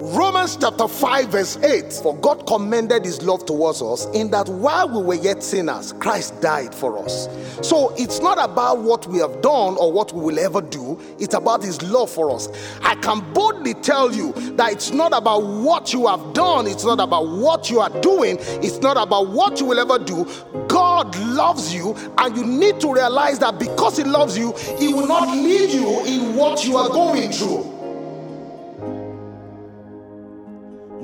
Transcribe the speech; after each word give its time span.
Romans 0.00 0.56
chapter 0.56 0.88
5, 0.88 1.28
verse 1.28 1.56
8 1.58 1.92
For 2.02 2.16
God 2.16 2.44
commended 2.48 3.04
his 3.04 3.22
love 3.22 3.46
towards 3.46 3.80
us 3.80 4.06
in 4.06 4.32
that 4.32 4.48
while 4.48 4.88
we 4.88 5.00
were 5.00 5.14
yet 5.14 5.44
sinners, 5.44 5.92
Christ 5.92 6.40
died 6.40 6.74
for 6.74 6.98
us. 6.98 7.28
So 7.62 7.94
it's 7.96 8.20
not 8.20 8.36
about 8.42 8.80
what 8.80 9.06
we 9.06 9.18
have 9.20 9.40
done 9.42 9.76
or 9.78 9.92
what 9.92 10.12
we 10.12 10.20
will 10.22 10.40
ever 10.40 10.60
do, 10.60 11.00
it's 11.20 11.34
about 11.34 11.62
his 11.62 11.80
love 11.82 12.10
for 12.10 12.32
us. 12.32 12.48
I 12.82 12.96
can 12.96 13.20
boldly 13.32 13.74
tell 13.74 14.12
you 14.12 14.32
that 14.56 14.72
it's 14.72 14.90
not 14.90 15.16
about 15.16 15.44
what 15.44 15.92
you 15.92 16.08
have 16.08 16.34
done, 16.34 16.66
it's 16.66 16.84
not 16.84 16.98
about 16.98 17.28
what 17.28 17.70
you 17.70 17.78
are 17.78 18.00
doing, 18.00 18.38
it's 18.40 18.80
not 18.80 18.96
about 18.96 19.28
what 19.28 19.60
you 19.60 19.66
will 19.66 19.78
ever 19.78 20.04
do. 20.04 20.28
God 20.66 21.16
loves 21.16 21.72
you, 21.72 21.94
and 22.18 22.36
you 22.36 22.44
need 22.44 22.80
to 22.80 22.92
realize 22.92 23.38
that 23.38 23.60
because 23.60 23.96
he 23.96 24.02
loves 24.04 24.36
you, 24.36 24.52
he 24.78 24.92
will 24.92 25.06
not 25.06 25.28
leave 25.28 25.70
you 25.70 26.04
in 26.06 26.34
what 26.34 26.64
you 26.66 26.76
are 26.76 26.88
going 26.88 27.30
through. 27.30 27.75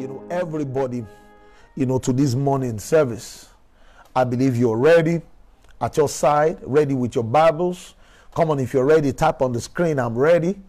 You 0.03 0.09
know, 0.09 0.25
everybody, 0.31 1.07
you 1.77 1.87
know, 1.87 1.97
to 1.97 2.13
this 2.13 2.35
morning 2.35 2.77
service. 2.81 3.49
I 4.17 4.25
believe 4.25 4.57
you're 4.57 4.77
ready 4.77 5.23
at 5.81 5.97
your 5.97 6.09
side, 6.09 6.59
ready 6.63 6.93
with 6.93 7.15
your 7.15 7.23
Bibles. 7.23 7.95
Come 8.35 8.51
on, 8.51 8.59
if 8.59 8.75
you're 8.75 8.85
ready, 8.85 9.13
type 9.13 9.41
on 9.43 9.53
the 9.53 9.61
screen, 9.61 10.01
I'm 10.01 10.19
ready. 10.19 10.61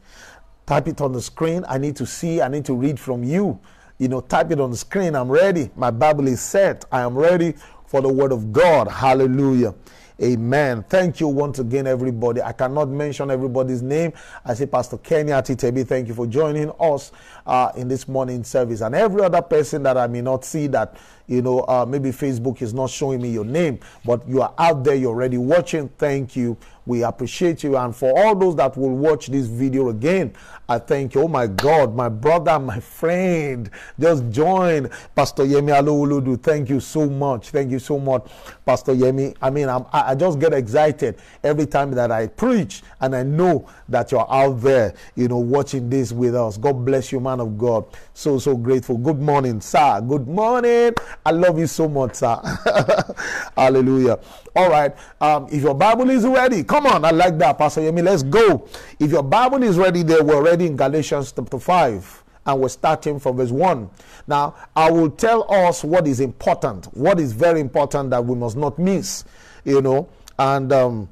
Type 0.67 0.87
it 0.87 1.01
on 1.01 1.13
the 1.13 1.21
screen. 1.21 1.65
I 1.67 1.79
need 1.79 1.95
to 1.95 2.05
see, 2.05 2.43
I 2.43 2.47
need 2.47 2.63
to 2.65 2.75
read 2.75 2.99
from 2.99 3.23
you. 3.23 3.59
You 3.97 4.07
know, 4.07 4.21
type 4.21 4.51
it 4.51 4.59
on 4.59 4.69
the 4.69 4.77
screen, 4.77 5.15
I'm 5.15 5.31
ready. 5.31 5.71
My 5.75 5.89
Bible 5.89 6.27
is 6.27 6.39
set. 6.39 6.85
I 6.91 7.01
am 7.01 7.15
ready 7.15 7.55
for 7.87 8.01
the 8.01 8.09
Word 8.09 8.31
of 8.31 8.53
God. 8.53 8.87
Hallelujah. 8.87 9.73
Amen. 10.21 10.83
Thank 10.89 11.19
you 11.19 11.27
once 11.27 11.59
again, 11.59 11.87
everybody. 11.87 12.41
I 12.41 12.51
cannot 12.53 12.89
mention 12.89 13.31
everybody's 13.31 13.81
name. 13.81 14.13
I 14.45 14.53
say, 14.53 14.65
Pastor 14.67 14.97
Kenny 14.97 15.31
Atitebi, 15.31 15.87
thank 15.87 16.07
you 16.07 16.13
for 16.13 16.27
joining 16.27 16.71
us 16.79 17.11
uh, 17.45 17.71
in 17.75 17.87
this 17.87 18.07
morning 18.07 18.43
service. 18.43 18.81
And 18.81 18.93
every 18.95 19.23
other 19.23 19.41
person 19.41 19.83
that 19.83 19.97
I 19.97 20.07
may 20.07 20.21
not 20.21 20.45
see 20.45 20.67
that, 20.67 20.95
you 21.27 21.41
know, 21.41 21.61
uh, 21.61 21.85
maybe 21.87 22.09
Facebook 22.09 22.61
is 22.61 22.73
not 22.73 22.89
showing 22.89 23.21
me 23.21 23.29
your 23.29 23.45
name, 23.45 23.79
but 24.05 24.27
you 24.27 24.41
are 24.41 24.53
out 24.57 24.83
there, 24.83 24.95
you're 24.95 25.11
already 25.11 25.37
watching. 25.37 25.89
Thank 25.97 26.35
you. 26.35 26.57
We 26.85 27.03
appreciate 27.03 27.63
you. 27.63 27.77
And 27.77 27.95
for 27.95 28.17
all 28.17 28.35
those 28.35 28.57
that 28.57 28.75
will 28.75 28.89
watch 28.89 29.27
this 29.27 29.45
video 29.47 29.89
again, 29.89 30.33
I 30.67 30.79
thank 30.79 31.15
you. 31.15 31.21
Oh 31.21 31.27
my 31.27 31.47
God, 31.47 31.95
my 31.95 32.09
brother, 32.09 32.59
my 32.59 32.79
friend, 32.79 33.69
just 33.99 34.29
join 34.31 34.89
Pastor 35.15 35.43
Yemi 35.43 35.71
Alowoludu. 35.71 36.41
Thank 36.41 36.69
you 36.69 36.79
so 36.79 37.09
much. 37.09 37.49
Thank 37.49 37.71
you 37.71 37.79
so 37.79 37.99
much, 37.99 38.27
Pastor 38.65 38.93
Yemi. 38.93 39.35
I 39.41 39.49
mean, 39.49 39.69
I'm, 39.69 39.85
I 39.93 40.15
just 40.15 40.39
get 40.39 40.53
excited 40.53 41.17
every 41.43 41.65
time 41.65 41.91
that 41.91 42.11
I 42.11 42.27
preach, 42.27 42.81
and 42.99 43.15
I 43.15 43.23
know 43.23 43.67
that 43.89 44.11
you're 44.11 44.31
out 44.31 44.61
there, 44.61 44.93
you 45.15 45.27
know, 45.27 45.37
watching 45.37 45.89
this 45.89 46.11
with 46.11 46.35
us. 46.35 46.57
God 46.57 46.85
bless 46.85 47.11
you, 47.11 47.19
man 47.19 47.39
of 47.39 47.57
God. 47.57 47.85
So, 48.13 48.39
so 48.39 48.55
grateful. 48.57 48.97
Good 48.97 49.19
morning, 49.19 49.61
sir. 49.61 50.01
Good 50.01 50.27
morning. 50.27 50.93
I 51.25 51.31
love 51.31 51.57
you 51.57 51.67
so 51.67 51.87
much, 51.87 52.15
sir. 52.15 52.35
Hallelujah. 53.57 54.19
All 54.55 54.69
right. 54.69 54.93
Um, 55.21 55.47
if 55.51 55.61
your 55.61 55.73
Bible 55.73 56.09
is 56.09 56.25
ready, 56.25 56.63
come 56.63 56.85
on. 56.85 57.05
I 57.05 57.11
like 57.11 57.37
that, 57.37 57.57
Pastor 57.57 57.81
Yemi. 57.81 58.03
Let's 58.03 58.23
go. 58.23 58.67
If 58.99 59.11
your 59.11 59.23
Bible 59.23 59.63
is 59.63 59.77
ready, 59.77 60.03
there 60.03 60.23
we're 60.23 60.43
ready 60.43 60.67
in 60.67 60.75
Galatians 60.75 61.31
chapter 61.31 61.59
5 61.59 62.23
and 62.45 62.59
we're 62.59 62.69
starting 62.69 63.19
from 63.19 63.37
verse 63.37 63.51
1. 63.51 63.89
Now, 64.27 64.55
I 64.75 64.91
will 64.91 65.09
tell 65.09 65.51
us 65.51 65.83
what 65.83 66.07
is 66.07 66.19
important, 66.19 66.85
what 66.95 67.19
is 67.19 67.31
very 67.31 67.61
important 67.61 68.09
that 68.09 68.23
we 68.25 68.35
must 68.35 68.57
not 68.57 68.77
miss, 68.77 69.23
you 69.63 69.81
know. 69.81 70.09
And 70.37 70.73
um, 70.73 71.09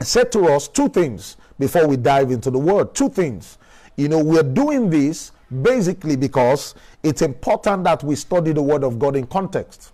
said 0.00 0.32
to 0.32 0.46
us 0.46 0.68
two 0.68 0.88
things 0.88 1.36
before 1.58 1.86
we 1.86 1.96
dive 1.96 2.30
into 2.30 2.50
the 2.50 2.58
word. 2.58 2.94
Two 2.94 3.08
things. 3.08 3.58
You 3.96 4.08
know, 4.08 4.22
we're 4.22 4.42
doing 4.42 4.90
this 4.90 5.32
basically 5.62 6.16
because 6.16 6.74
it's 7.02 7.22
important 7.22 7.84
that 7.84 8.02
we 8.02 8.16
study 8.16 8.52
the 8.52 8.62
word 8.62 8.84
of 8.84 8.98
God 8.98 9.16
in 9.16 9.26
context. 9.26 9.92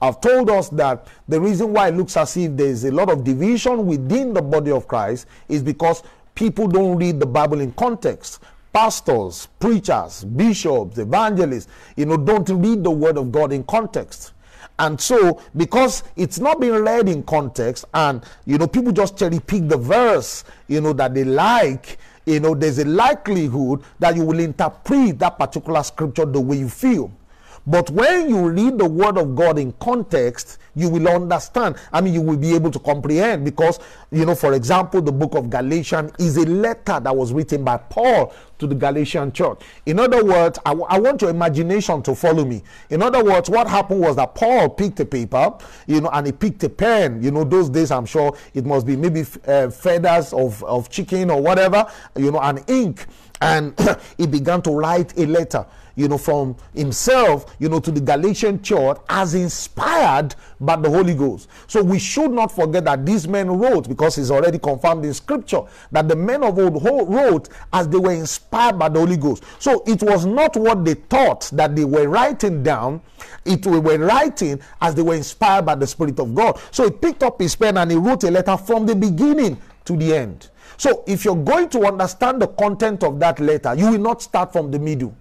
I've 0.00 0.20
told 0.20 0.50
us 0.50 0.68
that 0.70 1.06
the 1.28 1.40
reason 1.40 1.72
why 1.72 1.88
it 1.88 1.96
looks 1.96 2.16
as 2.16 2.36
if 2.36 2.56
there's 2.56 2.84
a 2.84 2.90
lot 2.90 3.10
of 3.10 3.24
division 3.24 3.86
within 3.86 4.34
the 4.34 4.42
body 4.42 4.70
of 4.70 4.88
Christ 4.88 5.26
is 5.48 5.62
because 5.62 6.02
people 6.34 6.66
don't 6.66 6.96
read 6.96 7.20
the 7.20 7.26
Bible 7.26 7.60
in 7.60 7.72
context. 7.72 8.40
Pastors, 8.72 9.48
preachers, 9.60 10.24
bishops, 10.24 10.98
evangelists, 10.98 11.68
you 11.96 12.06
know, 12.06 12.16
don't 12.16 12.48
read 12.48 12.82
the 12.82 12.90
word 12.90 13.16
of 13.16 13.30
God 13.30 13.52
in 13.52 13.62
context. 13.64 14.32
And 14.78 15.00
so, 15.00 15.40
because 15.56 16.02
it's 16.16 16.40
not 16.40 16.60
being 16.60 16.74
read 16.74 17.08
in 17.08 17.22
context, 17.22 17.84
and 17.94 18.24
you 18.44 18.58
know, 18.58 18.66
people 18.66 18.90
just 18.90 19.16
cherry 19.16 19.38
pick 19.38 19.68
the 19.68 19.76
verse, 19.76 20.42
you 20.66 20.80
know, 20.80 20.92
that 20.94 21.14
they 21.14 21.22
like, 21.22 21.98
you 22.26 22.40
know, 22.40 22.54
there's 22.54 22.78
a 22.78 22.84
likelihood 22.84 23.82
that 23.98 24.16
you 24.16 24.24
will 24.24 24.38
interpret 24.40 25.18
that 25.18 25.38
particular 25.38 25.82
scripture 25.82 26.24
the 26.24 26.40
way 26.40 26.56
you 26.58 26.68
feel. 26.68 27.10
But 27.66 27.90
when 27.90 28.28
you 28.28 28.50
read 28.50 28.78
the 28.78 28.86
word 28.86 29.16
of 29.16 29.34
God 29.34 29.58
in 29.58 29.72
context, 29.80 30.58
you 30.74 30.88
will 30.88 31.08
understand. 31.08 31.76
I 31.92 32.00
mean, 32.00 32.12
you 32.12 32.20
will 32.20 32.36
be 32.36 32.54
able 32.54 32.70
to 32.70 32.78
comprehend 32.78 33.44
because, 33.44 33.78
you 34.10 34.26
know, 34.26 34.34
for 34.34 34.52
example, 34.52 35.00
the 35.00 35.12
book 35.12 35.34
of 35.34 35.48
Galatians 35.48 36.12
is 36.18 36.36
a 36.36 36.44
letter 36.44 37.00
that 37.00 37.16
was 37.16 37.32
written 37.32 37.64
by 37.64 37.76
Paul 37.76 38.34
to 38.58 38.66
the 38.66 38.74
Galatian 38.74 39.32
church. 39.32 39.60
In 39.86 39.98
other 39.98 40.24
words, 40.24 40.58
I, 40.66 40.72
I 40.72 40.98
want 40.98 41.22
your 41.22 41.30
imagination 41.30 42.02
to 42.02 42.14
follow 42.14 42.44
me. 42.44 42.62
In 42.90 43.02
other 43.02 43.22
words, 43.22 43.48
what 43.48 43.66
happened 43.66 44.00
was 44.00 44.16
that 44.16 44.34
Paul 44.34 44.68
picked 44.70 45.00
a 45.00 45.04
paper, 45.06 45.54
you 45.86 46.00
know, 46.00 46.10
and 46.12 46.26
he 46.26 46.32
picked 46.32 46.62
a 46.64 46.68
pen. 46.68 47.22
You 47.22 47.30
know, 47.30 47.44
those 47.44 47.70
days, 47.70 47.90
I'm 47.90 48.06
sure 48.06 48.36
it 48.52 48.64
must 48.66 48.86
be 48.86 48.96
maybe 48.96 49.24
uh, 49.46 49.70
feathers 49.70 50.32
of, 50.32 50.62
of 50.64 50.90
chicken 50.90 51.30
or 51.30 51.40
whatever, 51.40 51.90
you 52.16 52.30
know, 52.30 52.40
and 52.40 52.62
ink. 52.68 53.06
And 53.40 53.78
he 54.18 54.26
began 54.26 54.62
to 54.62 54.70
write 54.70 55.16
a 55.18 55.26
letter 55.26 55.66
you 55.96 56.08
know, 56.08 56.18
from 56.18 56.56
himself, 56.74 57.54
you 57.58 57.68
know, 57.68 57.80
to 57.80 57.90
the 57.90 58.00
Galatian 58.00 58.62
church 58.62 58.98
as 59.08 59.34
inspired 59.34 60.34
by 60.60 60.76
the 60.76 60.88
Holy 60.88 61.14
Ghost. 61.14 61.48
So 61.66 61.82
we 61.82 61.98
should 61.98 62.32
not 62.32 62.50
forget 62.52 62.84
that 62.84 63.06
these 63.06 63.28
men 63.28 63.50
wrote, 63.50 63.88
because 63.88 64.18
it's 64.18 64.30
already 64.30 64.58
confirmed 64.58 65.04
in 65.04 65.14
scripture, 65.14 65.62
that 65.92 66.08
the 66.08 66.16
men 66.16 66.42
of 66.42 66.58
old 66.58 66.82
wrote 66.82 67.48
as 67.72 67.88
they 67.88 67.98
were 67.98 68.12
inspired 68.12 68.78
by 68.78 68.88
the 68.88 68.98
Holy 68.98 69.16
Ghost. 69.16 69.44
So 69.58 69.82
it 69.86 70.02
was 70.02 70.26
not 70.26 70.56
what 70.56 70.84
they 70.84 70.94
thought 70.94 71.50
that 71.52 71.76
they 71.76 71.84
were 71.84 72.08
writing 72.08 72.62
down, 72.62 73.00
it 73.44 73.66
we 73.66 73.78
were 73.78 73.98
writing 73.98 74.60
as 74.80 74.94
they 74.94 75.02
were 75.02 75.14
inspired 75.14 75.66
by 75.66 75.74
the 75.74 75.86
Spirit 75.86 76.18
of 76.18 76.34
God. 76.34 76.58
So 76.70 76.84
he 76.84 76.90
picked 76.90 77.22
up 77.22 77.40
his 77.40 77.54
pen 77.54 77.78
and 77.78 77.90
he 77.90 77.96
wrote 77.96 78.24
a 78.24 78.30
letter 78.30 78.56
from 78.56 78.86
the 78.86 78.94
beginning 78.94 79.60
to 79.84 79.96
the 79.96 80.14
end. 80.14 80.48
So 80.76 81.04
if 81.06 81.24
you're 81.24 81.36
going 81.36 81.68
to 81.70 81.86
understand 81.86 82.42
the 82.42 82.48
content 82.48 83.04
of 83.04 83.20
that 83.20 83.38
letter, 83.38 83.74
you 83.74 83.90
will 83.90 83.98
not 83.98 84.22
start 84.22 84.52
from 84.52 84.70
the 84.70 84.78
middle. 84.78 85.14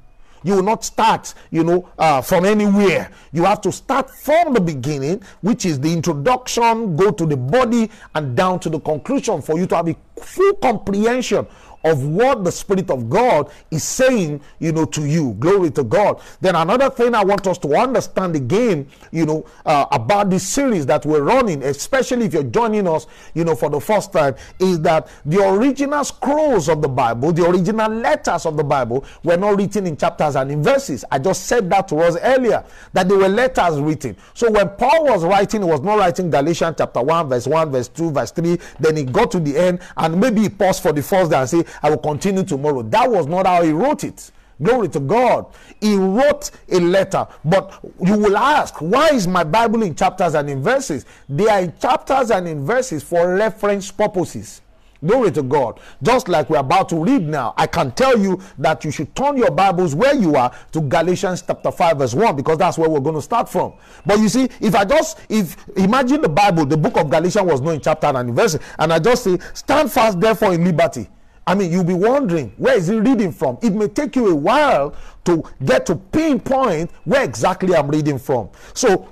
You 0.44 0.56
will 0.56 0.64
not 0.64 0.84
start, 0.84 1.34
you 1.52 1.64
know, 1.64 1.90
uh, 1.98 2.22
from 2.22 2.46
anywhere. 2.46 3.12
You 3.31 3.44
have 3.46 3.62
to 3.62 3.72
start 3.72 4.09
from 4.09 4.54
the 4.54 4.62
beginning, 4.62 5.22
which 5.42 5.66
is 5.66 5.80
the 5.80 5.92
introduction, 5.92 6.96
go 6.96 7.12
to 7.12 7.26
the 7.26 7.38
body, 7.38 7.90
and 8.16 8.36
down 8.36 8.59
to 8.62 8.70
the 8.70 8.80
conclusion 8.80 9.42
for 9.42 9.58
you 9.58 9.66
to 9.68 9.76
have 9.76 9.88
a 9.88 9.96
full 10.18 10.54
comprehension 10.56 11.48
of 11.83 12.05
what 12.05 12.44
the 12.44 12.51
Spirit 12.51 12.89
of 12.89 13.09
God 13.09 13.51
is 13.71 13.83
saying, 13.83 14.41
you 14.59 14.71
know, 14.71 14.85
to 14.85 15.05
you. 15.05 15.33
Glory 15.39 15.71
to 15.71 15.83
God. 15.83 16.21
Then 16.41 16.55
another 16.55 16.89
thing 16.89 17.16
I 17.16 17.23
want 17.23 17.45
us 17.47 17.57
to 17.59 17.75
understand 17.75 18.35
again, 18.35 18.88
you 19.11 19.25
know, 19.25 19.45
uh, 19.66 19.85
about 19.91 20.29
this 20.29 20.47
series 20.47 20.85
that 20.85 21.05
we're 21.05 21.23
running, 21.23 21.63
especially 21.63 22.25
if 22.25 22.33
you're 22.33 22.44
joining 22.44 22.88
us, 22.88 23.07
you 23.33 23.44
know, 23.44 23.55
for 23.55 23.69
the 23.69 23.79
first 23.79 24.13
time, 24.13 24.35
is 24.59 24.79
that 24.81 25.07
the 25.25 25.45
original 25.47 26.03
scrolls 26.03 26.69
of 26.69 26.81
the 26.81 26.88
Bible, 26.88 27.31
the 27.31 27.45
original 27.45 27.91
letters 27.91 28.45
of 28.45 28.57
the 28.57 28.63
Bible, 28.63 29.05
were 29.23 29.38
not 29.38 29.57
written 29.57 29.88
in 29.88 29.97
chapters 29.97 30.35
and 30.35 30.51
in 30.51 30.63
verses. 30.63 31.03
I 31.11 31.19
just 31.19 31.45
said 31.45 31.69
that 31.69 31.88
to 31.89 31.97
us 31.97 32.17
earlier, 32.21 32.63
that 32.94 33.09
they 33.09 33.15
were 33.15 33.29
letters 33.29 33.79
written. 33.79 34.15
So 34.33 34.50
when 34.50 34.69
Paul 34.69 35.05
was 35.05 35.23
writing, 35.23 35.61
he 35.61 35.67
was 35.67 35.81
not 35.81 36.00
writing 36.00 36.29
Galatians 36.29 36.75
chapter 36.77 37.01
1, 37.01 37.29
verse 37.29 37.47
1, 37.47 37.71
verse 37.71 37.88
2, 37.89 38.11
verse 38.11 38.31
3. 38.31 38.57
Then 38.79 38.97
he 38.97 39.03
got 39.03 39.31
to 39.31 39.39
the 39.39 39.57
end 39.57 39.79
and 39.97 40.19
maybe 40.19 40.41
he 40.41 40.50
paused 40.50 40.81
for 40.81 40.91
the 40.91 41.03
first 41.03 41.31
day 41.31 41.38
and 41.38 41.50
say, 41.50 41.63
I 41.81 41.89
will 41.89 41.97
continue 41.97 42.44
tomorrow. 42.44 42.84
That 42.84 43.09
was 43.09 43.28
not 43.28 43.47
how 43.47 43.63
he 43.63 43.72
wrote 43.72 44.03
it. 44.03 44.31
Glory 44.61 44.88
to 44.89 45.00
God. 45.00 45.47
He 45.81 45.95
wrote 45.95 46.51
a 46.69 46.80
letter. 46.80 47.27
But 47.44 47.80
you 48.03 48.18
will 48.18 48.38
ask, 48.38 48.75
why 48.81 49.09
is 49.09 49.27
my 49.27 49.44
Bible 49.44 49.83
in 49.83 49.95
chapters 49.95 50.36
and 50.36 50.50
in 50.50 50.62
verses? 50.62 51.06
They 51.27 51.48
are 51.48 51.62
in 51.62 51.74
chapters 51.80 52.31
and 52.31 52.48
in 52.48 52.65
verses 52.65 53.03
for 53.03 53.36
reference 53.36 53.92
purposes. 53.92 54.62
Glory 55.06 55.31
to 55.31 55.44
God. 55.44 55.81
Just 56.01 56.30
like 56.30 56.50
we're 56.50 56.59
about 56.59 56.88
to 56.89 56.95
read 56.95 57.27
now, 57.27 57.53
I 57.57 57.68
can 57.68 57.92
tell 57.92 58.18
you 58.18 58.39
that 58.57 58.86
you 58.86 58.92
should 58.92 59.13
turn 59.15 59.36
your 59.36 59.51
Bibles 59.51 59.95
where 59.95 60.15
you 60.15 60.36
are 60.36 60.56
to 60.71 60.80
Galatians 60.80 61.44
chapter 61.45 61.71
5, 61.71 61.98
verse 61.98 62.13
1, 62.13 62.36
because 62.38 62.57
that's 62.57 62.77
where 62.77 62.89
we're 62.89 63.01
going 63.01 63.15
to 63.15 63.21
start 63.21 63.50
from. 63.50 63.74
But 64.06 64.19
you 64.19 64.30
see, 64.30 64.48
if 64.62 64.75
I 64.75 64.86
just, 64.86 65.19
if 65.27 65.57
imagine 65.77 66.21
the 66.21 66.30
Bible, 66.30 66.65
the 66.65 66.77
book 66.77 66.95
of 66.95 67.09
Galatians 67.09 67.45
was 67.45 67.59
not 67.59 67.71
in 67.71 67.81
chapter 67.81 68.07
and 68.07 68.30
in 68.30 68.36
verse, 68.36 68.57
and 68.80 68.94
I 68.94 69.00
just 69.00 69.25
say, 69.25 69.38
stand 69.53 69.92
fast 69.92 70.21
therefore 70.21 70.53
in 70.53 70.63
liberty. 70.63 71.09
I 71.45 71.56
mean, 71.56 71.72
you'll 71.72 71.84
be 71.84 71.94
wondering 71.94 72.54
where 72.57 72.75
is 72.78 72.88
he 72.88 72.95
reading 73.00 73.31
from? 73.31 73.57
It 73.62 73.74
may 73.74 73.88
take 73.88 74.16
you 74.16 74.30
a 74.30 74.36
while 74.36 74.95
to 75.25 75.44
get 75.66 75.86
to 75.88 75.95
pinpoint 75.95 76.92
where 77.04 77.24
exactly 77.24 77.75
I'm 77.75 77.90
reading 77.90 78.18
from. 78.18 78.50
So 78.74 79.10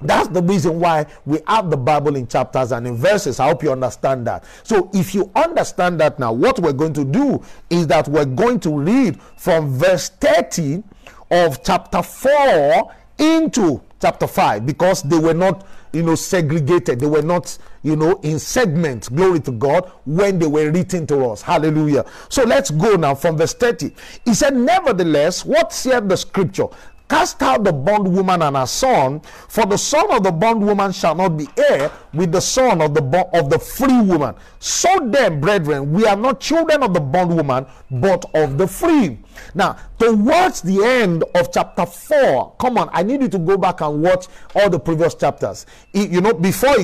That's 0.00 0.28
the 0.28 0.42
reason 0.42 0.78
why 0.78 1.06
we 1.26 1.40
have 1.46 1.70
the 1.70 1.76
Bible 1.76 2.14
in 2.14 2.28
chapters 2.28 2.70
and 2.70 2.86
in 2.86 2.96
verses. 2.96 3.40
I 3.40 3.48
hope 3.48 3.64
you 3.64 3.72
understand 3.72 4.26
that. 4.28 4.44
So, 4.62 4.90
if 4.94 5.14
you 5.14 5.30
understand 5.34 6.00
that 6.00 6.18
now, 6.18 6.32
what 6.32 6.58
we're 6.60 6.72
going 6.72 6.92
to 6.94 7.04
do 7.04 7.42
is 7.68 7.86
that 7.88 8.06
we're 8.06 8.24
going 8.24 8.60
to 8.60 8.78
read 8.78 9.20
from 9.36 9.76
verse 9.76 10.08
30 10.08 10.84
of 11.30 11.62
chapter 11.64 12.02
4 12.02 12.94
into 13.18 13.82
chapter 14.00 14.28
5 14.28 14.64
because 14.64 15.02
they 15.02 15.18
were 15.18 15.34
not, 15.34 15.66
you 15.92 16.02
know, 16.02 16.14
segregated. 16.14 17.00
They 17.00 17.06
were 17.06 17.22
not, 17.22 17.56
you 17.82 17.96
know, 17.96 18.20
in 18.22 18.38
segments. 18.38 19.08
Glory 19.08 19.40
to 19.40 19.52
God 19.52 19.90
when 20.04 20.38
they 20.38 20.46
were 20.46 20.70
written 20.70 21.06
to 21.08 21.26
us. 21.26 21.42
Hallelujah. 21.42 22.04
So, 22.28 22.44
let's 22.44 22.70
go 22.70 22.96
now 22.96 23.14
from 23.14 23.36
verse 23.36 23.54
30. 23.54 23.94
He 24.24 24.34
said, 24.34 24.56
Nevertheless, 24.56 25.44
what 25.44 25.72
said 25.72 26.08
the 26.08 26.16
scripture? 26.16 26.66
Cast 27.08 27.42
out 27.42 27.64
the 27.64 27.72
bondwoman 27.72 28.42
and 28.42 28.54
her 28.56 28.66
son, 28.66 29.20
for 29.48 29.64
the 29.64 29.78
son 29.78 30.10
of 30.10 30.22
the 30.22 30.30
bondwoman 30.30 30.92
shall 30.92 31.14
not 31.14 31.38
be 31.38 31.48
heir 31.56 31.90
with 32.12 32.32
the 32.32 32.40
son 32.40 32.82
of 32.82 32.92
the 32.92 33.00
bo- 33.00 33.30
of 33.32 33.48
the 33.48 33.58
free 33.58 34.00
woman. 34.02 34.34
So 34.58 34.88
then, 35.10 35.40
brethren, 35.40 35.92
we 35.92 36.06
are 36.06 36.16
not 36.16 36.38
children 36.40 36.82
of 36.82 36.92
the 36.92 37.00
bondwoman, 37.00 37.66
but 37.90 38.26
of 38.34 38.58
the 38.58 38.66
free. 38.66 39.18
Now, 39.54 39.78
towards 39.98 40.60
the 40.60 40.84
end 40.84 41.24
of 41.34 41.50
chapter 41.50 41.86
4, 41.86 42.56
come 42.60 42.76
on, 42.76 42.90
I 42.92 43.02
need 43.02 43.22
you 43.22 43.28
to 43.28 43.38
go 43.38 43.56
back 43.56 43.80
and 43.80 44.02
watch 44.02 44.26
all 44.54 44.68
the 44.68 44.78
previous 44.78 45.14
chapters. 45.14 45.64
you 45.94 46.20
know, 46.20 46.34
before 46.34 46.76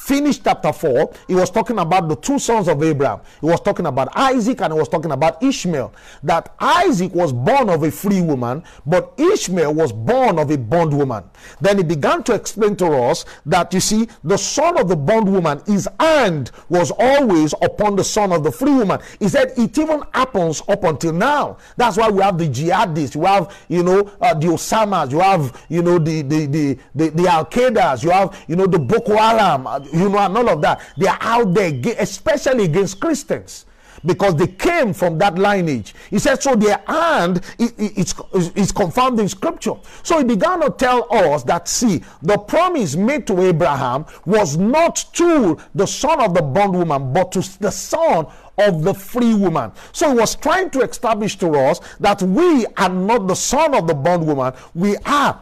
finished 0.00 0.42
chapter 0.44 0.72
4, 0.72 1.12
he 1.28 1.34
was 1.34 1.50
talking 1.50 1.78
about 1.78 2.08
the 2.08 2.16
two 2.16 2.38
sons 2.38 2.68
of 2.68 2.82
Abraham. 2.82 3.20
He 3.40 3.46
was 3.46 3.60
talking 3.60 3.86
about 3.86 4.08
Isaac 4.16 4.60
and 4.62 4.72
he 4.72 4.78
was 4.78 4.88
talking 4.88 5.12
about 5.12 5.42
Ishmael. 5.42 5.92
That 6.22 6.54
Isaac 6.58 7.14
was 7.14 7.32
born 7.32 7.68
of 7.68 7.82
a 7.82 7.90
free 7.90 8.22
woman, 8.22 8.64
but 8.86 9.12
Ishmael 9.18 9.74
was 9.74 9.92
born 9.92 10.38
of 10.38 10.50
a 10.50 10.56
bondwoman. 10.58 11.24
Then 11.60 11.78
he 11.78 11.84
began 11.84 12.22
to 12.24 12.34
explain 12.34 12.76
to 12.76 12.86
us 12.86 13.24
that 13.46 13.72
you 13.74 13.80
see, 13.80 14.08
the 14.24 14.38
son 14.38 14.78
of 14.78 14.88
the 14.88 14.96
bondwoman, 14.96 15.62
his 15.66 15.88
hand 15.98 16.50
was 16.68 16.90
always 16.98 17.52
upon 17.62 17.96
the 17.96 18.04
son 18.04 18.32
of 18.32 18.42
the 18.42 18.50
free 18.50 18.74
woman. 18.74 19.00
He 19.18 19.28
said 19.28 19.52
it 19.56 19.78
even 19.78 20.02
happens 20.14 20.62
up 20.68 20.84
until 20.84 21.12
now. 21.12 21.58
That's 21.76 21.96
why 21.96 22.08
we 22.08 22.22
have 22.22 22.38
the 22.38 22.48
jihadists, 22.48 23.14
you 23.14 23.24
have, 23.24 23.54
you 23.68 23.82
know, 23.82 24.10
uh, 24.20 24.34
the 24.34 24.46
Osamas, 24.48 25.12
you 25.12 25.20
have, 25.20 25.66
you 25.68 25.82
know, 25.82 25.98
the 25.98 26.22
the 26.22 26.46
the 26.46 26.78
the, 26.94 27.08
the 27.10 27.28
Al 27.28 27.44
Qaeda's, 27.46 28.02
you 28.02 28.10
have, 28.10 28.44
you 28.48 28.56
know, 28.56 28.66
the 28.66 28.78
Boko 28.78 29.16
Haram, 29.16 29.66
uh, 29.66 29.80
you 29.92 30.08
know, 30.08 30.18
and 30.18 30.36
all 30.36 30.48
of 30.48 30.62
that. 30.62 30.80
They 30.96 31.06
are 31.06 31.18
out 31.20 31.54
there, 31.54 31.72
especially 31.98 32.64
against 32.64 33.00
Christians 33.00 33.66
because 34.04 34.34
they 34.36 34.46
came 34.46 34.92
from 34.92 35.18
that 35.18 35.36
lineage. 35.36 35.94
He 36.10 36.18
said, 36.18 36.42
so 36.42 36.54
their 36.54 36.82
hand 36.86 37.42
is, 37.58 38.14
is 38.56 38.72
confirmed 38.72 39.20
in 39.20 39.28
scripture. 39.28 39.74
So 40.02 40.18
he 40.18 40.24
began 40.24 40.60
to 40.60 40.70
tell 40.70 41.06
us 41.10 41.42
that, 41.44 41.68
see, 41.68 42.02
the 42.22 42.38
promise 42.38 42.96
made 42.96 43.26
to 43.26 43.40
Abraham 43.42 44.06
was 44.24 44.56
not 44.56 45.04
to 45.14 45.58
the 45.74 45.86
son 45.86 46.20
of 46.20 46.34
the 46.34 46.42
bondwoman, 46.42 47.12
but 47.12 47.32
to 47.32 47.40
the 47.60 47.70
son 47.70 48.26
of 48.58 48.82
the 48.82 48.94
free 48.94 49.34
woman. 49.34 49.72
So 49.92 50.10
he 50.10 50.18
was 50.18 50.36
trying 50.36 50.70
to 50.70 50.80
establish 50.80 51.36
to 51.36 51.50
us 51.52 51.80
that 52.00 52.22
we 52.22 52.66
are 52.76 52.88
not 52.88 53.26
the 53.26 53.36
son 53.36 53.74
of 53.74 53.86
the 53.86 53.94
bondwoman, 53.94 54.54
we 54.74 54.96
are 54.98 55.40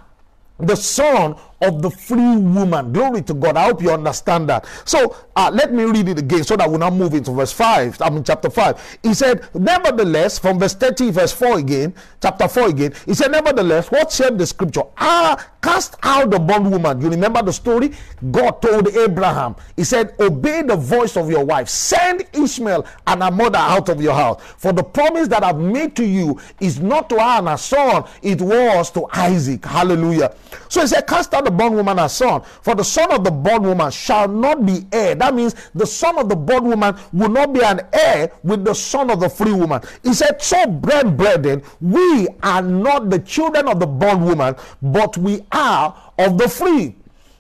the 0.59 0.77
son 0.77 1.37
of 1.61 1.83
the 1.83 1.91
free 1.91 2.37
woman. 2.37 2.93
Glory 2.93 3.23
to 3.23 3.35
God. 3.35 3.57
I 3.57 3.65
hope 3.65 3.83
you 3.83 3.91
understand 3.91 4.49
that. 4.49 4.67
So 4.85 5.17
uh, 5.35 5.51
let 5.53 5.73
me 5.73 5.85
read 5.85 6.09
it 6.09 6.19
again 6.19 6.45
so 6.45 6.57
that 6.57 6.71
we 6.71 6.79
now 6.79 6.91
move 6.91 7.15
into 7.15 7.33
verse 7.33 7.53
5. 7.53 8.01
I'm 8.01 8.15
mean, 8.15 8.25
chapter 8.25 8.51
5. 8.51 8.99
He 9.03 9.15
said, 9.15 9.49
Nevertheless, 9.55 10.39
from 10.39 10.59
verse 10.59 10.75
30, 10.75 11.11
verse 11.11 11.33
4 11.33 11.59
again, 11.59 11.95
chapter 12.23 12.47
4 12.47 12.69
again, 12.69 12.95
he 13.07 13.15
said, 13.15 13.33
Nevertheless, 13.33 13.91
what 13.91 14.13
said 14.13 14.39
the 14.39 14.47
scripture? 14.47 14.83
Ah, 14.97 15.53
cast 15.63 15.97
out 16.03 16.31
the 16.31 16.39
bondwoman. 16.39 17.01
You 17.01 17.11
remember 17.11 17.43
the 17.43 17.53
story? 17.53 17.93
God 18.31 18.63
told 18.63 18.89
Abraham, 18.89 19.57
He 19.77 19.85
said, 19.85 20.15
Obey 20.21 20.63
the 20.63 20.77
voice 20.77 21.17
of 21.17 21.31
your 21.31 21.45
wife, 21.45 21.69
send 21.69 22.25
Ishmael 22.33 22.87
and 23.07 23.23
her 23.23 23.31
mother 23.31 23.59
out 23.59 23.89
of 23.89 24.01
your 24.01 24.15
house. 24.15 24.43
For 24.59 24.73
the 24.73 24.85
promise 24.85 25.29
that 25.29 25.43
I've 25.43 25.59
made 25.59 25.97
to 25.97 26.05
you 26.05 26.41
is 26.61 26.79
not 26.81 27.09
to 27.11 27.17
her 27.17 27.39
and 27.39 27.49
her 27.49 27.57
son, 27.57 28.05
it 28.23 28.41
was 28.41 28.91
to 28.93 29.07
Isaac. 29.13 29.65
Hallelujah. 29.65 30.35
So 30.69 30.83
he 30.83 30.87
said, 30.87 31.07
Cast 31.07 31.35
out 31.35 31.48
the 31.49 31.57
bondwoman 31.57 31.99
her 31.99 32.09
son, 32.09 32.43
for 32.63 32.75
the 32.75 32.85
son 32.85 33.11
of 33.13 33.25
the 33.25 33.31
bondwoman 33.31 33.91
shall 33.91 34.29
not 34.29 34.67
be 34.67 34.87
heir. 34.93 35.15
That 35.15 35.35
means 35.35 35.55
the 35.75 35.87
son 35.87 36.19
of 36.19 36.29
the 36.29 36.37
bondwoman 36.37 36.97
will 37.13 37.31
not 37.31 37.53
be 37.53 37.63
an 37.63 37.81
heir 37.93 38.31
with 38.43 38.65
the 38.65 38.75
son 38.75 39.11
of 39.11 39.21
the 39.21 39.29
free 39.29 39.53
woman. 39.53 39.81
He 40.03 40.13
said, 40.13 40.43
So, 40.43 40.67
brethren, 40.67 41.63
we 41.81 42.29
are 42.43 42.63
not 42.63 43.09
the 43.11 43.19
children 43.21 43.69
of 43.69 43.81
the 43.81 43.87
bondwoman, 43.87 44.57
but 44.83 45.17
we 45.17 45.45
are 45.53 45.97
of 46.19 46.37
the 46.37 46.49
free. 46.49 46.95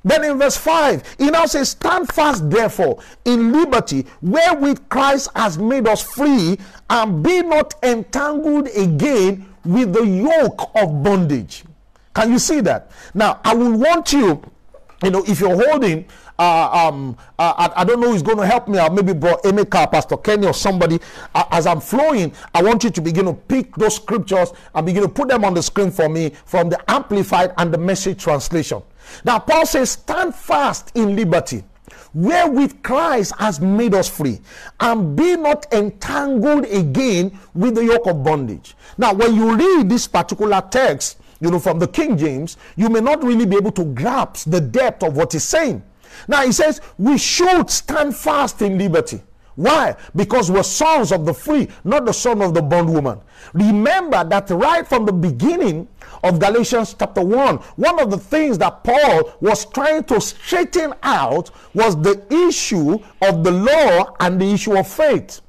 Then 0.05 0.25
in 0.25 0.39
verse 0.39 0.57
5, 0.57 1.17
he 1.19 1.31
now 1.31 1.45
says, 1.45 1.71
Stand 1.71 2.09
fast, 2.09 2.49
therefore, 2.49 3.03
in 3.27 3.53
liberty, 3.53 4.07
wherewith 4.23 4.89
Christ 4.89 5.29
has 5.37 5.59
made 5.59 5.87
us 5.87 6.03
free, 6.03 6.59
and 6.89 7.23
be 7.23 7.43
not 7.43 7.75
entangled 7.83 8.69
again 8.69 9.45
with 9.65 9.93
the 9.93 10.07
yoke 10.07 10.71
of 10.75 11.03
bondage. 11.03 11.65
Can 12.19 12.33
you 12.33 12.41
see 12.41 12.61
that? 12.63 12.91
Now, 13.15 13.41
I 13.45 13.55
will 13.55 13.79
want 13.79 14.13
you, 14.13 14.43
you 15.05 15.11
know, 15.13 15.23
if 15.29 15.39
you're 15.39 15.55
holding, 15.55 16.05
uh, 16.37 16.89
um, 16.89 17.17
uh, 17.39 17.55
I, 17.57 17.83
I, 17.83 17.85
don't 17.85 18.01
know 18.01 18.11
who's 18.11 18.25
going 18.25 18.39
to 18.39 18.47
help 18.47 18.67
me 18.67 18.77
out, 18.77 18.93
maybe 18.93 19.13
bro 19.13 19.37
Emeka, 19.45 19.89
Pastor 19.89 20.17
Kenny, 20.17 20.45
or 20.49 20.53
somebody. 20.53 20.99
Uh, 21.33 21.45
as 21.53 21.65
I'm 21.65 21.79
flowing, 21.79 22.33
I 22.53 22.61
want 22.61 22.83
you 22.83 22.91
to 22.91 23.01
begin 23.01 23.27
to 23.27 23.35
pick 23.35 23.73
those 23.77 23.95
scriptures 23.95 24.53
and 24.75 24.85
begin 24.85 25.03
to 25.05 25.09
put 25.09 25.29
them 25.29 25.45
on 25.45 25.55
the 25.55 25.63
screen 25.63 25.93
for 25.93 26.09
me 26.09 26.33
from 26.45 26.69
the 26.71 26.91
Amplified 26.91 27.55
and 27.57 27.73
the 27.73 27.79
Message 27.79 28.21
translation. 28.21 28.83
Now, 29.25 29.39
Paul 29.39 29.65
says, 29.65 29.91
Stand 29.91 30.35
fast 30.35 30.91
in 30.97 31.15
liberty 31.15 31.63
wherewith 32.15 32.83
Christ 32.83 33.33
has 33.39 33.61
made 33.61 33.95
us 33.95 34.09
free, 34.09 34.41
and 34.81 35.15
be 35.15 35.37
not 35.37 35.73
entangled 35.73 36.65
again 36.65 37.39
with 37.55 37.77
the 37.77 37.85
yoke 37.85 38.07
of 38.09 38.25
bondage. 38.25 38.75
Now, 38.97 39.15
when 39.15 39.37
you 39.37 39.55
read 39.55 39.89
this 39.89 40.09
particular 40.09 40.61
text, 40.69 41.19
you 41.41 41.51
know, 41.51 41.59
from 41.59 41.79
the 41.79 41.89
King 41.89 42.17
James, 42.17 42.57
you 42.77 42.89
may 42.89 43.01
not 43.01 43.23
really 43.23 43.47
be 43.47 43.57
able 43.57 43.73
to 43.73 43.85
grasp 43.85 44.51
the 44.51 44.61
depth 44.61 45.03
of 45.03 45.17
what 45.17 45.33
he's 45.33 45.45
saying. 45.45 45.83
Now 46.27 46.45
he 46.45 46.53
says, 46.53 46.81
we 46.99 47.19
should 47.19 47.71
stand 47.71 48.17
fast 48.17 48.61
in 48.63 48.79
liberty. 48.79 49.23
Why? 49.55 49.97
Because 50.15 50.53
we're 50.53 50.63
sons 50.63 51.11
of 51.11 51.27
the 51.27 51.35
free, 51.35 51.69
not 51.83 52.07
the 52.07 52.13
son 52.13 52.43
of 52.43 52.55
the 52.55 52.63
bondwoman. 52.63 53.21
Remember 53.53 54.23
that 54.23 54.49
right 54.51 54.87
from 54.87 55.05
the 55.05 55.13
beginning 55.13 55.89
of 56.23 56.39
Galatians 56.39 56.95
chapter 56.97 57.23
1, 57.25 57.57
one 57.57 58.01
of 58.01 58.11
the 58.11 58.19
things 58.19 58.57
that 58.59 58.85
Paul 58.85 59.35
was 59.41 59.67
trying 59.67 60.05
to 60.05 60.21
straighten 60.21 60.95
out 61.03 61.51
was 61.75 62.01
the 62.01 62.25
issue 62.49 62.99
of 63.21 63.43
the 63.43 63.51
law 63.51 64.15
and 64.21 64.41
the 64.41 64.47
issue 64.53 64.77
of 64.77 64.87
faith. 64.87 65.41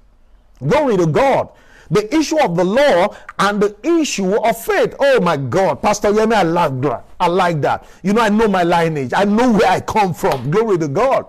Glory 0.59 0.97
to 0.97 1.05
God 1.05 1.49
the 1.91 2.13
issue 2.15 2.39
of 2.39 2.55
the 2.55 2.63
law 2.63 3.15
and 3.39 3.61
the 3.61 3.75
issue 3.83 4.35
of 4.35 4.63
faith. 4.63 4.95
Oh 4.99 5.19
my 5.21 5.37
God, 5.37 5.81
Pastor 5.81 6.09
Yemi, 6.09 6.33
I 6.33 6.43
like 6.43 6.81
that. 6.81 7.05
I 7.19 7.27
like 7.27 7.61
that. 7.61 7.85
You 8.03 8.13
know, 8.13 8.21
I 8.21 8.29
know 8.29 8.47
my 8.47 8.63
lineage. 8.63 9.11
I 9.15 9.25
know 9.25 9.51
where 9.51 9.69
I 9.69 9.79
come 9.79 10.13
from. 10.13 10.51
Glory 10.51 10.77
to 10.77 10.87
God. 10.87 11.25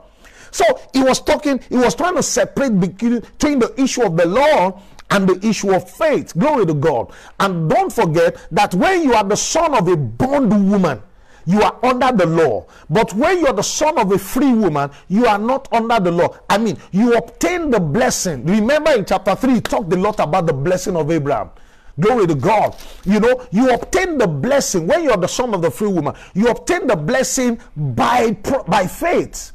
So 0.51 0.65
he 0.93 1.03
was 1.03 1.21
talking, 1.21 1.61
he 1.69 1.77
was 1.77 1.95
trying 1.95 2.17
to 2.17 2.23
separate 2.23 2.79
between 2.79 3.59
the 3.59 3.75
issue 3.79 4.03
of 4.03 4.17
the 4.17 4.27
law 4.27 4.81
and 5.11 5.29
the 5.29 5.47
issue 5.47 5.75
of 5.75 5.89
faith. 5.89 6.37
Glory 6.37 6.67
to 6.67 6.75
God. 6.75 7.13
And 7.39 7.69
don't 7.71 7.93
forget 7.93 8.37
that 8.51 8.75
when 8.75 9.03
you 9.03 9.15
are 9.15 9.25
the 9.25 9.37
son 9.37 9.75
of 9.75 9.89
a 9.89 9.97
bond 9.97 10.71
woman, 10.71 11.03
you 11.47 11.63
are 11.63 11.79
under 11.85 12.13
the 12.13 12.27
law. 12.27 12.67
But 12.89 13.15
when 13.15 13.39
you 13.41 13.47
are 13.47 13.53
the 13.53 13.63
son 13.63 13.99
of 13.99 14.13
a 14.13 14.19
free 14.19 14.53
woman, 14.53 14.91
you 15.09 15.27
are 15.27 15.39
not 15.39 15.73
under 15.73 16.01
the 16.01 16.11
law. 16.11 16.37
I 16.49 16.59
mean, 16.59 16.79
you 16.93 17.15
obtain 17.15 17.71
the 17.71 17.81
blessing. 17.81 18.45
Remember 18.47 18.93
in 18.93 19.05
chapter 19.05 19.35
3, 19.35 19.55
he 19.55 19.61
talked 19.61 19.93
a 19.93 19.97
lot 19.97 20.21
about 20.21 20.47
the 20.47 20.53
blessing 20.53 20.97
of 20.97 21.11
Abraham. 21.11 21.51
Glory 21.99 22.27
to 22.27 22.35
God. 22.35 22.77
You 23.05 23.21
know, 23.21 23.47
you 23.51 23.73
obtain 23.73 24.17
the 24.17 24.27
blessing 24.27 24.87
when 24.87 25.03
you 25.05 25.11
are 25.11 25.17
the 25.19 25.29
son 25.29 25.53
of 25.55 25.63
the 25.63 25.71
free 25.71 25.89
woman. 25.89 26.15
You 26.35 26.49
obtain 26.49 26.87
the 26.87 26.97
blessing 26.97 27.61
by, 27.77 28.33
by 28.67 28.87
faith. 28.87 29.53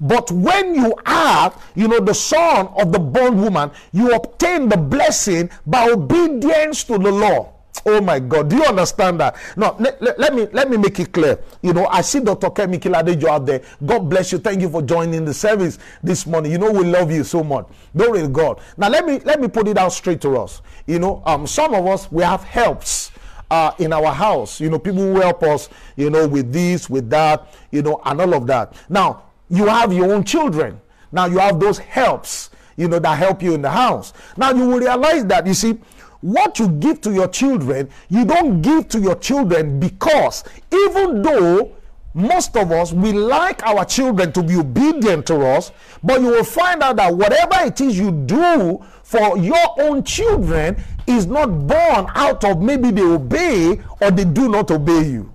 But 0.00 0.30
when 0.30 0.74
you 0.74 0.94
are, 1.06 1.52
you 1.74 1.88
know, 1.88 2.00
the 2.00 2.14
son 2.14 2.68
of 2.76 2.92
the 2.92 2.98
bondwoman, 2.98 3.70
you 3.92 4.14
obtain 4.14 4.68
the 4.68 4.76
blessing 4.76 5.50
by 5.66 5.90
obedience 5.90 6.84
to 6.84 6.98
the 6.98 7.10
law. 7.10 7.51
Oh 7.84 8.00
my 8.00 8.20
God, 8.20 8.48
do 8.48 8.56
you 8.56 8.64
understand 8.64 9.18
that? 9.20 9.34
Let, 9.56 9.80
let, 9.80 10.18
let, 10.18 10.34
me 10.34 10.46
let 10.52 10.70
me 10.70 10.76
make 10.76 11.00
it 11.00 11.10
clear. 11.12 11.38
You 11.62 11.72
know, 11.72 11.86
I 11.86 12.02
see 12.02 12.20
Dr. 12.20 12.48
Kemi 12.48 12.78
Kiladejo 12.78 13.24
out 13.24 13.46
there. 13.46 13.62
God 13.84 14.08
bless 14.08 14.30
you. 14.30 14.38
Thank 14.38 14.60
you 14.60 14.68
for 14.68 14.82
joining 14.82 15.24
the 15.24 15.34
service 15.34 15.78
this 16.02 16.26
morning. 16.26 16.52
You 16.52 16.58
know, 16.58 16.70
we 16.70 16.84
love 16.84 17.10
you 17.10 17.24
so 17.24 17.42
much. 17.42 17.66
Glory 17.96 18.20
to 18.20 18.28
God. 18.28 18.60
Now, 18.76 18.88
let 18.88 19.04
me 19.04 19.18
let 19.20 19.40
me 19.40 19.48
put 19.48 19.66
it 19.68 19.78
out 19.78 19.92
straight 19.92 20.20
to 20.20 20.36
us. 20.36 20.62
You 20.86 20.98
know, 20.98 21.22
um, 21.26 21.46
some 21.46 21.74
of 21.74 21.86
us 21.86 22.10
we 22.12 22.22
have 22.22 22.44
helps. 22.44 23.10
Uh, 23.50 23.74
in 23.80 23.92
our 23.92 24.14
house, 24.14 24.62
you 24.62 24.70
know, 24.70 24.78
people 24.78 25.02
who 25.02 25.20
help 25.20 25.42
us, 25.42 25.68
you 25.96 26.08
know, 26.08 26.26
with 26.26 26.50
this, 26.54 26.88
with 26.88 27.10
that, 27.10 27.52
you 27.70 27.82
know, 27.82 28.00
and 28.06 28.18
all 28.18 28.32
of 28.32 28.46
that. 28.46 28.72
Now, 28.88 29.24
you 29.50 29.66
have 29.66 29.92
your 29.92 30.10
own 30.14 30.24
children. 30.24 30.80
Now, 31.12 31.26
you 31.26 31.36
have 31.36 31.60
those 31.60 31.76
helps, 31.76 32.48
you 32.78 32.88
know, 32.88 32.98
that 32.98 33.18
help 33.18 33.42
you 33.42 33.52
in 33.52 33.60
the 33.60 33.68
house. 33.68 34.14
Now, 34.38 34.52
you 34.52 34.66
will 34.66 34.78
realize 34.78 35.26
that, 35.26 35.46
you 35.46 35.52
see, 35.52 35.78
what 36.22 36.58
you 36.58 36.68
give 36.68 37.00
to 37.02 37.12
your 37.12 37.28
children, 37.28 37.90
you 38.08 38.24
don't 38.24 38.62
give 38.62 38.88
to 38.88 39.00
your 39.00 39.16
children 39.16 39.78
because 39.78 40.44
even 40.72 41.22
though 41.22 41.72
most 42.14 42.56
of 42.56 42.70
us, 42.72 42.92
we 42.92 43.12
like 43.12 43.62
our 43.62 43.84
children 43.84 44.32
to 44.32 44.42
be 44.42 44.56
obedient 44.56 45.26
to 45.26 45.40
us, 45.46 45.72
but 46.02 46.20
you 46.20 46.28
will 46.28 46.44
find 46.44 46.82
out 46.82 46.96
that 46.96 47.14
whatever 47.14 47.66
it 47.66 47.80
is 47.80 47.98
you 47.98 48.12
do 48.12 48.84
for 49.02 49.38
your 49.38 49.80
own 49.80 50.02
children 50.04 50.82
is 51.06 51.26
not 51.26 51.46
born 51.66 52.06
out 52.14 52.44
of 52.44 52.60
maybe 52.60 52.90
they 52.90 53.02
obey 53.02 53.80
or 54.00 54.10
they 54.10 54.24
do 54.24 54.48
not 54.48 54.70
obey 54.70 55.08
you. 55.08 55.32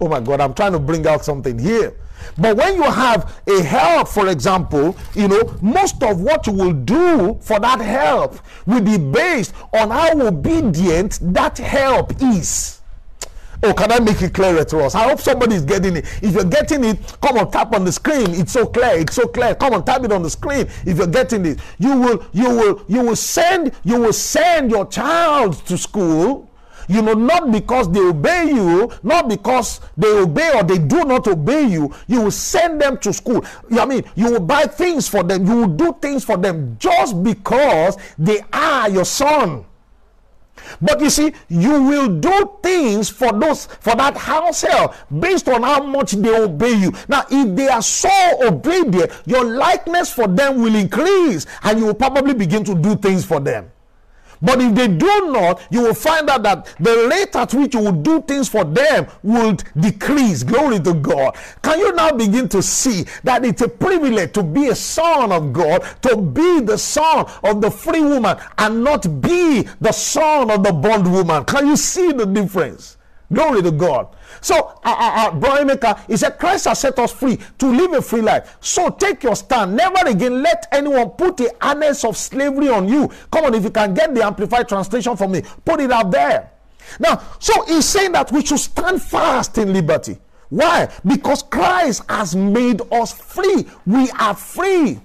Oh 0.00 0.08
my 0.08 0.20
God, 0.20 0.40
I'm 0.40 0.54
trying 0.54 0.72
to 0.72 0.78
bring 0.78 1.06
out 1.06 1.24
something 1.24 1.58
here. 1.58 1.94
But 2.38 2.56
when 2.56 2.76
you 2.76 2.82
have 2.82 3.40
a 3.46 3.62
help, 3.62 4.08
for 4.08 4.28
example, 4.28 4.96
you 5.14 5.28
know, 5.28 5.56
most 5.62 6.02
of 6.02 6.20
what 6.20 6.46
you 6.46 6.52
will 6.52 6.72
do 6.72 7.38
for 7.40 7.58
that 7.60 7.80
help 7.80 8.38
will 8.66 8.82
be 8.82 8.98
based 8.98 9.54
on 9.72 9.90
how 9.90 10.20
obedient 10.20 11.18
that 11.34 11.58
help 11.58 12.12
is. 12.22 12.80
Oh, 13.62 13.72
can 13.72 13.90
I 13.90 14.00
make 14.00 14.20
it 14.20 14.34
clearer 14.34 14.64
to 14.64 14.78
us? 14.80 14.94
I 14.94 15.08
hope 15.08 15.20
somebody 15.20 15.56
is 15.56 15.64
getting 15.64 15.96
it. 15.96 16.04
If 16.22 16.34
you're 16.34 16.44
getting 16.44 16.84
it, 16.84 17.16
come 17.22 17.38
on, 17.38 17.50
tap 17.50 17.74
on 17.74 17.84
the 17.84 17.92
screen. 17.92 18.30
It's 18.30 18.52
so 18.52 18.66
clear. 18.66 18.98
It's 18.98 19.14
so 19.14 19.26
clear. 19.26 19.54
Come 19.54 19.72
on, 19.72 19.84
tap 19.84 20.04
it 20.04 20.12
on 20.12 20.22
the 20.22 20.30
screen. 20.30 20.68
If 20.84 20.98
you're 20.98 21.06
getting 21.06 21.46
it, 21.46 21.60
you 21.78 21.98
will, 21.98 22.24
you 22.32 22.50
will, 22.50 22.84
you 22.86 23.00
will 23.00 23.16
send, 23.16 23.72
you 23.82 23.98
will 23.98 24.12
send 24.12 24.70
your 24.70 24.86
child 24.86 25.64
to 25.66 25.78
school. 25.78 26.50
You 26.88 27.02
know, 27.02 27.14
not 27.14 27.50
because 27.50 27.90
they 27.90 28.00
obey 28.00 28.46
you, 28.46 28.90
not 29.02 29.28
because 29.28 29.80
they 29.96 30.08
obey 30.08 30.52
or 30.54 30.62
they 30.62 30.78
do 30.78 31.04
not 31.04 31.26
obey 31.26 31.66
you. 31.66 31.94
You 32.06 32.22
will 32.22 32.30
send 32.30 32.80
them 32.80 32.98
to 32.98 33.12
school. 33.12 33.44
I 33.72 33.84
mean, 33.86 34.04
you 34.14 34.30
will 34.30 34.40
buy 34.40 34.64
things 34.64 35.08
for 35.08 35.22
them. 35.22 35.46
You 35.46 35.56
will 35.56 35.74
do 35.76 35.96
things 36.00 36.24
for 36.24 36.36
them 36.36 36.76
just 36.78 37.22
because 37.22 37.96
they 38.18 38.40
are 38.52 38.88
your 38.88 39.04
son. 39.04 39.64
But 40.80 41.00
you 41.00 41.10
see, 41.10 41.32
you 41.48 41.82
will 41.82 42.08
do 42.08 42.58
things 42.62 43.08
for 43.08 43.32
those 43.32 43.66
for 43.66 43.94
that 43.94 44.16
household 44.16 44.94
based 45.20 45.48
on 45.48 45.62
how 45.62 45.82
much 45.82 46.12
they 46.12 46.34
obey 46.34 46.72
you. 46.74 46.92
Now, 47.08 47.24
if 47.30 47.56
they 47.56 47.68
are 47.68 47.82
so 47.82 48.10
obedient, 48.42 49.12
your 49.26 49.44
likeness 49.44 50.12
for 50.12 50.26
them 50.26 50.60
will 50.60 50.74
increase, 50.74 51.46
and 51.62 51.78
you 51.78 51.86
will 51.86 51.94
probably 51.94 52.34
begin 52.34 52.64
to 52.64 52.74
do 52.74 52.96
things 52.96 53.24
for 53.24 53.38
them. 53.40 53.70
But 54.42 54.60
if 54.60 54.74
they 54.74 54.88
do 54.88 55.30
not, 55.30 55.62
you 55.70 55.82
will 55.82 55.94
find 55.94 56.28
out 56.28 56.42
that 56.42 56.74
the 56.78 57.08
rate 57.10 57.34
at 57.36 57.54
which 57.54 57.74
you 57.74 57.80
will 57.80 57.92
do 57.92 58.22
things 58.22 58.48
for 58.48 58.64
them 58.64 59.06
will 59.22 59.56
decrease. 59.78 60.42
Glory 60.42 60.80
to 60.80 60.94
God. 60.94 61.36
Can 61.62 61.78
you 61.78 61.92
now 61.92 62.12
begin 62.12 62.48
to 62.50 62.62
see 62.62 63.04
that 63.24 63.44
it's 63.44 63.62
a 63.62 63.68
privilege 63.68 64.32
to 64.32 64.42
be 64.42 64.68
a 64.68 64.74
son 64.74 65.32
of 65.32 65.52
God, 65.52 65.82
to 66.02 66.16
be 66.16 66.60
the 66.60 66.78
son 66.78 67.26
of 67.42 67.60
the 67.60 67.70
free 67.70 68.02
woman, 68.02 68.36
and 68.58 68.84
not 68.84 69.20
be 69.20 69.62
the 69.80 69.92
son 69.92 70.50
of 70.50 70.62
the 70.62 70.72
bondwoman? 70.72 71.44
Can 71.44 71.66
you 71.66 71.76
see 71.76 72.12
the 72.12 72.26
difference? 72.26 72.95
Glory 73.32 73.62
to 73.62 73.72
God. 73.72 74.08
So, 74.40 74.78
uh, 74.84 75.30
uh, 75.34 75.76
uh, 75.82 75.94
he 76.06 76.16
said, 76.16 76.38
Christ 76.38 76.66
has 76.66 76.78
set 76.78 76.98
us 76.98 77.12
free 77.12 77.38
to 77.58 77.66
live 77.66 77.92
a 77.92 78.02
free 78.02 78.22
life. 78.22 78.56
So, 78.60 78.90
take 78.90 79.24
your 79.24 79.34
stand. 79.34 79.76
Never 79.76 80.08
again 80.08 80.42
let 80.42 80.68
anyone 80.70 81.10
put 81.10 81.36
the 81.36 81.52
harness 81.60 82.04
of 82.04 82.16
slavery 82.16 82.68
on 82.68 82.88
you. 82.88 83.10
Come 83.30 83.46
on, 83.46 83.54
if 83.54 83.64
you 83.64 83.70
can 83.70 83.94
get 83.94 84.14
the 84.14 84.24
Amplified 84.24 84.68
translation 84.68 85.16
for 85.16 85.28
me, 85.28 85.42
put 85.64 85.80
it 85.80 85.90
out 85.90 86.10
there. 86.10 86.50
Now, 87.00 87.22
so 87.40 87.64
he's 87.64 87.84
saying 87.84 88.12
that 88.12 88.30
we 88.30 88.44
should 88.44 88.60
stand 88.60 89.02
fast 89.02 89.58
in 89.58 89.72
liberty. 89.72 90.18
Why? 90.48 90.88
Because 91.04 91.42
Christ 91.42 92.02
has 92.08 92.36
made 92.36 92.80
us 92.92 93.12
free. 93.12 93.66
We 93.84 94.10
are 94.12 94.34
free. 94.34 95.00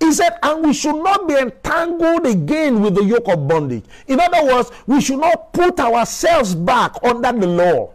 He 0.00 0.12
said, 0.12 0.38
and 0.42 0.64
we 0.64 0.72
should 0.74 1.02
not 1.02 1.26
be 1.26 1.34
entangled 1.34 2.26
again 2.26 2.80
with 2.82 2.94
the 2.94 3.04
yoke 3.04 3.28
of 3.28 3.48
bondage. 3.48 3.84
In 4.06 4.20
other 4.20 4.44
words, 4.44 4.70
we 4.86 5.00
should 5.00 5.18
not 5.20 5.52
put 5.52 5.80
ourselves 5.80 6.54
back 6.54 6.96
under 7.02 7.32
the 7.32 7.46
law. 7.46 7.92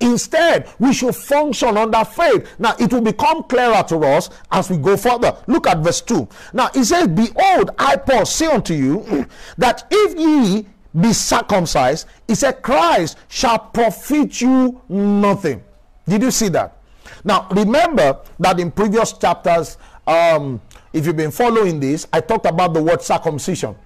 Instead, 0.00 0.68
we 0.78 0.92
should 0.92 1.14
function 1.14 1.76
under 1.76 2.04
faith. 2.04 2.48
Now, 2.58 2.74
it 2.78 2.92
will 2.92 3.00
become 3.00 3.42
clearer 3.44 3.82
to 3.88 3.98
us 3.98 4.30
as 4.50 4.70
we 4.70 4.76
go 4.76 4.96
further. 4.96 5.36
Look 5.46 5.66
at 5.66 5.78
verse 5.78 6.00
2. 6.02 6.28
Now, 6.52 6.70
it 6.74 6.84
says, 6.84 7.08
Behold, 7.08 7.70
I, 7.78 7.96
Paul, 7.96 8.24
say 8.24 8.46
unto 8.46 8.74
you 8.74 9.26
that 9.58 9.86
if 9.90 10.18
ye 10.18 10.66
be 10.98 11.12
circumcised, 11.12 12.06
he 12.26 12.34
said, 12.34 12.62
Christ 12.62 13.18
shall 13.28 13.58
profit 13.58 14.40
you 14.40 14.80
nothing. 14.88 15.62
Did 16.06 16.22
you 16.22 16.30
see 16.30 16.48
that? 16.50 16.76
Now, 17.24 17.48
remember 17.50 18.20
that 18.38 18.60
in 18.60 18.70
previous 18.70 19.12
chapters, 19.12 19.78
um, 20.06 20.60
if 20.98 21.06
you've 21.06 21.16
been 21.16 21.30
following 21.30 21.80
this, 21.80 22.06
I 22.12 22.20
talked 22.20 22.46
about 22.46 22.74
the 22.74 22.82
word 22.82 23.00
circumcision. 23.02 23.76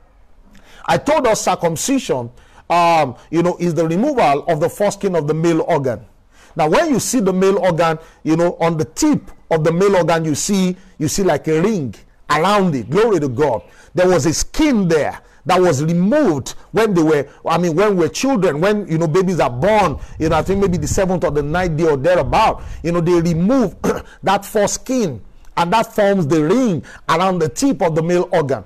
I 0.87 0.99
told 0.99 1.27
us 1.27 1.45
circumcision 1.45 2.31
um, 2.73 3.17
you 3.31 3.43
know, 3.43 3.57
is 3.61 3.75
the 3.75 3.87
removal 3.87 4.45
of 4.49 4.61
the 4.61 4.69
foreskin 4.69 5.15
of 5.15 5.27
the 5.27 5.35
male 5.35 5.61
organ. 5.63 6.05
Now, 6.57 6.69
when 6.69 6.91
you 6.91 7.01
see 7.01 7.21
the 7.21 7.33
male 7.33 7.59
organ, 7.59 7.99
you 8.23 8.37
know, 8.37 8.57
on 8.61 8.77
the 8.77 8.85
tip 8.85 9.31
of 9.51 9.63
the 9.65 9.73
male 9.73 9.97
organ, 9.97 10.25
you 10.25 10.35
see, 10.35 10.77
you 10.99 11.09
see 11.09 11.23
like 11.23 11.49
a 11.49 11.61
ring 11.61 11.95
around 12.31 12.75
it. 12.75 12.89
Glory 12.89 13.21
to 13.21 13.29
God. 13.29 13.63
There 13.95 14.09
was 14.09 14.27
a 14.27 14.33
skin 14.33 14.89
there 14.89 15.21
that 15.45 15.61
was 15.61 15.83
removed 15.83 16.51
when 16.71 16.95
they 16.95 17.03
were, 17.03 17.29
I 17.47 17.59
mean, 17.59 17.75
when 17.75 17.97
we're 17.97 18.09
children, 18.09 18.61
when, 18.61 18.87
you 18.87 18.97
know, 18.97 19.09
babies 19.09 19.41
are 19.41 19.51
born, 19.51 19.99
you 20.19 20.29
know, 20.29 20.37
I 20.37 20.43
think 20.43 20.61
maybe 20.61 20.79
the 20.79 20.87
seventh 20.87 21.25
or 21.25 21.31
the 21.31 21.43
ninth 21.43 21.77
day 21.77 21.85
or 21.85 21.97
thereabout, 21.97 22.63
you 22.83 22.93
know, 22.93 23.01
they 23.01 23.21
remove 23.21 23.77
that 24.23 24.45
foreskin 24.45 25.21
and 25.57 25.73
that 25.73 25.95
forms 25.95 26.27
the 26.27 26.43
ring 26.45 26.85
around 27.09 27.39
the 27.39 27.49
tip 27.49 27.83
of 27.83 27.95
the 27.95 28.03
male 28.03 28.29
organ. 28.33 28.65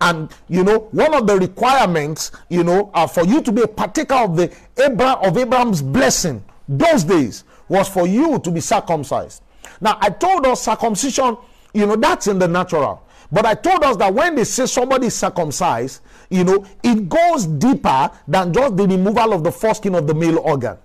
And 0.00 0.30
you 0.48 0.64
know, 0.64 0.88
one 0.92 1.14
of 1.14 1.26
the 1.26 1.36
requirements, 1.36 2.32
you 2.48 2.64
know, 2.64 2.90
uh, 2.94 3.06
for 3.06 3.24
you 3.24 3.42
to 3.42 3.52
be 3.52 3.62
a 3.62 3.68
partaker 3.68 4.14
of 4.14 4.36
the 4.36 4.54
Abraham 4.78 5.18
of 5.22 5.36
Abraham's 5.36 5.82
blessing 5.82 6.44
those 6.68 7.04
days 7.04 7.44
was 7.68 7.88
for 7.88 8.06
you 8.06 8.38
to 8.40 8.50
be 8.50 8.60
circumcised. 8.60 9.42
Now, 9.80 9.98
I 10.00 10.10
told 10.10 10.46
us 10.46 10.62
circumcision, 10.62 11.36
you 11.72 11.86
know, 11.86 11.96
that's 11.96 12.26
in 12.26 12.38
the 12.38 12.48
natural. 12.48 13.02
But 13.30 13.44
I 13.44 13.54
told 13.54 13.84
us 13.84 13.96
that 13.96 14.12
when 14.12 14.34
they 14.36 14.44
say 14.44 14.66
somebody 14.66 15.08
is 15.08 15.14
circumcised, 15.14 16.00
you 16.30 16.44
know, 16.44 16.64
it 16.82 17.08
goes 17.08 17.46
deeper 17.46 18.10
than 18.26 18.52
just 18.52 18.76
the 18.76 18.86
removal 18.86 19.32
of 19.34 19.44
the 19.44 19.52
foreskin 19.52 19.94
of 19.94 20.06
the 20.06 20.14
male 20.14 20.38
organ 20.38 20.78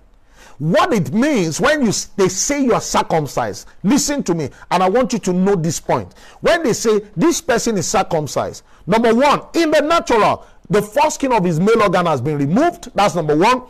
what 0.58 0.92
it 0.92 1.12
means 1.12 1.60
when 1.60 1.84
you 1.84 1.92
they 2.16 2.28
say 2.28 2.62
you 2.62 2.74
are 2.74 2.80
circumcised 2.80 3.68
listen 3.82 4.22
to 4.22 4.34
me 4.34 4.48
and 4.70 4.82
i 4.82 4.88
want 4.88 5.12
you 5.12 5.18
to 5.18 5.32
know 5.32 5.54
this 5.54 5.80
point 5.80 6.12
when 6.40 6.62
they 6.62 6.72
say 6.72 7.00
this 7.16 7.40
person 7.40 7.76
is 7.76 7.86
circumcised 7.86 8.62
number 8.86 9.14
one 9.14 9.42
in 9.54 9.70
the 9.70 9.80
natural 9.80 10.46
the 10.70 10.80
foreskin 10.80 11.32
of 11.32 11.44
his 11.44 11.60
male 11.60 11.82
organ 11.82 12.06
has 12.06 12.20
been 12.20 12.38
removed 12.38 12.90
that's 12.94 13.14
number 13.14 13.36
one 13.36 13.62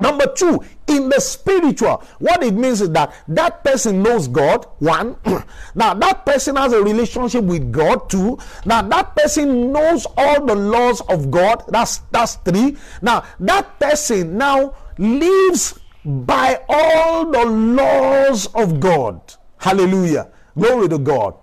Number 0.00 0.26
two, 0.32 0.62
in 0.86 1.08
the 1.08 1.20
spiritual, 1.20 2.02
what 2.18 2.42
it 2.42 2.54
means 2.54 2.80
is 2.80 2.90
that 2.90 3.12
that 3.28 3.64
person 3.64 4.02
knows 4.02 4.28
God. 4.28 4.66
One, 4.78 5.16
now 5.74 5.94
that 5.94 6.24
person 6.24 6.56
has 6.56 6.72
a 6.72 6.82
relationship 6.82 7.44
with 7.44 7.72
God. 7.72 8.08
Two, 8.08 8.38
now 8.64 8.82
that 8.82 9.16
person 9.16 9.72
knows 9.72 10.06
all 10.16 10.44
the 10.44 10.54
laws 10.54 11.00
of 11.08 11.30
God. 11.30 11.64
That's 11.68 11.98
that's 12.10 12.36
three. 12.36 12.76
Now 13.02 13.24
that 13.40 13.78
person 13.80 14.38
now 14.38 14.74
lives 14.98 15.77
by 16.04 16.60
all 16.68 17.30
the 17.30 17.44
laws 17.44 18.46
of 18.54 18.80
God. 18.80 19.20
Hallelujah. 19.58 20.28
Glory 20.56 20.88
to 20.88 20.98
God. 20.98 21.34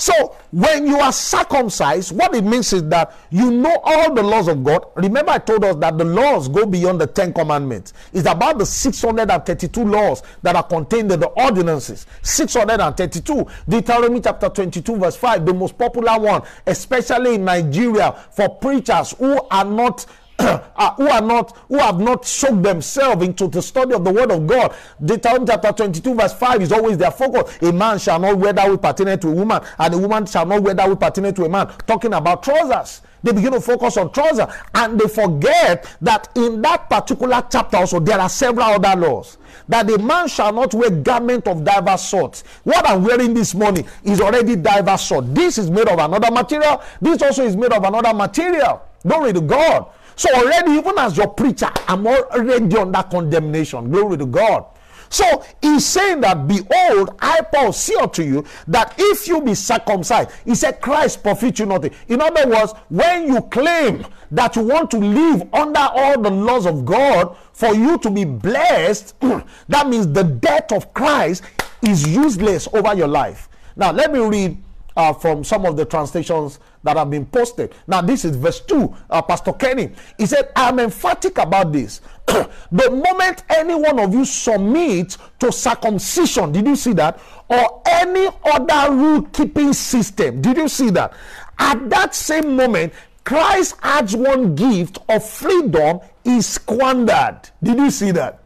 So, 0.00 0.36
when 0.52 0.86
you 0.86 0.96
are 1.00 1.12
circumcised, 1.12 2.16
what 2.16 2.32
it 2.32 2.44
means 2.44 2.72
is 2.72 2.84
that 2.84 3.16
you 3.30 3.50
know 3.50 3.80
all 3.82 4.14
the 4.14 4.22
laws 4.22 4.46
of 4.46 4.62
God. 4.62 4.86
Remember, 4.94 5.32
I 5.32 5.38
told 5.38 5.64
us 5.64 5.74
that 5.76 5.98
the 5.98 6.04
laws 6.04 6.48
go 6.48 6.64
beyond 6.66 7.00
the 7.00 7.08
Ten 7.08 7.32
Commandments. 7.32 7.94
It's 8.12 8.28
about 8.28 8.58
the 8.58 8.64
632 8.64 9.84
laws 9.84 10.22
that 10.42 10.54
are 10.54 10.62
contained 10.62 11.10
in 11.10 11.18
the 11.18 11.26
ordinances. 11.26 12.06
632. 12.22 13.44
Deuteronomy 13.68 14.20
chapter 14.20 14.48
22, 14.48 14.96
verse 14.98 15.16
5, 15.16 15.44
the 15.44 15.52
most 15.52 15.76
popular 15.76 16.16
one, 16.16 16.42
especially 16.68 17.34
in 17.34 17.44
Nigeria, 17.44 18.12
for 18.30 18.48
preachers 18.48 19.16
who 19.18 19.40
are 19.50 19.64
not 19.64 20.06
uh, 20.38 20.94
who 20.94 21.08
are 21.08 21.20
not 21.20 21.56
who 21.68 21.78
have 21.78 21.98
not 21.98 22.24
soaked 22.24 22.62
themselves 22.62 23.24
into 23.24 23.48
the 23.48 23.60
study 23.60 23.92
of 23.92 24.04
the 24.04 24.12
word 24.12 24.30
of 24.30 24.46
God. 24.46 24.74
Deuteronomy 25.04 25.46
chapter 25.46 25.72
22, 25.72 26.14
verse 26.14 26.32
5 26.34 26.62
is 26.62 26.72
always 26.72 26.96
their 26.96 27.10
focus. 27.10 27.58
A 27.62 27.72
man 27.72 27.98
shall 27.98 28.18
not 28.20 28.38
wear 28.38 28.52
that 28.52 28.70
which 28.70 28.80
pertinent 28.80 29.22
to 29.22 29.28
a 29.28 29.32
woman, 29.32 29.60
and 29.78 29.94
a 29.94 29.98
woman 29.98 30.26
shall 30.26 30.46
not 30.46 30.62
wear 30.62 30.74
that 30.74 30.88
which 30.88 31.00
pertinent 31.00 31.36
to 31.36 31.44
a 31.44 31.48
man. 31.48 31.66
Talking 31.86 32.14
about 32.14 32.42
trousers. 32.42 33.02
They 33.22 33.32
begin 33.32 33.52
to 33.52 33.60
focus 33.60 33.96
on 33.96 34.12
trousers 34.12 34.46
and 34.74 35.00
they 35.00 35.08
forget 35.08 35.96
that 36.00 36.28
in 36.36 36.62
that 36.62 36.88
particular 36.88 37.42
chapter 37.50 37.78
also 37.78 37.98
there 37.98 38.20
are 38.20 38.28
several 38.28 38.66
other 38.66 38.94
laws. 39.00 39.38
That 39.68 39.90
a 39.90 39.98
man 39.98 40.28
shall 40.28 40.52
not 40.52 40.72
wear 40.72 40.90
garment 40.90 41.48
of 41.48 41.64
diverse 41.64 42.02
sorts. 42.08 42.44
What 42.62 42.88
I'm 42.88 43.02
wearing 43.02 43.34
this 43.34 43.54
morning 43.54 43.86
is 44.04 44.20
already 44.20 44.54
diverse 44.54 45.02
sort. 45.02 45.34
This 45.34 45.58
is 45.58 45.68
made 45.68 45.88
of 45.88 45.98
another 45.98 46.30
material. 46.30 46.80
This 47.00 47.20
also 47.20 47.44
is 47.44 47.56
made 47.56 47.72
of 47.72 47.82
another 47.82 48.14
material. 48.14 48.82
Glory 49.06 49.32
to 49.32 49.40
God. 49.40 49.86
So 50.18 50.28
already, 50.34 50.72
even 50.72 50.98
as 50.98 51.16
your 51.16 51.28
preacher, 51.28 51.70
I'm 51.86 52.04
already 52.04 52.76
under 52.76 53.02
condemnation. 53.04 53.88
Glory 53.88 54.18
to 54.18 54.26
God. 54.26 54.66
So 55.10 55.44
he's 55.62 55.86
saying 55.86 56.22
that, 56.22 56.48
behold, 56.48 57.10
I 57.20 57.40
Paul 57.42 57.72
see 57.72 57.94
unto 57.94 58.24
you 58.24 58.44
that 58.66 58.94
if 58.98 59.28
you 59.28 59.40
be 59.40 59.54
circumcised, 59.54 60.30
he 60.44 60.56
said, 60.56 60.80
Christ 60.80 61.22
profit 61.22 61.60
you 61.60 61.66
nothing. 61.66 61.92
In 62.08 62.20
other 62.20 62.48
words, 62.48 62.72
when 62.88 63.28
you 63.28 63.40
claim 63.42 64.04
that 64.32 64.56
you 64.56 64.62
want 64.62 64.90
to 64.90 64.98
live 64.98 65.42
under 65.54 65.80
all 65.80 66.20
the 66.20 66.30
laws 66.30 66.66
of 66.66 66.84
God 66.84 67.36
for 67.52 67.72
you 67.72 67.96
to 67.98 68.10
be 68.10 68.24
blessed, 68.24 69.14
that 69.68 69.88
means 69.88 70.08
the 70.08 70.24
death 70.24 70.72
of 70.72 70.92
Christ 70.94 71.44
is 71.80 72.06
useless 72.08 72.66
over 72.72 72.92
your 72.92 73.08
life. 73.08 73.48
Now, 73.76 73.92
let 73.92 74.12
me 74.12 74.18
read 74.18 74.58
uh, 74.98 75.12
from 75.12 75.44
some 75.44 75.64
of 75.64 75.76
the 75.76 75.84
translations 75.84 76.58
that 76.82 76.96
have 76.96 77.08
been 77.08 77.24
posted. 77.24 77.72
Now, 77.86 78.02
this 78.02 78.24
is 78.24 78.34
verse 78.34 78.60
2, 78.60 78.94
uh, 79.08 79.22
Pastor 79.22 79.52
Kenny. 79.52 79.92
He 80.18 80.26
said, 80.26 80.50
I'm 80.56 80.80
emphatic 80.80 81.38
about 81.38 81.72
this. 81.72 82.00
the 82.26 82.90
moment 82.90 83.44
any 83.48 83.76
one 83.76 84.00
of 84.00 84.12
you 84.12 84.24
submit 84.24 85.16
to 85.38 85.52
circumcision, 85.52 86.50
did 86.50 86.66
you 86.66 86.74
see 86.74 86.94
that? 86.94 87.20
Or 87.48 87.80
any 87.86 88.28
other 88.44 88.92
rule 88.92 89.22
keeping 89.22 89.72
system, 89.72 90.42
did 90.42 90.56
you 90.56 90.68
see 90.68 90.90
that? 90.90 91.12
At 91.60 91.88
that 91.90 92.12
same 92.16 92.56
moment, 92.56 92.92
Christ 93.22 93.76
adds 93.82 94.16
one 94.16 94.56
gift 94.56 94.98
of 95.08 95.24
freedom 95.24 96.00
is 96.24 96.44
squandered. 96.46 97.38
Did 97.62 97.78
you 97.78 97.90
see 97.92 98.10
that? 98.12 98.42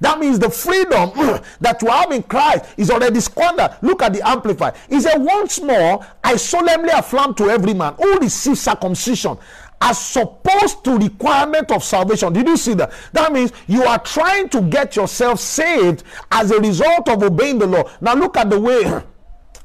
That 0.00 0.18
means 0.18 0.38
the 0.38 0.50
freedom 0.50 1.10
that 1.60 1.82
you 1.82 1.88
have 1.88 2.12
in 2.12 2.22
Christ 2.22 2.64
is 2.76 2.90
already 2.90 3.20
squandered. 3.20 3.76
Look 3.82 4.02
at 4.02 4.12
the 4.12 4.26
Amplified. 4.26 4.74
He 4.88 5.00
said, 5.00 5.18
Once 5.18 5.60
more, 5.60 6.04
I 6.22 6.36
solemnly 6.36 6.90
affirm 6.90 7.34
to 7.34 7.50
every 7.50 7.74
man 7.74 7.94
who 7.94 8.18
receives 8.18 8.60
circumcision 8.60 9.38
as 9.80 10.16
opposed 10.16 10.82
to 10.84 10.96
requirement 10.96 11.70
of 11.70 11.84
salvation. 11.84 12.32
Did 12.32 12.46
you 12.46 12.56
see 12.56 12.74
that? 12.74 12.92
That 13.12 13.32
means 13.32 13.52
you 13.66 13.84
are 13.84 13.98
trying 13.98 14.48
to 14.50 14.62
get 14.62 14.96
yourself 14.96 15.38
saved 15.40 16.02
as 16.30 16.50
a 16.50 16.58
result 16.60 17.08
of 17.08 17.22
obeying 17.22 17.58
the 17.58 17.66
law. 17.66 17.90
Now 18.00 18.14
look 18.14 18.36
at 18.36 18.48
the 18.50 18.58
way 18.58 19.02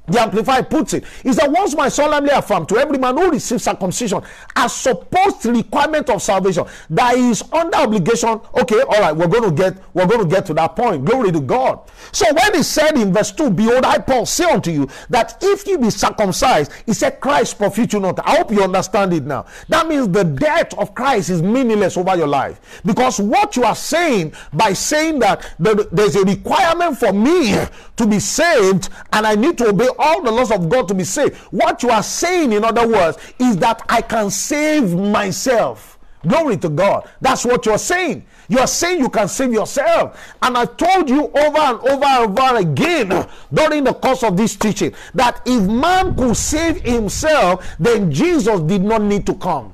the 0.07 0.19
Amplified 0.19 0.69
puts 0.69 0.93
it. 0.93 1.03
Is 1.23 1.35
that 1.37 1.51
once 1.51 1.75
my 1.75 1.87
solemnly 1.87 2.31
affirm 2.31 2.65
to 2.67 2.77
every 2.77 2.97
man 2.97 3.15
who 3.15 3.29
receives 3.29 3.63
circumcision 3.63 4.21
as 4.55 4.73
supposed 4.73 5.45
requirement 5.45 6.09
of 6.09 6.21
salvation 6.21 6.65
that 6.89 7.15
is 7.15 7.43
under 7.53 7.77
obligation. 7.77 8.41
Okay 8.59 8.81
all 8.81 8.99
right 8.99 9.15
we're 9.15 9.27
going 9.27 9.43
to 9.43 9.51
get 9.51 9.77
we're 9.93 10.07
going 10.07 10.19
to 10.19 10.25
get 10.27 10.45
to 10.47 10.53
that 10.55 10.75
point. 10.75 11.05
Glory 11.05 11.31
to 11.31 11.39
god. 11.39 11.81
So 12.11 12.25
when 12.33 12.55
he 12.55 12.63
said 12.63 12.97
in 12.97 13.13
verse 13.13 13.31
2 13.31 13.51
behold 13.51 13.85
i 13.85 13.99
paul 13.99 14.25
say 14.25 14.45
unto 14.45 14.71
you 14.71 14.89
that 15.09 15.37
if 15.41 15.67
you 15.67 15.77
be 15.77 15.89
circumcised 15.89 16.71
he 16.85 16.93
said 16.93 17.19
christ 17.19 17.57
profit 17.57 17.93
you 17.93 17.99
not. 17.99 18.19
I 18.27 18.37
hope 18.37 18.51
you 18.51 18.63
understand 18.63 19.13
it 19.13 19.23
now. 19.23 19.45
That 19.69 19.87
means 19.87 20.09
the 20.09 20.23
death 20.23 20.73
of 20.77 20.95
christ 20.95 21.29
is 21.29 21.41
meaningless 21.41 21.95
over 21.95 22.15
your 22.17 22.27
life. 22.27 22.81
Because 22.85 23.19
what 23.19 23.55
you 23.55 23.63
are 23.63 23.75
saying 23.75 24.33
by 24.51 24.73
saying 24.73 25.19
that 25.19 25.53
there's 25.59 26.15
a 26.15 26.23
requirement 26.23 26.97
for 26.97 27.13
me 27.13 27.55
to 27.97 28.07
be 28.07 28.19
saved 28.19 28.89
and 29.13 29.27
i 29.27 29.35
need 29.35 29.57
to 29.57 29.67
obey 29.67 29.87
all 29.97 30.21
the 30.21 30.31
laws 30.31 30.51
of 30.51 30.69
God 30.69 30.87
to 30.87 30.93
be 30.93 31.03
saved. 31.03 31.35
What 31.51 31.83
you 31.83 31.89
are 31.89 32.03
saying, 32.03 32.51
in 32.51 32.63
other 32.63 32.87
words, 32.87 33.17
is 33.39 33.57
that 33.57 33.83
I 33.89 34.01
can 34.01 34.29
save 34.29 34.93
myself. 34.95 35.99
Glory 36.27 36.57
to 36.57 36.69
God. 36.69 37.09
That's 37.19 37.45
what 37.45 37.65
you're 37.65 37.79
saying. 37.79 38.25
You're 38.47 38.67
saying 38.67 38.99
you 38.99 39.09
can 39.09 39.27
save 39.27 39.53
yourself. 39.53 40.35
And 40.41 40.57
I 40.57 40.65
told 40.65 41.09
you 41.09 41.25
over 41.25 41.57
and 41.57 41.79
over 41.79 42.05
and 42.05 42.39
over 42.39 42.57
again 42.57 43.27
during 43.53 43.83
the 43.85 43.93
course 43.93 44.23
of 44.23 44.37
this 44.37 44.55
teaching 44.55 44.93
that 45.15 45.41
if 45.45 45.63
man 45.63 46.15
could 46.15 46.35
save 46.37 46.81
himself, 46.81 47.65
then 47.79 48.11
Jesus 48.11 48.59
did 48.61 48.83
not 48.83 49.01
need 49.01 49.25
to 49.25 49.35
come. 49.35 49.73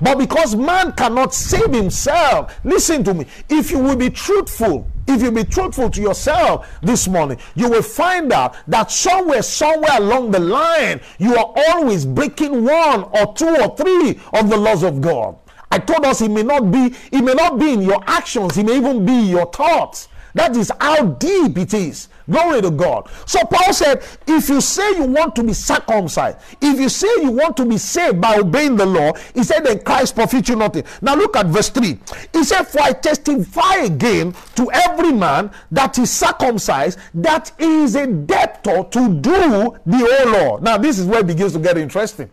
But 0.00 0.18
because 0.18 0.54
man 0.54 0.92
cannot 0.92 1.34
save 1.34 1.72
himself, 1.72 2.58
listen 2.64 3.02
to 3.04 3.14
me. 3.14 3.26
If 3.48 3.70
you 3.70 3.78
will 3.78 3.96
be 3.96 4.10
truthful, 4.10 4.86
if 5.06 5.22
you 5.22 5.30
be 5.30 5.44
truthful 5.44 5.90
to 5.90 6.00
yourself 6.00 6.68
this 6.82 7.08
morning, 7.08 7.38
you 7.54 7.68
will 7.68 7.82
find 7.82 8.32
out 8.32 8.56
that 8.68 8.90
somewhere, 8.90 9.42
somewhere 9.42 9.98
along 9.98 10.30
the 10.30 10.40
line, 10.40 11.00
you 11.18 11.36
are 11.36 11.54
always 11.68 12.04
breaking 12.04 12.64
one 12.64 13.04
or 13.04 13.34
two 13.34 13.56
or 13.60 13.76
three 13.76 14.20
of 14.32 14.50
the 14.50 14.56
laws 14.56 14.82
of 14.82 15.00
God. 15.00 15.36
I 15.70 15.78
told 15.78 16.04
us 16.04 16.20
it 16.20 16.30
may 16.30 16.42
not 16.42 16.70
be, 16.70 16.94
it 17.12 17.22
may 17.22 17.34
not 17.34 17.58
be 17.58 17.72
in 17.72 17.82
your 17.82 18.02
actions, 18.06 18.56
it 18.56 18.64
may 18.64 18.76
even 18.76 19.04
be 19.04 19.30
your 19.30 19.46
thoughts. 19.46 20.08
That 20.36 20.54
is 20.54 20.70
how 20.78 21.02
deep 21.02 21.56
it 21.56 21.72
is. 21.72 22.10
Glory 22.28 22.60
to 22.60 22.70
God. 22.70 23.08
So 23.24 23.40
Paul 23.46 23.72
said, 23.72 24.04
if 24.26 24.50
you 24.50 24.60
say 24.60 24.96
you 24.96 25.04
want 25.04 25.34
to 25.36 25.42
be 25.42 25.54
circumcised, 25.54 26.36
if 26.60 26.78
you 26.78 26.90
say 26.90 27.08
you 27.22 27.30
want 27.30 27.56
to 27.56 27.64
be 27.64 27.78
saved 27.78 28.20
by 28.20 28.36
obeying 28.36 28.76
the 28.76 28.84
law, 28.84 29.14
he 29.32 29.42
said, 29.42 29.64
then 29.64 29.78
Christ 29.82 30.14
profit 30.14 30.46
you 30.50 30.56
nothing. 30.56 30.84
Now 31.00 31.14
look 31.14 31.36
at 31.36 31.46
verse 31.46 31.70
3. 31.70 31.98
He 32.34 32.44
said, 32.44 32.64
For 32.64 32.82
I 32.82 32.92
testify 32.92 33.76
again 33.76 34.34
to 34.56 34.70
every 34.70 35.10
man 35.10 35.50
that 35.70 35.98
is 35.98 36.10
circumcised, 36.10 36.98
that 37.14 37.52
is 37.58 37.94
a 37.96 38.06
debtor 38.06 38.84
to 38.90 39.08
do 39.14 39.78
the 39.86 39.96
whole 39.96 40.32
law. 40.32 40.58
Now 40.58 40.76
this 40.76 40.98
is 40.98 41.06
where 41.06 41.20
it 41.20 41.28
begins 41.28 41.54
to 41.54 41.60
get 41.60 41.78
interesting. 41.78 42.28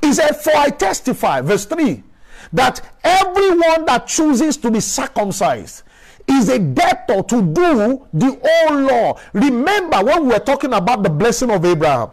He 0.00 0.12
said, 0.12 0.36
For 0.36 0.54
I 0.54 0.70
testify, 0.70 1.40
verse 1.40 1.64
3, 1.64 2.04
that 2.52 2.88
everyone 3.02 3.84
that 3.86 4.06
chooses 4.06 4.56
to 4.58 4.70
be 4.70 4.78
circumcised 4.78 5.82
is 6.26 6.48
a 6.48 6.58
debtor 6.58 7.22
to 7.22 7.42
do 7.42 8.06
the 8.12 8.40
whole 8.42 8.80
law. 8.80 9.20
Remember 9.32 10.02
when 10.02 10.22
we 10.22 10.28
were 10.28 10.38
talking 10.38 10.72
about 10.72 11.02
the 11.02 11.10
blessing 11.10 11.50
of 11.50 11.64
Abraham, 11.64 12.10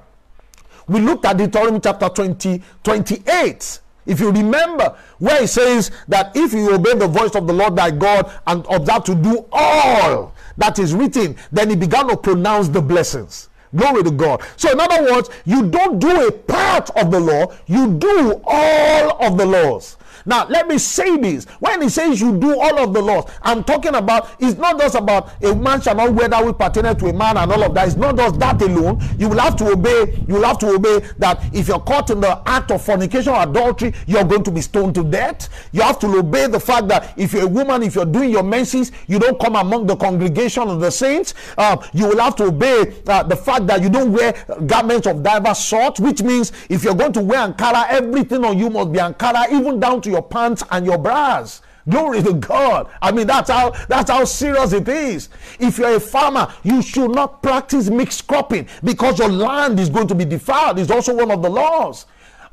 we 0.87 0.99
looked 0.99 1.25
at 1.25 1.37
Deuteronomy 1.37 1.79
chapter 1.79 2.09
20, 2.09 2.61
28. 2.83 3.79
If 4.05 4.19
you 4.19 4.31
remember, 4.31 4.95
where 5.19 5.43
it 5.43 5.47
says 5.47 5.91
that 6.07 6.35
if 6.35 6.53
you 6.53 6.73
obey 6.73 6.95
the 6.95 7.07
voice 7.07 7.35
of 7.35 7.47
the 7.47 7.53
Lord 7.53 7.75
thy 7.75 7.91
God 7.91 8.31
and 8.47 8.65
observe 8.69 9.03
to 9.05 9.15
do 9.15 9.45
all 9.51 10.33
that 10.57 10.79
is 10.79 10.93
written, 10.93 11.35
then 11.51 11.69
he 11.69 11.75
began 11.75 12.07
to 12.07 12.17
pronounce 12.17 12.67
the 12.67 12.81
blessings. 12.81 13.49
Glory 13.75 14.03
to 14.03 14.11
God. 14.11 14.41
So, 14.57 14.71
in 14.71 14.79
other 14.79 15.03
words, 15.03 15.29
you 15.45 15.69
don't 15.69 15.99
do 15.99 16.27
a 16.27 16.31
part 16.31 16.89
of 16.91 17.09
the 17.09 17.19
law, 17.19 17.53
you 17.67 17.93
do 17.93 18.41
all 18.43 19.23
of 19.23 19.37
the 19.37 19.45
laws. 19.45 19.97
Now, 20.25 20.47
let 20.47 20.67
me 20.67 20.77
say 20.77 21.17
this. 21.17 21.45
When 21.59 21.81
he 21.81 21.89
says 21.89 22.19
you 22.21 22.37
do 22.37 22.59
all 22.59 22.79
of 22.79 22.93
the 22.93 23.01
laws, 23.01 23.29
I'm 23.41 23.63
talking 23.63 23.95
about, 23.95 24.29
it's 24.39 24.57
not 24.57 24.79
just 24.79 24.95
about 24.95 25.31
a 25.43 25.55
man 25.55 25.81
shall 25.81 25.95
not 25.95 26.13
wear 26.13 26.27
that 26.27 26.45
which 26.45 26.57
pertaineth 26.57 26.99
to 26.99 27.07
a 27.07 27.13
man 27.13 27.37
and 27.37 27.51
all 27.51 27.63
of 27.63 27.73
that. 27.73 27.87
It's 27.87 27.97
not 27.97 28.17
just 28.17 28.39
that 28.39 28.61
alone. 28.61 29.01
You 29.17 29.29
will 29.29 29.39
have 29.39 29.55
to 29.57 29.71
obey, 29.71 30.23
you 30.27 30.35
will 30.35 30.43
have 30.43 30.57
to 30.59 30.75
obey 30.75 30.99
that 31.19 31.43
if 31.53 31.67
you're 31.67 31.79
caught 31.79 32.09
in 32.09 32.21
the 32.21 32.41
act 32.45 32.71
of 32.71 32.81
fornication 32.81 33.33
or 33.33 33.43
adultery, 33.43 33.93
you're 34.07 34.23
going 34.23 34.43
to 34.43 34.51
be 34.51 34.61
stoned 34.61 34.95
to 34.95 35.03
death. 35.03 35.49
You 35.71 35.81
have 35.81 35.99
to 35.99 36.07
obey 36.17 36.47
the 36.47 36.59
fact 36.59 36.87
that 36.89 37.13
if 37.17 37.33
you're 37.33 37.43
a 37.43 37.47
woman, 37.47 37.83
if 37.83 37.95
you're 37.95 38.05
doing 38.05 38.29
your 38.29 38.43
menses, 38.43 38.91
you 39.07 39.19
don't 39.19 39.39
come 39.39 39.55
among 39.55 39.87
the 39.87 39.95
congregation 39.95 40.67
of 40.67 40.79
the 40.79 40.91
saints. 40.91 41.33
Uh, 41.57 41.77
you 41.93 42.07
will 42.07 42.19
have 42.19 42.35
to 42.37 42.45
obey 42.45 42.93
uh, 43.07 43.23
the 43.23 43.35
fact 43.35 43.67
that 43.67 43.81
you 43.81 43.89
don't 43.89 44.11
wear 44.11 44.33
garments 44.67 45.07
of 45.07 45.23
diverse 45.23 45.63
sort, 45.65 45.99
which 45.99 46.21
means 46.21 46.51
if 46.69 46.83
you're 46.83 46.95
going 46.95 47.13
to 47.13 47.21
wear 47.21 47.47
Ankara, 47.47 47.87
everything 47.89 48.43
on 48.45 48.57
you 48.57 48.69
must 48.69 48.91
be 48.91 48.99
Ankara, 48.99 49.51
even 49.51 49.79
down 49.79 50.01
to 50.01 50.10
your 50.11 50.21
pants 50.21 50.63
and 50.69 50.85
your 50.85 50.97
bras. 50.97 51.61
Glory 51.89 52.21
to 52.21 52.33
God. 52.33 52.89
I 53.01 53.11
mean, 53.11 53.25
that's 53.25 53.49
how 53.49 53.71
that's 53.87 54.11
how 54.11 54.23
serious 54.25 54.71
it 54.71 54.87
is. 54.87 55.29
If 55.59 55.79
you're 55.79 55.95
a 55.95 55.99
farmer, 55.99 56.53
you 56.63 56.81
should 56.81 57.11
not 57.11 57.41
practice 57.41 57.89
mixed 57.89 58.27
cropping 58.27 58.67
because 58.83 59.17
your 59.17 59.29
land 59.29 59.79
is 59.79 59.89
going 59.89 60.07
to 60.07 60.15
be 60.15 60.25
defiled. 60.25 60.77
It's 60.77 60.91
also 60.91 61.15
one 61.15 61.31
of 61.31 61.41
the 61.41 61.49
laws. 61.49 62.05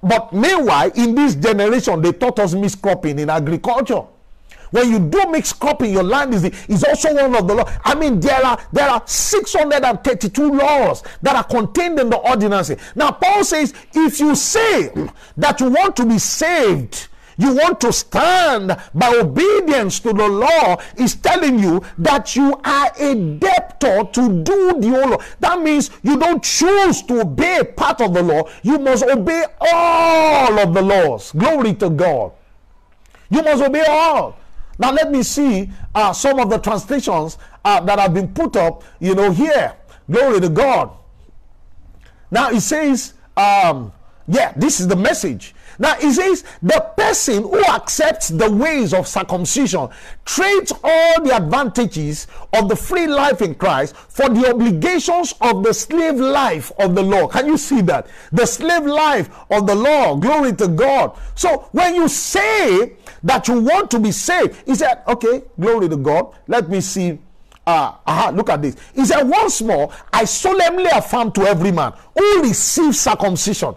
But 0.03 0.33
meanwhile, 0.33 0.91
in 0.95 1.15
this 1.15 1.35
generation, 1.35 2.01
they 2.01 2.13
taught 2.13 2.39
us 2.39 2.55
mixed 2.55 2.81
cropping 2.81 3.19
in 3.19 3.29
agriculture. 3.29 4.03
When 4.71 4.91
you 4.91 4.99
do 4.99 5.31
mixed 5.31 5.59
cropping, 5.61 5.93
your 5.93 6.03
land 6.03 6.35
is, 6.35 6.45
is 6.45 6.85
also 6.85 7.15
one 7.15 7.35
of 7.35 7.49
the 7.49 7.55
laws. 7.55 7.73
I 7.85 7.95
mean, 7.95 8.21
there 8.21 8.45
are 8.45 8.59
there 8.73 8.89
are 8.89 9.03
632 9.05 10.53
laws 10.53 11.03
that 11.23 11.37
are 11.37 11.45
contained 11.45 11.99
in 11.99 12.11
the 12.11 12.19
ordinance. 12.19 12.71
Now, 12.95 13.13
Paul 13.13 13.45
says, 13.45 13.75
if 13.95 14.21
you 14.21 14.35
say 14.35 14.89
that 15.37 15.61
you 15.61 15.71
want 15.71 15.97
to 15.97 16.07
be 16.07 16.19
saved, 16.19 17.08
you 17.39 17.55
want 17.55 17.81
to 17.81 17.93
stand 17.93 18.77
by 18.93 19.15
obedience 19.15 20.01
to 20.01 20.13
the 20.13 20.27
law 20.27 20.77
is 20.97 21.15
telling 21.15 21.59
you 21.59 21.81
that 21.97 22.35
you 22.35 22.61
are 22.65 22.91
a 22.99 23.15
debtor 23.15 24.05
to 24.13 24.43
do 24.43 24.75
the 24.81 25.07
law. 25.07 25.19
That 25.39 25.63
means 25.63 25.91
you 26.03 26.19
don't 26.19 26.43
choose 26.43 27.01
to 27.03 27.21
obey 27.21 27.63
part 27.77 28.01
of 28.01 28.13
the 28.13 28.23
law. 28.23 28.49
You 28.63 28.81
must 28.81 29.05
obey 29.05 29.45
all 29.61 30.59
of 30.59 30.75
the 30.75 30.83
laws. 30.83 31.31
Glory 31.31 31.75
to 31.75 31.89
God. 31.89 32.33
You 33.31 33.43
must 33.43 33.63
obey 33.63 33.87
all. 33.89 34.37
Now 34.77 34.91
let 34.93 35.13
me 35.13 35.23
see 35.23 35.71
uh, 35.95 36.13
some 36.13 36.41
of 36.41 36.51
the 36.51 36.59
translations 36.59 37.39
uh, 37.65 37.81
that 37.81 38.01
have 38.01 38.15
been 38.15 38.35
put 38.35 38.57
up, 38.57 38.83
you 38.99 39.15
know, 39.15 39.31
here. 39.31 39.75
Glory 40.11 40.41
to 40.41 40.49
God. 40.49 40.91
Now 42.33 42.51
it 42.51 42.63
says, 42.63 43.15
um, 43.37 43.93
yeah, 44.27 44.53
this 44.57 44.81
is 44.81 44.89
the 44.89 44.97
message. 44.97 45.55
Now 45.79 45.95
he 45.95 46.13
says 46.13 46.45
the 46.63 46.93
person 46.97 47.43
who 47.43 47.65
accepts 47.65 48.29
the 48.29 48.51
ways 48.51 48.93
of 48.93 49.07
circumcision 49.07 49.89
trades 50.25 50.73
all 50.83 51.23
the 51.23 51.37
advantages 51.37 52.27
of 52.53 52.69
the 52.69 52.77
free 52.77 53.07
life 53.07 53.43
in 53.43 53.55
Christ 53.55 53.97
for 53.97 54.29
the 54.29 54.51
obligations 54.51 55.35
of 55.41 55.63
the 55.63 55.73
slave 55.73 56.17
life 56.17 56.73
of 56.79 56.95
the 56.95 57.03
law. 57.03 57.29
Can 57.29 57.47
you 57.47 57.57
see 57.57 57.81
that? 57.83 58.09
The 58.33 58.47
slave 58.47 58.85
life 58.85 59.31
of 59.51 59.67
the 59.67 59.75
law. 59.75 60.17
Glory 60.17 60.53
to 60.55 60.69
God. 60.69 61.17
So 61.35 61.69
when 61.73 61.95
you 61.95 62.09
say 62.09 62.95
that 63.23 63.47
you 63.49 63.61
want 63.61 63.91
to 63.93 64.01
be 64.01 64.11
saved, 64.11 64.63
he 64.67 64.75
said, 64.75 65.03
okay, 65.07 65.43
glory 65.61 65.89
to 65.89 65.97
God. 65.97 66.35
Let 66.49 66.69
me 66.69 66.81
see 66.81 67.19
uh, 67.69 67.93
aha, 68.07 68.31
look 68.31 68.49
at 68.49 68.63
this. 68.63 68.77
He 68.95 69.05
said, 69.05 69.25
Once 69.25 69.61
more, 69.61 69.93
I 70.11 70.25
solemnly 70.25 70.87
affirm 70.91 71.31
to 71.33 71.43
every 71.43 71.71
man 71.71 71.93
who 72.17 72.43
receives 72.43 72.99
circumcision 72.99 73.77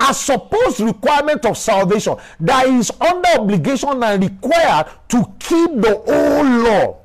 as 0.00 0.20
supposed 0.20 0.80
requirement 0.80 1.44
of 1.46 1.56
salvation 1.56 2.16
that 2.40 2.66
is 2.66 2.90
under 3.00 3.28
obligation 3.40 4.02
and 4.02 4.22
required 4.22 4.86
to 5.08 5.24
keep 5.38 5.70
the 5.80 5.96
old 5.96 6.64
law. 6.64 6.98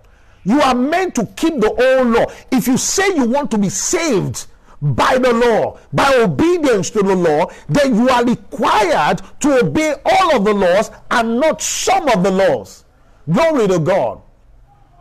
You 0.44 0.62
are 0.62 0.76
meant 0.76 1.16
to 1.16 1.26
keep 1.26 1.60
the 1.60 1.70
old 1.70 2.08
law. 2.08 2.26
If 2.52 2.68
you 2.68 2.78
say 2.78 3.16
you 3.16 3.26
want 3.26 3.52
to 3.52 3.58
be 3.58 3.70
saved 3.70 4.48
by 4.82 5.18
the 5.20 5.32
law, 5.32 5.78
by 5.94 6.12
obedience 6.16 6.90
to 6.92 7.04
the 7.04 7.16
law, 7.16 7.52
then 7.70 7.96
you 7.96 8.10
are 8.10 8.26
required 8.26 9.22
to 9.42 9.60
obey 9.60 9.94
all 10.04 10.38
of 10.38 10.44
the 10.44 10.54
laws 10.54 10.90
and 11.12 11.40
not 11.40 11.62
some 11.62 12.10
of 12.10 12.24
the 12.24 12.32
laws. 12.32 12.86
Glory 13.32 13.68
to 13.68 13.80
God. 13.80 14.22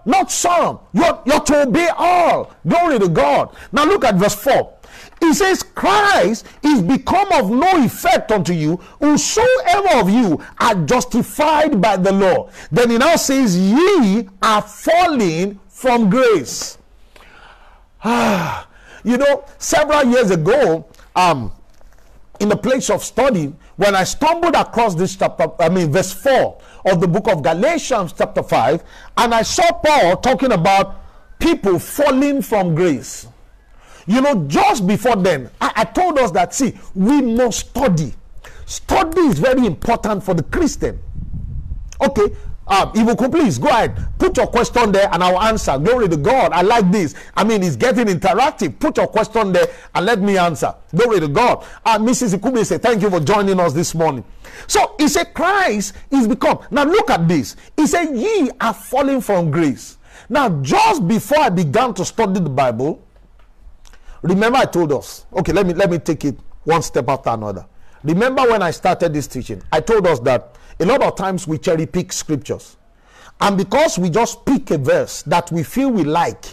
Not 0.04 0.30
some. 0.30 0.80
You're, 0.92 1.22
you're 1.24 1.40
to 1.40 1.62
obey 1.62 1.88
all. 1.96 2.54
Glory 2.66 2.98
to 2.98 3.08
God. 3.08 3.54
Now 3.72 3.84
look 3.84 4.04
at 4.04 4.16
verse 4.16 4.34
4. 4.34 4.79
He 5.20 5.34
says, 5.34 5.62
Christ 5.62 6.46
is 6.62 6.82
become 6.82 7.30
of 7.32 7.50
no 7.50 7.84
effect 7.84 8.32
unto 8.32 8.52
you, 8.52 8.76
whosoever 9.00 10.00
of 10.00 10.10
you 10.10 10.42
are 10.58 10.74
justified 10.86 11.80
by 11.80 11.98
the 11.98 12.10
law. 12.10 12.50
Then 12.72 12.90
he 12.90 12.98
now 12.98 13.16
says, 13.16 13.56
Ye 13.56 14.28
are 14.42 14.62
falling 14.62 15.60
from 15.68 16.10
grace. 16.10 16.78
Ah, 18.02 18.66
you 19.04 19.18
know, 19.18 19.44
several 19.58 20.04
years 20.04 20.30
ago, 20.30 20.86
um, 21.14 21.52
in 22.40 22.48
the 22.48 22.56
place 22.56 22.88
of 22.88 23.04
study, 23.04 23.52
when 23.76 23.94
I 23.94 24.04
stumbled 24.04 24.54
across 24.54 24.94
this 24.94 25.16
chapter, 25.16 25.50
I 25.58 25.68
mean, 25.68 25.92
verse 25.92 26.12
4 26.12 26.58
of 26.86 27.00
the 27.00 27.08
book 27.08 27.28
of 27.28 27.42
Galatians, 27.42 28.14
chapter 28.16 28.42
5, 28.42 28.82
and 29.18 29.34
I 29.34 29.42
saw 29.42 29.70
Paul 29.72 30.16
talking 30.16 30.52
about 30.52 30.96
people 31.38 31.78
falling 31.78 32.40
from 32.40 32.74
grace. 32.74 33.26
You 34.10 34.20
know, 34.20 34.44
just 34.48 34.88
before 34.88 35.14
then, 35.14 35.48
I, 35.60 35.72
I 35.76 35.84
told 35.84 36.18
us 36.18 36.32
that, 36.32 36.52
see, 36.52 36.76
we 36.96 37.22
must 37.22 37.68
study. 37.70 38.12
Study 38.66 39.20
is 39.20 39.38
very 39.38 39.64
important 39.64 40.24
for 40.24 40.34
the 40.34 40.42
Christian. 40.42 40.98
Okay, 42.02 42.34
um, 42.66 42.92
Ibuku, 42.92 43.30
please 43.30 43.56
go 43.56 43.68
ahead. 43.68 43.96
Put 44.18 44.36
your 44.36 44.48
question 44.48 44.90
there 44.90 45.08
and 45.12 45.22
I'll 45.22 45.40
answer. 45.40 45.78
Glory 45.78 46.08
to 46.08 46.16
God. 46.16 46.50
I 46.52 46.62
like 46.62 46.90
this. 46.90 47.14
I 47.36 47.44
mean, 47.44 47.62
it's 47.62 47.76
getting 47.76 48.06
interactive. 48.06 48.80
Put 48.80 48.96
your 48.96 49.06
question 49.06 49.52
there 49.52 49.68
and 49.94 50.04
let 50.04 50.20
me 50.20 50.36
answer. 50.36 50.74
Glory 50.92 51.20
to 51.20 51.28
God. 51.28 51.64
Uh, 51.86 51.96
Mrs. 52.00 52.34
Ikube 52.34 52.66
said, 52.66 52.82
Thank 52.82 53.02
you 53.02 53.10
for 53.10 53.20
joining 53.20 53.60
us 53.60 53.72
this 53.72 53.94
morning. 53.94 54.24
So 54.66 54.96
he 54.98 55.06
said, 55.06 55.34
Christ 55.34 55.94
is 56.10 56.26
become. 56.26 56.58
Now 56.72 56.82
look 56.82 57.10
at 57.10 57.28
this. 57.28 57.54
He 57.76 57.86
said, 57.86 58.12
Ye 58.16 58.50
are 58.60 58.74
falling 58.74 59.20
from 59.20 59.52
grace. 59.52 59.98
Now, 60.28 60.48
just 60.62 61.06
before 61.06 61.38
I 61.38 61.48
began 61.48 61.94
to 61.94 62.04
study 62.04 62.40
the 62.40 62.50
Bible, 62.50 63.04
remember 64.22 64.58
I 64.58 64.64
told 64.64 64.92
us, 64.92 65.26
okay, 65.32 65.52
let 65.52 65.66
me 65.66 65.74
let 65.74 65.90
me 65.90 65.98
take 65.98 66.24
it 66.24 66.38
one 66.64 66.82
step 66.82 67.08
after 67.08 67.30
another. 67.30 67.66
Remember 68.02 68.42
when 68.42 68.62
I 68.62 68.70
started 68.70 69.12
this 69.12 69.26
teaching, 69.26 69.62
I 69.72 69.80
told 69.80 70.06
us 70.06 70.20
that 70.20 70.56
a 70.78 70.86
lot 70.86 71.02
of 71.02 71.16
times 71.16 71.46
we 71.46 71.58
cherry 71.58 71.86
pick 71.86 72.12
scriptures. 72.12 72.76
And 73.40 73.56
because 73.56 73.98
we 73.98 74.10
just 74.10 74.44
pick 74.44 74.70
a 74.70 74.78
verse 74.78 75.22
that 75.22 75.50
we 75.50 75.62
feel 75.62 75.90
we 75.90 76.04
like, 76.04 76.44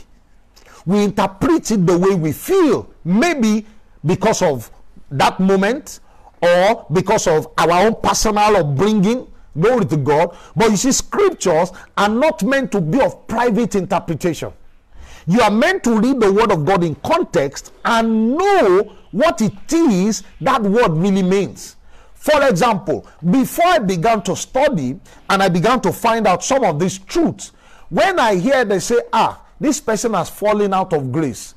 we 0.86 1.04
interpret 1.04 1.72
it 1.72 1.86
the 1.86 1.98
way 1.98 2.16
we 2.16 2.32
feel. 2.32 2.90
Maybe 3.04 3.66
because 4.06 4.42
of 4.42 4.72
that 5.12 5.40
moment 5.40 6.00
or 6.42 6.86
because 6.92 7.28
of 7.28 7.52
our 7.58 7.86
own 7.86 7.96
personal 8.02 8.56
upbringing. 8.56 9.28
Glory 9.60 9.86
to 9.86 9.98
God. 9.98 10.38
But 10.56 10.72
you 10.72 10.78
see, 10.78 10.92
scriptures 10.92 11.72
are 11.98 12.10
not 12.10 12.44
meant 12.44 12.72
to 12.74 12.82
be 12.82 13.02
of 13.02 13.28
private 13.28 13.76
interpretation. 13.76 14.54
You 15.28 15.42
are 15.42 15.52
meant 15.52 15.84
to 15.84 16.00
read 16.00 16.22
the 16.22 16.32
word 16.32 16.52
of 16.52 16.64
God 16.64 16.84
in 16.84 16.96
context 16.96 17.74
and 17.84 18.38
know 18.38 18.96
what 19.12 19.42
it 19.42 19.74
is 19.74 20.24
that 20.42 20.62
word 20.62 20.92
really 20.92 21.24
means. 21.24 21.76
For 22.14 22.48
example, 22.48 23.06
before 23.30 23.68
I 23.68 23.80
began 23.80 24.22
to 24.24 24.36
study 24.36 25.00
and 25.30 25.44
I 25.44 25.50
began 25.50 25.82
to 25.82 25.92
find 25.92 26.28
out 26.28 26.44
some 26.44 26.64
of 26.64 26.80
these 26.80 26.98
truths, 26.98 27.52
when 27.90 28.20
I 28.20 28.36
hear 28.36 28.64
they 28.64 28.80
say, 28.80 29.00
ah, 29.12 29.44
this 29.60 29.82
person 29.82 30.14
has 30.14 30.30
fallen 30.30 30.74
out 30.74 30.94
of 30.94 31.12
grace, 31.12 31.56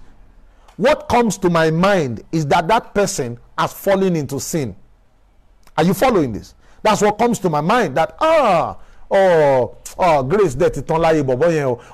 what 0.76 1.08
comes 1.08 1.38
to 1.38 1.50
my 1.50 1.70
mind 1.70 2.24
is 2.32 2.46
that 2.46 2.66
that 2.68 2.94
person 2.94 3.38
has 3.56 3.72
fallen 3.72 4.16
into 4.16 4.40
sin. 4.40 4.74
Are 5.76 5.84
you 5.84 5.94
following 5.94 6.32
this? 6.32 6.54
That's 6.82 7.02
what 7.02 7.18
comes 7.18 7.38
to 7.40 7.50
my 7.50 7.60
mind 7.60 7.96
that, 7.96 8.16
ah, 8.20 8.78
oh, 9.10 9.76
oh 9.98 10.22
grace 10.22 10.54
that 10.56 10.76
it 10.76 10.90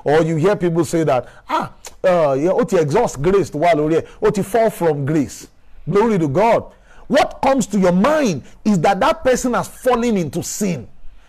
or 0.05 0.23
you 0.23 0.37
hear 0.37 0.57
people 0.57 0.85
say 0.85 1.05
that, 1.05 1.29
ah, 1.49 1.73
uh, 2.05 2.37
yeah, 2.39 2.51
oh, 2.53 2.61
exhaust 2.61 3.21
grace 3.23 3.51
to 3.51 3.59
while 3.59 3.81
oh, 3.81 3.89
you 3.89 4.43
fall 4.43 4.71
from 4.71 5.05
grace. 5.05 5.49
Glory 5.89 6.19
to 6.19 6.29
God 6.29 6.73
what 7.09 7.41
comes 7.43 7.67
to 7.69 7.79
your 7.79 7.93
mind 7.93 8.43
is 8.65 8.81
that 8.81 9.01
that 9.01 9.23
person 9.23 9.55
has 9.55 9.69
fallen 9.69 10.17
into 10.17 10.43
sin. 10.43 10.89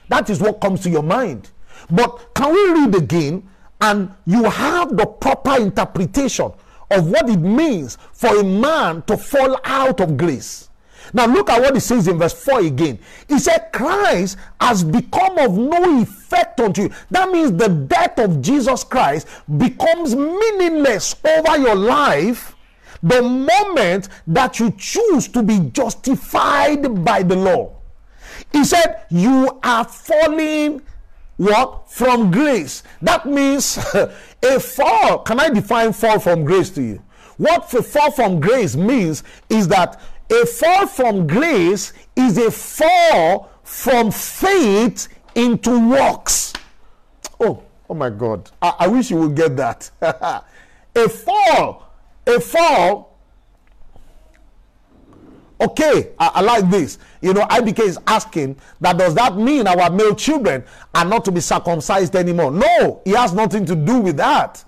That 0.10 0.30
is 0.30 0.40
what 0.40 0.60
comes 0.60 0.82
to 0.82 0.90
your 0.90 1.04
mind. 1.04 1.50
But 1.90 2.34
can 2.34 2.54
we 2.54 2.82
read 2.82 2.96
again 2.96 3.48
and 3.82 4.12
you 4.26 4.44
have 4.44 4.96
the 4.98 5.06
proper 5.06 5.62
interpretation 5.62 6.52
of 6.90 7.12
what 7.12 7.30
it 7.30 7.38
means 7.38 7.98
for 8.14 8.40
a 8.40 8.44
man 8.44 9.04
to 9.04 9.18
fall 9.18 9.60
out 9.64 10.02
of 10.02 10.18
grace? 10.18 10.70
Now 11.14 11.26
look 11.26 11.50
at 11.50 11.62
what 11.62 11.74
he 11.74 11.80
says 11.80 12.08
in 12.08 12.18
verse 12.18 12.34
4 12.44 12.62
again. 12.62 13.00
He 13.28 13.40
said, 13.40 13.70
Christ 13.74 14.38
has 14.60 14.84
become 14.84 15.38
of 15.38 15.58
no 15.58 16.02
effect 16.02 16.60
unto 16.60 16.84
you. 16.84 16.90
That 17.12 17.32
means 17.32 17.54
the 17.54 17.70
death 17.70 18.20
of 18.20 18.42
Jesus 18.42 18.84
Christ 18.84 19.28
becomes 19.58 20.16
meaningless 20.16 21.16
over 21.24 21.58
your 21.58 21.76
life 21.76 22.56
the 23.04 23.22
moment 23.22 24.10
that 24.26 24.60
you 24.60 24.72
choose 24.72 25.28
to 25.30 25.44
be 25.44 25.70
justified 25.72 27.06
by 27.06 27.24
the 27.24 27.36
law. 27.36 27.74
He 28.52 28.64
said, 28.64 29.06
You 29.10 29.60
are 29.64 29.86
falling 29.86 30.82
what? 31.38 31.92
From 31.92 32.32
grace. 32.32 32.84
That 33.02 33.26
means 33.26 33.78
a 34.44 34.60
fall. 34.60 35.20
Can 35.20 35.40
I 35.40 35.50
define 35.50 35.94
fall 35.94 36.20
from 36.20 36.44
grace 36.44 36.72
to 36.72 36.82
you? 36.82 37.04
What 37.38 37.70
fall 37.70 38.12
from 38.12 38.40
grace 38.40 38.76
means 38.76 39.24
is 39.50 39.68
that 39.68 40.02
a 40.30 40.46
fall 40.46 40.88
from 40.88 41.28
grace 41.28 41.94
is 42.16 42.38
a 42.38 42.52
fall 42.52 43.50
from 43.64 44.12
faith 44.12 45.08
into 45.36 45.90
works. 45.90 46.54
Oh, 47.40 47.64
oh 47.90 47.94
my 47.94 48.10
God. 48.10 48.50
I, 48.62 48.74
I 48.80 48.88
wish 48.88 49.12
you 49.12 49.18
would 49.18 49.36
get 49.36 49.56
that. 49.58 49.90
a 50.96 51.10
fall 51.10 51.88
a 52.26 52.40
fall 52.40 53.18
okay 55.60 56.12
I, 56.20 56.32
I, 56.36 56.42
like 56.42 56.70
this 56.70 57.00
you 57.22 57.34
know 57.34 57.46
ibk 57.46 57.80
is 57.80 57.98
asking 58.06 58.58
that 58.82 58.98
does 58.98 59.16
that 59.16 59.38
mean 59.38 59.66
our 59.68 59.90
male 59.90 60.14
children 60.14 60.64
are 60.94 61.06
not 61.06 61.26
to 61.26 61.32
be 61.32 61.40
circumcised 61.40 62.16
anymore 62.16 62.52
no 62.52 63.02
it 63.06 63.16
has 63.16 63.34
nothing 63.34 63.66
to 63.66 63.76
do 63.76 64.00
with 64.00 64.18
that 64.18 64.64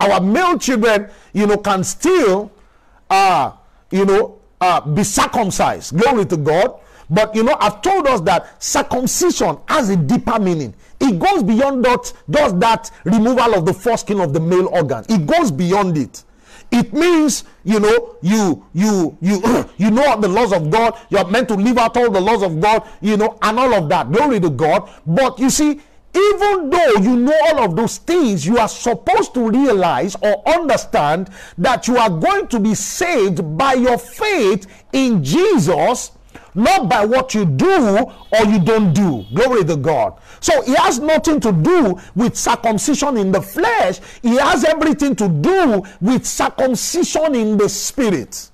our 0.00 0.20
male 0.20 0.58
children 0.58 1.08
you 1.32 1.46
know 1.46 1.56
can 1.56 1.82
still 1.84 2.50
uh 3.08 3.52
you 3.90 4.04
know 4.04 4.38
uh, 4.64 4.80
be 4.80 5.04
circumcised 5.04 5.96
glory 5.96 6.24
to 6.24 6.36
god 6.36 6.80
but 7.10 7.34
you 7.34 7.42
know 7.42 7.56
i've 7.60 7.82
told 7.82 8.06
us 8.06 8.20
that 8.22 8.62
circumcision 8.62 9.58
has 9.68 9.90
a 9.90 9.96
deeper 9.96 10.38
meaning 10.38 10.74
it 11.00 11.18
goes 11.18 11.42
beyond 11.42 11.84
that 11.84 12.12
just 12.30 12.58
that 12.60 12.90
removal 13.04 13.54
of 13.54 13.66
the 13.66 13.74
foreskin 13.74 14.20
of 14.20 14.32
the 14.32 14.40
male 14.40 14.68
organ 14.72 15.04
it 15.08 15.26
goes 15.26 15.50
beyond 15.50 15.98
it 15.98 16.24
it 16.70 16.92
means, 16.92 17.44
you 17.62 17.78
know, 17.78 18.16
you 18.20 18.64
you 18.72 19.16
you 19.20 19.40
you 19.76 19.90
know 19.90 20.20
the 20.20 20.26
laws 20.26 20.52
of 20.52 20.70
God. 20.70 20.98
You're 21.08 21.24
meant 21.26 21.46
to 21.48 21.54
live 21.54 21.78
out 21.78 21.96
all 21.96 22.10
the 22.10 22.20
laws 22.20 22.42
of 22.42 22.60
God, 22.60 22.82
you 23.00 23.16
know, 23.16 23.38
and 23.42 23.58
all 23.58 23.72
of 23.74 23.88
that. 23.90 24.10
Glory 24.10 24.40
to 24.40 24.50
God. 24.50 24.90
But 25.06 25.38
you 25.38 25.50
see, 25.50 25.80
even 26.14 26.70
though 26.70 26.94
you 27.00 27.16
know 27.16 27.38
all 27.48 27.64
of 27.64 27.76
those 27.76 27.98
things, 27.98 28.46
you 28.46 28.58
are 28.58 28.68
supposed 28.68 29.34
to 29.34 29.50
realize 29.50 30.16
or 30.22 30.42
understand 30.48 31.30
that 31.58 31.88
you 31.88 31.96
are 31.96 32.10
going 32.10 32.46
to 32.48 32.60
be 32.60 32.74
saved 32.74 33.56
by 33.56 33.74
your 33.74 33.98
faith 33.98 34.66
in 34.92 35.22
Jesus 35.22 36.12
not 36.54 36.88
by 36.88 37.04
what 37.04 37.34
you 37.34 37.44
do 37.44 37.98
or 37.98 38.44
you 38.46 38.60
don't 38.60 38.92
do. 38.92 39.24
Glory 39.34 39.64
to 39.64 39.76
God. 39.76 40.20
So 40.40 40.62
it 40.62 40.78
has 40.78 40.98
nothing 41.00 41.40
to 41.40 41.52
do 41.52 41.98
with 42.14 42.36
circumcision 42.36 43.16
in 43.16 43.32
the 43.32 43.42
flesh, 43.42 43.98
it 44.22 44.40
has 44.40 44.64
everything 44.64 45.16
to 45.16 45.28
do 45.28 45.82
with 46.00 46.24
circumcision 46.24 47.34
in 47.34 47.56
the 47.56 47.68
spirit. 47.68 48.50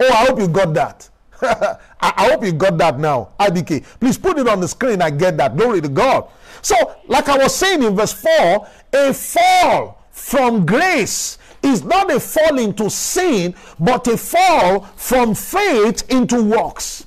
Oh, 0.00 0.08
I 0.08 0.26
hope 0.26 0.40
you 0.40 0.48
got 0.48 0.74
that. 0.74 1.10
I, 2.00 2.30
hope 2.30 2.44
you 2.44 2.52
got 2.52 2.78
that 2.78 2.98
now. 2.98 3.30
IBK. 3.38 3.84
Please 4.00 4.18
put 4.18 4.38
it 4.38 4.48
on 4.48 4.60
the 4.60 4.66
screen. 4.66 5.00
I 5.00 5.10
get 5.10 5.36
that. 5.36 5.56
Glory 5.56 5.80
to 5.80 5.88
God. 5.88 6.28
So, 6.62 6.96
like 7.06 7.28
I 7.28 7.38
was 7.38 7.54
saying 7.54 7.82
in 7.82 7.96
verse 7.96 8.12
4, 8.12 8.68
a 8.94 9.14
fall 9.14 10.04
from 10.10 10.66
grace 10.66 11.38
is 11.62 11.84
not 11.84 12.10
a 12.12 12.20
fall 12.20 12.58
into 12.58 12.90
sin, 12.90 13.54
but 13.78 14.06
a 14.06 14.16
fall 14.16 14.80
from 14.96 15.34
faith 15.34 16.08
into 16.10 16.42
works. 16.42 17.06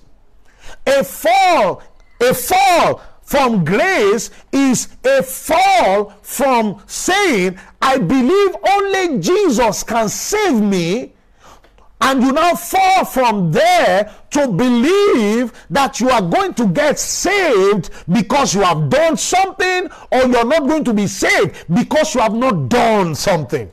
A 0.86 1.04
fall, 1.04 1.82
a 2.20 2.34
fall 2.34 3.02
from 3.22 3.64
grace 3.64 4.30
is 4.52 4.90
a 5.06 5.24
fall 5.24 6.14
from 6.22 6.82
saying, 6.88 7.58
I 7.82 7.98
believe 7.98 8.56
only 8.70 9.20
Jesus 9.20 9.84
can 9.84 10.10
save 10.10 10.56
me 10.62 11.14
and 12.02 12.24
you 12.24 12.32
now 12.32 12.56
fall 12.56 13.06
from 13.06 13.52
there 13.52 14.12
to 14.32 14.48
believe 14.48 15.54
that 15.70 16.00
you 16.00 16.10
are 16.10 16.22
going 16.22 16.54
to 16.56 16.68
get 16.68 16.98
saved 16.98 17.90
because 18.12 18.56
you 18.56 18.62
have 18.62 18.90
done 18.90 19.18
something, 19.18 19.90
or 20.12 20.22
you're 20.24 20.46
not 20.46 20.68
going 20.68 20.84
to 20.84 20.94
be 20.94 21.08
saved 21.08 21.66
because 21.74 22.16
you 22.16 22.22
have 22.22 22.34
not 22.34 22.70
done 22.70 23.14
something. 23.14 23.72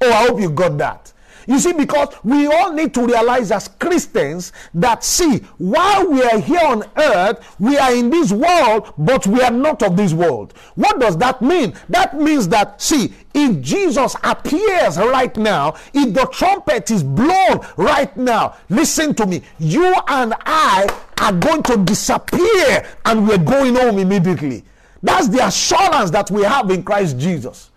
Oh, 0.00 0.12
I 0.12 0.26
hope 0.28 0.40
you 0.40 0.50
got 0.50 0.78
that. 0.78 1.12
You 1.48 1.58
see, 1.58 1.72
because 1.72 2.08
we 2.22 2.46
all 2.46 2.74
need 2.74 2.92
to 2.92 3.06
realize 3.06 3.50
as 3.50 3.68
Christians 3.68 4.52
that, 4.74 5.02
see, 5.02 5.38
while 5.56 6.06
we 6.06 6.22
are 6.22 6.38
here 6.38 6.60
on 6.62 6.84
earth, 6.98 7.56
we 7.58 7.78
are 7.78 7.94
in 7.94 8.10
this 8.10 8.30
world, 8.30 8.92
but 8.98 9.26
we 9.26 9.40
are 9.40 9.50
not 9.50 9.82
of 9.82 9.96
this 9.96 10.12
world. 10.12 10.52
What 10.74 11.00
does 11.00 11.16
that 11.16 11.40
mean? 11.40 11.72
That 11.88 12.20
means 12.20 12.48
that, 12.48 12.82
see, 12.82 13.14
if 13.32 13.62
Jesus 13.62 14.14
appears 14.24 14.98
right 14.98 15.34
now, 15.38 15.74
if 15.94 16.12
the 16.12 16.26
trumpet 16.26 16.90
is 16.90 17.02
blown 17.02 17.66
right 17.78 18.14
now, 18.14 18.56
listen 18.68 19.14
to 19.14 19.24
me, 19.24 19.40
you 19.58 19.94
and 20.06 20.34
I 20.44 20.86
are 21.18 21.32
going 21.32 21.62
to 21.62 21.78
disappear 21.78 22.86
and 23.06 23.26
we're 23.26 23.38
going 23.38 23.74
home 23.74 23.98
immediately. 23.98 24.64
That's 25.02 25.28
the 25.28 25.46
assurance 25.46 26.10
that 26.10 26.30
we 26.30 26.42
have 26.42 26.70
in 26.70 26.82
Christ 26.82 27.18
Jesus. 27.18 27.67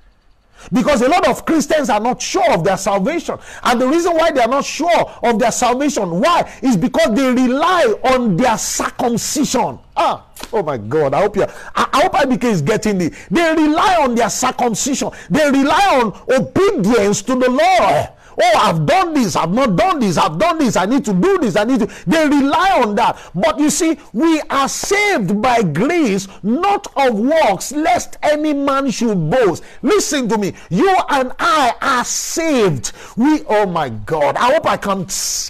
Because 0.72 1.02
a 1.02 1.10
lot 1.10 1.28
of 1.28 1.46
Christians 1.46 1.90
are 1.90 2.00
not 2.00 2.22
sure 2.22 2.52
of 2.54 2.64
their 2.64 2.78
salvation. 2.78 3.38
And 3.64 3.82
the 3.82 3.88
reason 3.88 4.14
why 4.14 4.32
they 4.32 4.42
are 4.42 4.48
not 4.48 4.66
sure 4.66 5.12
of 5.24 5.40
their 5.40 5.52
salvation, 5.52 6.20
why? 6.20 6.52
Is 6.62 6.78
because 6.78 7.16
they 7.16 7.32
rely 7.34 7.94
on 8.04 8.38
their 8.38 8.58
circumcision. 8.58 9.80
Ah, 9.96 10.26
oh 10.54 10.64
my 10.64 10.78
God. 10.78 11.14
I 11.14 11.22
hope 11.22 11.36
you 11.36 11.44
I, 11.44 11.90
I 11.94 12.02
hope 12.04 12.14
IBK 12.14 12.44
is 12.46 12.62
getting 12.62 13.02
it. 13.02 13.14
They 13.30 13.54
rely 13.54 13.98
on 14.02 14.16
their 14.16 14.30
circumcision. 14.30 15.12
They 15.30 15.50
rely 15.50 16.02
on 16.02 16.20
obedience 16.30 17.22
to 17.24 17.36
the 17.36 17.50
Lord 17.50 18.10
oh 18.40 18.60
i've 18.62 18.86
done 18.86 19.14
this 19.14 19.36
i've 19.36 19.52
not 19.52 19.76
done 19.76 20.00
this 20.00 20.18
i've 20.18 20.38
done 20.38 20.58
this 20.58 20.76
i 20.76 20.86
need 20.86 21.04
to 21.04 21.14
do 21.14 21.38
this 21.40 21.56
i 21.56 21.64
need 21.64 21.80
to 21.80 21.90
they 22.08 22.28
rely 22.28 22.82
on 22.82 22.96
that. 22.96 23.18
But 23.34 23.60
you 23.60 23.70
see 23.70 23.98
we 24.14 24.42
are 24.50 24.68
saved 24.68 25.42
by 25.42 25.64
grace 25.64 26.28
not 26.44 26.88
of 26.96 27.20
works 27.20 27.72
lest 27.72 28.18
any 28.22 28.54
man 28.54 28.92
should 28.92 29.30
boast. 29.30 29.64
Listen 29.82 30.28
to 30.30 30.38
me. 30.38 30.54
You 30.70 30.96
and 31.10 31.32
i 31.40 31.74
are 31.82 32.04
saved. 32.04 32.92
We 33.18 33.44
oh 33.48 33.66
my 33.66 33.90
god 33.90 34.36
i 34.38 34.54
hope 34.54 34.66
i 34.66 34.78
can 34.78 35.02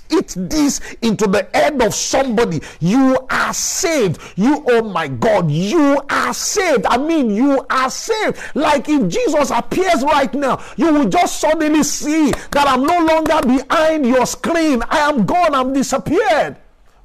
eat 0.10 0.34
this 0.38 0.82
into 1.02 1.28
the 1.28 1.48
head 1.54 1.82
of 1.82 1.94
somebody. 1.94 2.62
You 2.80 3.18
are 3.30 3.54
saved. 3.54 4.22
You 4.36 4.64
oh 4.68 4.84
my 4.84 5.08
god 5.08 5.50
you 5.50 6.02
are 6.10 6.34
saved. 6.34 6.86
I 6.86 6.98
mean 6.98 7.32
you 7.32 7.66
are 7.70 7.90
saved. 7.90 8.38
Like 8.56 8.90
if 8.90 9.08
jesus 9.08 9.52
appears 9.52 10.04
right 10.04 10.34
now 10.34 10.64
you 10.78 10.94
will 10.94 11.10
just 11.10 11.40
suddenly 11.40 11.84
see 11.84 12.32
that 12.52 12.68
I'm 12.72 12.84
no 12.86 13.04
longer 13.04 13.42
behind 13.46 14.06
your 14.06 14.26
screen. 14.26 14.82
I 14.90 15.00
am 15.00 15.26
gone. 15.26 15.54
I'm 15.54 15.74
disappeared. 15.74 16.56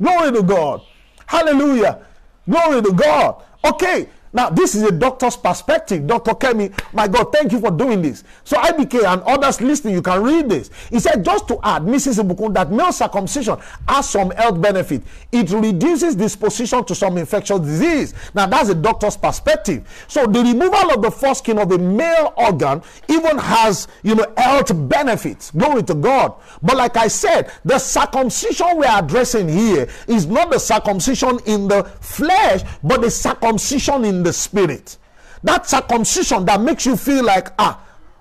Glory 0.01 0.31
to 0.31 0.43
God. 0.45 0.81
Hallelujah. 1.27 2.07
Glory 2.49 2.83
to 2.83 2.93
God. 2.93 3.43
Okay, 3.65 4.09
now, 4.37 4.51
this 4.51 4.75
is 4.75 4.83
a 4.83 4.93
doctor's 4.93 5.35
perspective. 5.35 6.07
Dr. 6.07 6.33
Kemi, 6.33 6.71
my 6.93 7.09
God, 7.09 7.33
thank 7.33 7.53
you 7.53 7.59
for 7.59 7.71
doing 7.71 8.03
this. 8.03 8.23
So, 8.45 8.59
IBK 8.59 9.03
and 9.11 9.23
others 9.23 9.63
listening, 9.63 9.95
you 9.95 10.03
can 10.03 10.23
read 10.23 10.51
this. 10.51 10.69
He 10.91 11.01
said, 11.01 11.25
just 11.25 11.49
to 11.49 11.59
add, 11.63 11.85
Mrs. 11.85 12.23
Ibukun, 12.23 12.53
that 12.53 12.71
male 12.71 12.93
circumcision 12.93 13.57
has 13.89 14.11
some 14.11 14.33
health 14.33 14.61
benefit. 14.61 15.03
It 15.33 15.51
reduces 15.51 16.17
disposition 16.17 16.85
to 16.85 16.95
some 16.95 17.17
infectious 17.17 17.61
disease. 17.61 18.13
Now, 18.35 18.45
that's 18.45 18.69
a 18.69 18.75
doctor's 18.75 19.17
perspective. 19.17 19.89
So, 20.07 20.27
the 20.27 20.41
removal 20.41 20.93
of 20.93 21.01
the 21.01 21.11
foreskin 21.11 21.59
of 21.59 21.73
a 21.73 21.79
male 21.79 22.35
organ 22.37 22.83
even 23.09 23.39
has, 23.39 23.89
you 24.03 24.17
know, 24.17 24.27
health 24.37 24.71
benefits. 24.87 25.51
Glory 25.53 25.83
to 25.85 25.95
God. 25.95 26.35
But, 26.63 26.77
like 26.77 26.99
I 26.99 27.09
said, 27.09 27.51
the 27.65 27.79
circumcision 27.79 28.77
we're 28.77 28.99
addressing 28.99 29.49
here 29.49 29.89
is 30.07 30.27
not 30.27 30.51
the 30.51 30.59
circumcision 30.59 31.39
in 31.47 31.69
the 31.69 31.85
flesh, 32.03 32.61
but 32.85 33.01
the 33.01 33.11
circumcision 33.11 34.05
in 34.05 34.26
the 34.27 34.33
spirit. 34.33 34.99
That 35.45 35.67
circumcision 35.67 36.45
that 36.47 36.61
makes 36.61 36.85
you 36.87 36.97
feel 36.97 37.25
like 37.25 37.49
ah 37.59 37.79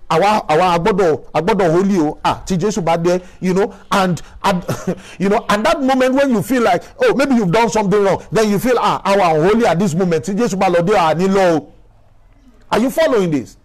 àwa 0.10 0.46
àwa 0.48 0.65
agbọ́dọ̀ 0.78 1.22
agbọ́dọ̀ 1.34 1.72
holy 1.72 2.00
o. 2.00 2.18
Ah 2.24 2.41
tí 2.46 2.58
Jésù 2.58 2.82
bá 2.82 2.96
dé 2.98 3.22
you 3.41 3.54
know 3.54 3.74
and 3.91 4.22
and 4.44 4.63
you 5.20 5.30
know 5.30 5.44
and 5.50 5.65
that 5.65 5.82
moment 5.82 6.13
when 6.13 6.30
you 6.30 6.44
feel 6.44 6.62
like 6.62 6.84
oh 7.02 7.13
maybe 7.15 7.34
you've 7.36 7.52
done 7.52 7.70
something 7.70 8.04
wrong 8.04 8.22
then 8.32 8.50
you 8.52 8.60
feel 8.60 8.78
ah 8.80 9.02
àwa 9.04 9.34
unholy 9.36 9.65
at 9.65 9.80
this 9.80 9.96
moment. 9.96 10.24
Tí 10.24 10.34
Jésù 10.38 10.56
bá 10.58 10.70
lọ 10.70 10.82
dé 10.86 10.94
àní 10.94 11.28
lọ 11.28 11.58
o. 11.58 11.68
Are 12.72 12.80
you 12.80 12.89
following 12.91 13.32
this? 13.32 13.58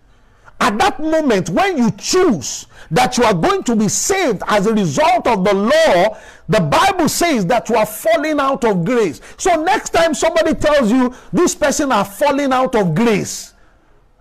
At 0.60 0.78
that 0.78 0.98
moment 1.00 1.50
when 1.50 1.76
you 1.76 1.90
choose 1.92 2.66
that 2.90 3.16
you 3.16 3.24
are 3.24 3.34
going 3.34 3.62
to 3.64 3.76
be 3.76 3.88
saved 3.88 4.42
as 4.46 4.66
a 4.66 4.74
result 4.74 5.26
of 5.26 5.44
the 5.44 5.54
law, 5.54 6.18
the 6.48 6.60
Bible 6.60 7.08
says 7.08 7.46
that 7.46 7.68
you 7.68 7.76
are 7.76 7.86
falling 7.86 8.40
out 8.40 8.64
of 8.64 8.84
grace. 8.84 9.20
So 9.36 9.62
next 9.62 9.90
time 9.90 10.14
somebody 10.14 10.54
tells 10.54 10.90
you 10.90 11.14
this 11.32 11.54
person 11.54 11.92
are 11.92 12.04
falling 12.04 12.52
out 12.52 12.74
of 12.74 12.94
grace, 12.94 13.54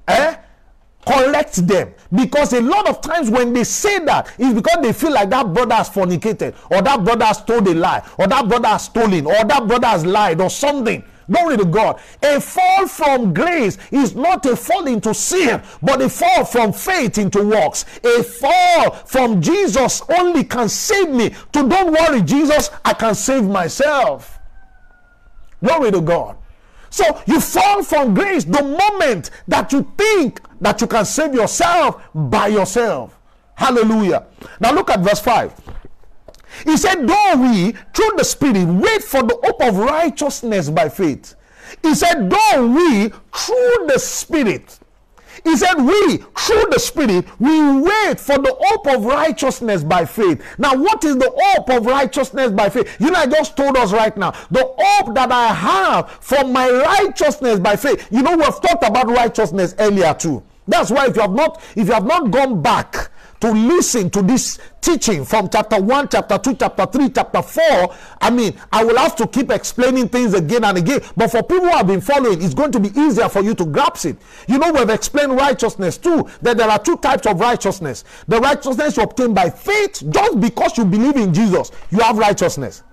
eh? 0.07 0.35
Collect 1.05 1.65
them 1.65 1.93
because 2.13 2.53
a 2.53 2.61
lot 2.61 2.87
of 2.87 3.01
times 3.01 3.29
when 3.31 3.53
they 3.53 3.63
say 3.63 3.99
that 3.99 4.31
is 4.37 4.53
because 4.53 4.77
they 4.81 4.93
feel 4.93 5.11
like 5.11 5.29
that 5.29 5.51
brother 5.53 5.75
has 5.75 5.89
fornicated 5.89 6.53
or 6.69 6.81
that 6.81 7.03
brother 7.03 7.25
has 7.25 7.43
told 7.43 7.67
a 7.67 7.73
lie 7.73 8.03
or 8.19 8.27
that 8.27 8.47
brother 8.47 8.67
has 8.67 8.85
stolen 8.85 9.25
or 9.25 9.43
that 9.45 9.67
brother 9.67 9.87
has 9.87 10.05
lied 10.05 10.41
or 10.41 10.49
something. 10.49 11.03
Glory 11.29 11.57
to 11.57 11.65
God. 11.65 11.99
A 12.23 12.41
fall 12.41 12.87
from 12.87 13.33
grace 13.33 13.77
is 13.91 14.15
not 14.15 14.45
a 14.45 14.55
fall 14.55 14.87
into 14.87 15.13
sin, 15.13 15.61
but 15.81 16.01
a 16.01 16.09
fall 16.09 16.43
from 16.43 16.73
faith 16.73 17.17
into 17.17 17.43
works. 17.43 17.85
A 18.03 18.23
fall 18.23 18.91
from 18.91 19.41
Jesus 19.41 20.01
only 20.09 20.43
can 20.43 20.69
save 20.69 21.09
me. 21.09 21.29
To 21.51 21.67
don't 21.67 21.91
worry, 21.91 22.21
Jesus, 22.21 22.71
I 22.83 22.93
can 22.93 23.13
save 23.13 23.43
myself. 23.43 24.39
Glory 25.63 25.91
to 25.91 26.01
God. 26.01 26.37
So 26.89 27.21
you 27.27 27.39
fall 27.39 27.83
from 27.83 28.15
grace 28.15 28.45
the 28.45 28.63
moment 28.63 29.29
that 29.47 29.71
you 29.71 29.91
think 29.97 30.41
that 30.61 30.81
you 30.81 30.87
can 30.87 31.05
save 31.05 31.35
yourself 31.35 32.01
by 32.15 32.47
yourself. 32.47 33.19
Hallelujah. 33.55 34.25
Now 34.59 34.71
look 34.71 34.89
at 34.89 35.01
verse 35.01 35.19
5. 35.19 35.53
He 36.65 36.77
said, 36.77 37.07
Though 37.07 37.35
we, 37.37 37.71
through 37.93 38.11
the 38.17 38.23
Spirit, 38.23 38.65
wait 38.65 39.03
for 39.03 39.23
the 39.23 39.39
hope 39.43 39.61
of 39.61 39.77
righteousness 39.77 40.69
by 40.69 40.89
faith. 40.89 41.35
He 41.81 41.95
said, 41.95 42.29
Though 42.29 42.67
we, 42.67 43.09
through 43.09 43.87
the 43.87 43.99
Spirit, 43.99 44.79
he 45.43 45.55
said, 45.55 45.75
We, 45.75 46.17
through 46.17 46.65
the 46.71 46.79
Spirit, 46.79 47.25
we 47.39 47.81
wait 47.81 48.19
for 48.19 48.37
the 48.37 48.55
hope 48.59 48.87
of 48.87 49.05
righteousness 49.05 49.83
by 49.83 50.05
faith. 50.05 50.43
Now, 50.57 50.75
what 50.75 51.03
is 51.03 51.17
the 51.17 51.31
hope 51.35 51.69
of 51.69 51.85
righteousness 51.85 52.51
by 52.51 52.69
faith? 52.69 52.99
You 52.99 53.11
know, 53.11 53.19
I 53.19 53.27
just 53.27 53.55
told 53.55 53.77
us 53.77 53.93
right 53.93 54.15
now 54.17 54.31
the 54.51 54.73
hope 54.77 55.15
that 55.15 55.31
I 55.31 55.47
have 55.47 56.11
for 56.21 56.43
my 56.45 56.69
righteousness 56.69 57.59
by 57.59 57.75
faith. 57.75 58.07
You 58.11 58.21
know, 58.21 58.35
we've 58.35 58.61
talked 58.61 58.83
about 58.83 59.07
righteousness 59.07 59.75
earlier 59.79 60.13
too. 60.13 60.43
That's 60.67 60.91
why 60.91 61.07
if 61.07 61.15
you 61.15 61.21
have 61.21 61.33
not, 61.33 61.61
if 61.75 61.87
you 61.87 61.93
have 61.93 62.05
not 62.05 62.31
gone 62.31 62.61
back 62.61 63.09
to 63.39 63.51
listen 63.51 64.09
to 64.11 64.21
this 64.21 64.59
teaching 64.81 65.23
from 65.25 65.49
chapter 65.49 65.81
1, 65.81 66.09
chapter 66.09 66.37
2, 66.37 66.55
chapter 66.55 66.85
3, 66.85 67.09
chapter 67.09 67.41
4, 67.41 67.95
I 68.21 68.29
mean, 68.29 68.59
I 68.71 68.83
will 68.83 68.97
have 68.97 69.15
to 69.17 69.27
keep 69.27 69.51
explaining 69.51 70.09
things 70.09 70.33
again 70.33 70.63
and 70.63 70.77
again. 70.77 71.01
But 71.15 71.31
for 71.31 71.41
people 71.43 71.61
who 71.61 71.69
have 71.69 71.87
been 71.87 72.01
following, 72.01 72.41
it's 72.41 72.53
going 72.53 72.71
to 72.71 72.79
be 72.79 72.89
easier 72.99 73.29
for 73.29 73.41
you 73.41 73.53
to 73.55 73.65
grasp 73.65 74.05
it. 74.05 74.17
You 74.47 74.57
know, 74.57 74.71
we've 74.71 74.89
explained 74.89 75.33
righteousness 75.33 75.97
too, 75.97 76.27
that 76.41 76.57
there 76.57 76.69
are 76.69 76.79
two 76.79 76.97
types 76.97 77.27
of 77.27 77.39
righteousness. 77.39 78.03
The 78.27 78.39
righteousness 78.39 78.97
you 78.97 79.03
obtain 79.03 79.33
by 79.33 79.49
faith, 79.49 80.03
just 80.09 80.39
because 80.39 80.77
you 80.77 80.85
believe 80.85 81.15
in 81.15 81.33
Jesus, 81.33 81.71
you 81.91 81.99
have 81.99 82.17
righteousness. 82.17 82.83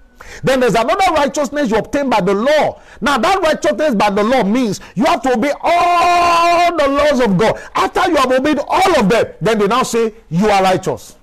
Then 0.43 0.61
there's 0.61 0.75
another 0.75 1.13
righteousness 1.13 1.71
you 1.71 1.77
obtain 1.77 2.11
by 2.11 2.21
the 2.21 2.35
law. 2.35 2.81
Now, 3.01 3.19
that 3.19 3.41
righteousness 3.41 3.95
by 3.95 4.11
the 4.11 4.23
law 4.23 4.43
means 4.43 4.81
you 4.95 5.05
have 5.05 5.23
to 5.23 5.35
obey 5.35 5.53
all 5.61 6.77
the 6.77 6.89
laws 6.89 7.21
of 7.21 7.37
God. 7.37 7.61
After 7.75 8.09
you 8.11 8.17
have 8.17 8.33
obeyed 8.33 8.59
all 8.67 9.01
of 9.01 9.09
them, 9.09 9.27
then 9.41 9.59
they 9.59 9.67
now 9.67 9.83
say 9.83 10.15
you 10.29 10.49
are 10.49 10.63
righteous. 10.63 11.17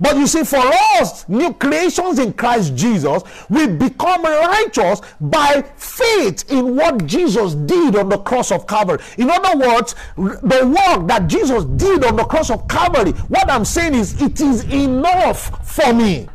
But 0.00 0.16
you 0.16 0.26
see, 0.26 0.42
for 0.42 0.60
us, 0.98 1.28
new 1.28 1.52
creations 1.54 2.18
in 2.18 2.32
Christ 2.32 2.74
Jesus, 2.74 3.22
we 3.48 3.68
become 3.68 4.24
righteous 4.24 5.00
by 5.20 5.62
faith 5.76 6.50
in 6.50 6.74
what 6.74 7.06
Jesus 7.06 7.54
did 7.54 7.94
on 7.94 8.08
the 8.08 8.18
cross 8.18 8.50
of 8.50 8.66
Calvary. 8.66 8.98
In 9.18 9.30
other 9.30 9.56
words, 9.56 9.94
the 10.16 10.66
work 10.66 11.06
that 11.06 11.28
Jesus 11.28 11.64
did 11.76 12.04
on 12.04 12.16
the 12.16 12.24
cross 12.24 12.50
of 12.50 12.66
Calvary, 12.66 13.12
what 13.28 13.48
I'm 13.48 13.64
saying 13.64 13.94
is, 13.94 14.20
it 14.20 14.40
is 14.40 14.64
enough 14.72 15.70
for 15.70 15.92
me. 15.92 16.28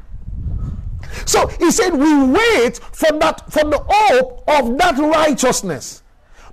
So 1.25 1.47
he 1.47 1.71
said, 1.71 1.93
We 1.93 2.23
wait 2.25 2.77
for 2.77 3.11
that 3.19 3.51
for 3.51 3.63
the 3.63 3.79
hope 3.87 4.43
of 4.47 4.77
that 4.77 4.97
righteousness. 4.97 6.03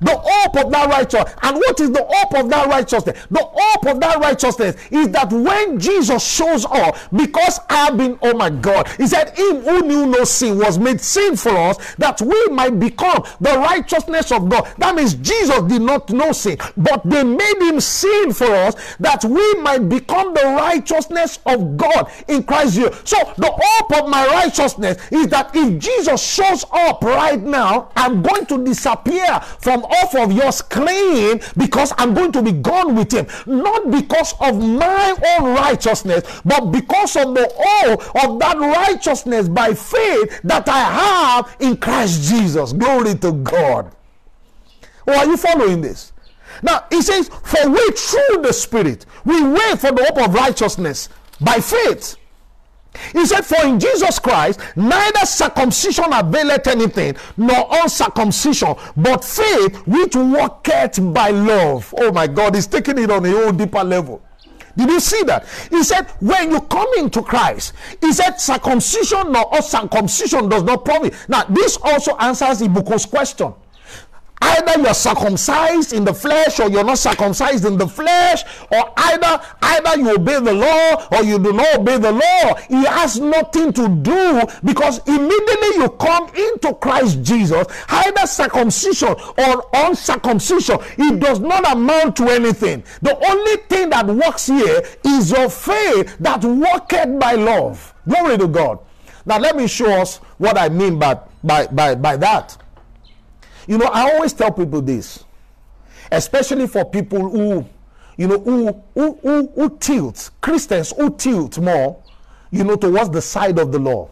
The 0.04 0.16
hope 0.16 0.64
of 0.64 0.70
that 0.72 0.88
righteousness. 0.88 1.34
And 1.42 1.56
what 1.56 1.80
is 1.80 1.90
the 1.90 2.06
hope 2.08 2.34
of 2.34 2.50
that 2.50 2.68
righteousness? 2.68 3.26
The 3.30 3.44
hope 3.44 3.86
of 3.86 4.00
that 4.00 4.18
righteousness 4.18 4.76
is 4.90 5.08
that 5.10 5.32
when 5.32 5.78
Jesus 5.78 6.24
shows 6.24 6.64
up, 6.66 6.96
because 7.12 7.58
I 7.68 7.86
have 7.86 7.96
been, 7.96 8.18
oh 8.22 8.34
my 8.34 8.50
God, 8.50 8.88
he 8.96 9.06
said, 9.06 9.36
Him 9.36 9.62
who 9.62 9.82
knew 9.82 10.06
no 10.06 10.24
sin 10.24 10.58
was 10.58 10.78
made 10.78 11.00
sin 11.00 11.36
for 11.36 11.56
us, 11.56 11.94
that 11.96 12.20
we 12.20 12.46
might 12.48 12.78
become 12.78 13.24
the 13.40 13.58
righteousness 13.58 14.30
of 14.32 14.48
God. 14.48 14.68
That 14.78 14.94
means 14.94 15.14
Jesus 15.14 15.60
did 15.62 15.82
not 15.82 16.10
know 16.10 16.32
sin, 16.32 16.58
but 16.76 17.02
they 17.04 17.24
made 17.24 17.58
him 17.60 17.80
sin 17.80 18.32
for 18.32 18.46
us 18.46 18.74
that 19.00 19.24
we 19.24 19.54
might 19.54 19.88
become 19.88 20.34
the 20.34 20.42
righteousness 20.42 21.38
of 21.46 21.76
God 21.76 22.10
in 22.28 22.42
Christ 22.42 22.74
Jesus. 22.74 23.00
So 23.04 23.16
the 23.36 23.50
hope 23.50 24.02
of 24.02 24.08
my 24.08 24.26
righteousness 24.26 24.98
is 25.10 25.28
that 25.28 25.50
if 25.54 25.78
Jesus 25.78 26.22
shows 26.22 26.64
up 26.72 27.02
right 27.02 27.40
now, 27.40 27.90
I'm 27.96 28.22
going 28.22 28.46
to 28.46 28.64
disappear 28.64 29.40
from 29.60 29.84
off 30.02 30.14
of 30.14 30.32
your 30.32 30.52
screen 30.52 31.40
because 31.56 31.92
I'm 31.98 32.14
going 32.14 32.32
to 32.32 32.42
be 32.42 32.52
gone 32.52 32.94
with 32.94 33.12
him. 33.12 33.26
Not 33.46 33.90
because 33.90 34.34
of 34.40 34.58
my 34.58 35.16
own 35.38 35.54
righteousness, 35.54 36.40
but 36.44 36.70
because 36.70 37.16
of 37.16 37.34
the 37.34 37.50
hope 37.56 38.00
of 38.24 38.38
that 38.40 38.58
righteousness 38.58 39.48
by 39.48 39.74
faith 39.74 40.40
that 40.44 40.68
I 40.68 40.80
have 40.80 41.56
in 41.60 41.76
Christ 41.76 42.28
Jesus. 42.28 42.72
Glory 42.72 43.14
to 43.16 43.32
God. 43.32 43.94
Are 45.06 45.26
you 45.26 45.36
following 45.36 45.80
this? 45.80 46.12
Now, 46.62 46.84
he 46.90 47.02
says, 47.02 47.28
For 47.28 47.68
we 47.68 47.90
through 47.90 48.42
the 48.42 48.52
Spirit, 48.52 49.06
we 49.24 49.42
wait 49.42 49.78
for 49.78 49.92
the 49.92 50.04
hope 50.08 50.28
of 50.28 50.34
righteousness 50.34 51.08
by 51.40 51.60
faith. 51.60 52.16
He 53.12 53.26
said, 53.26 53.42
For 53.42 53.64
in 53.66 53.78
Jesus 53.80 54.18
Christ, 54.18 54.60
neither 54.76 55.26
circumcision 55.26 56.12
availeth 56.12 56.66
anything, 56.66 57.16
nor 57.36 57.66
uncircumcision, 57.70 58.74
but 58.96 59.24
faith 59.24 59.76
which 59.86 60.14
worketh 60.16 61.00
by 61.12 61.30
love. 61.30 61.92
Oh 61.98 62.12
my 62.12 62.26
God, 62.26 62.54
he's 62.54 62.66
taking 62.66 62.98
it 62.98 63.10
on 63.10 63.24
a 63.24 63.30
whole 63.30 63.52
deeper 63.52 63.84
level. 63.84 64.22
Did 64.76 64.90
you 64.90 65.00
see 65.00 65.22
that? 65.24 65.46
He 65.70 65.84
said, 65.84 66.06
when 66.20 66.50
you 66.50 66.60
come 66.62 66.88
into 66.98 67.22
Christ, 67.22 67.74
he 68.00 68.12
said, 68.12 68.40
circumcision 68.40 69.30
nor 69.32 69.48
uncircumcision 69.52 70.48
does 70.48 70.64
not 70.64 70.84
profit. 70.84 71.14
Now, 71.28 71.44
this 71.44 71.78
also 71.82 72.16
answers 72.16 72.60
Ibuko's 72.60 73.06
question. 73.06 73.54
Either 74.44 74.82
you're 74.82 74.92
circumcised 74.92 75.94
in 75.94 76.04
the 76.04 76.12
flesh 76.12 76.60
or 76.60 76.68
you're 76.68 76.84
not 76.84 76.98
circumcised 76.98 77.64
in 77.64 77.78
the 77.78 77.88
flesh, 77.88 78.44
or 78.70 78.92
either 78.94 79.40
either 79.62 79.98
you 79.98 80.14
obey 80.14 80.38
the 80.38 80.52
law 80.52 81.06
or 81.12 81.24
you 81.24 81.38
do 81.38 81.50
not 81.50 81.78
obey 81.78 81.96
the 81.96 82.12
law. 82.12 82.54
It 82.68 82.86
has 82.86 83.18
nothing 83.18 83.72
to 83.72 83.88
do 83.88 84.42
because 84.62 84.98
immediately 85.08 85.80
you 85.80 85.88
come 85.98 86.28
into 86.34 86.74
Christ 86.74 87.22
Jesus, 87.22 87.66
either 87.88 88.26
circumcision 88.26 89.14
or 89.38 89.66
uncircumcision, 89.72 90.78
it 90.98 91.20
does 91.20 91.40
not 91.40 91.72
amount 91.72 92.16
to 92.16 92.28
anything. 92.28 92.84
The 93.00 93.16
only 93.26 93.56
thing 93.68 93.88
that 93.90 94.06
works 94.06 94.46
here 94.46 94.82
is 95.04 95.30
your 95.30 95.48
faith 95.48 96.18
that 96.18 96.44
worketh 96.44 97.18
by 97.18 97.32
love. 97.32 97.94
Glory 98.06 98.36
to 98.36 98.48
God. 98.48 98.78
Now 99.24 99.38
let 99.38 99.56
me 99.56 99.66
show 99.66 99.90
us 100.02 100.18
what 100.36 100.58
I 100.58 100.68
mean 100.68 100.98
by 100.98 101.18
by 101.42 101.66
by, 101.68 101.94
by 101.94 102.18
that. 102.18 102.58
You 103.66 103.78
know, 103.78 103.86
I 103.86 104.12
always 104.12 104.32
tell 104.32 104.52
people 104.52 104.82
this, 104.82 105.24
especially 106.10 106.66
for 106.66 106.84
people 106.84 107.28
who, 107.28 107.66
you 108.16 108.28
know, 108.28 108.38
who 108.38 108.82
who 108.94 109.18
who, 109.22 109.46
who 109.54 109.78
tilt 109.78 110.30
Christians 110.40 110.92
who 110.96 111.14
tilt 111.16 111.58
more, 111.58 112.02
you 112.50 112.64
know, 112.64 112.76
towards 112.76 113.10
the 113.10 113.22
side 113.22 113.58
of 113.58 113.72
the 113.72 113.78
law. 113.78 114.10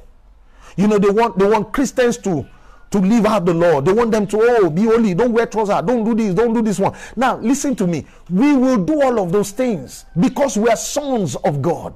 You 0.76 0.88
know, 0.88 0.98
they 0.98 1.10
want 1.10 1.38
they 1.38 1.46
want 1.46 1.72
Christians 1.72 2.16
to 2.18 2.46
to 2.92 2.98
live 2.98 3.26
out 3.26 3.44
the 3.44 3.54
law. 3.54 3.80
They 3.80 3.92
want 3.92 4.10
them 4.10 4.26
to 4.28 4.38
oh 4.40 4.70
be 4.70 4.84
holy, 4.84 5.14
don't 5.14 5.32
wear 5.32 5.46
trousers, 5.46 5.82
don't 5.82 6.04
do 6.04 6.14
this, 6.14 6.34
don't 6.34 6.52
do 6.52 6.62
this 6.62 6.78
one. 6.78 6.94
Now 7.16 7.36
listen 7.38 7.74
to 7.76 7.86
me. 7.86 8.06
We 8.30 8.54
will 8.54 8.82
do 8.84 9.02
all 9.02 9.18
of 9.18 9.32
those 9.32 9.50
things 9.50 10.04
because 10.18 10.56
we 10.56 10.68
are 10.68 10.76
sons 10.76 11.36
of 11.36 11.60
God. 11.60 11.94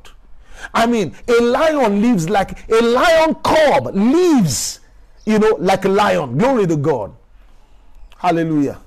I 0.74 0.86
mean, 0.86 1.14
a 1.28 1.40
lion 1.42 2.00
lives 2.00 2.28
like 2.28 2.68
a 2.70 2.82
lion 2.82 3.34
cub 3.36 3.94
lives, 3.94 4.80
you 5.24 5.38
know, 5.38 5.56
like 5.58 5.84
a 5.84 5.88
lion. 5.88 6.38
Glory 6.38 6.66
to 6.66 6.76
God. 6.76 7.14
Hallelujah. 8.18 8.80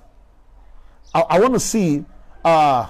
I, 1.14 1.22
I 1.22 1.40
want 1.40 1.54
to 1.54 1.60
see 1.60 2.06
uh, 2.44 2.90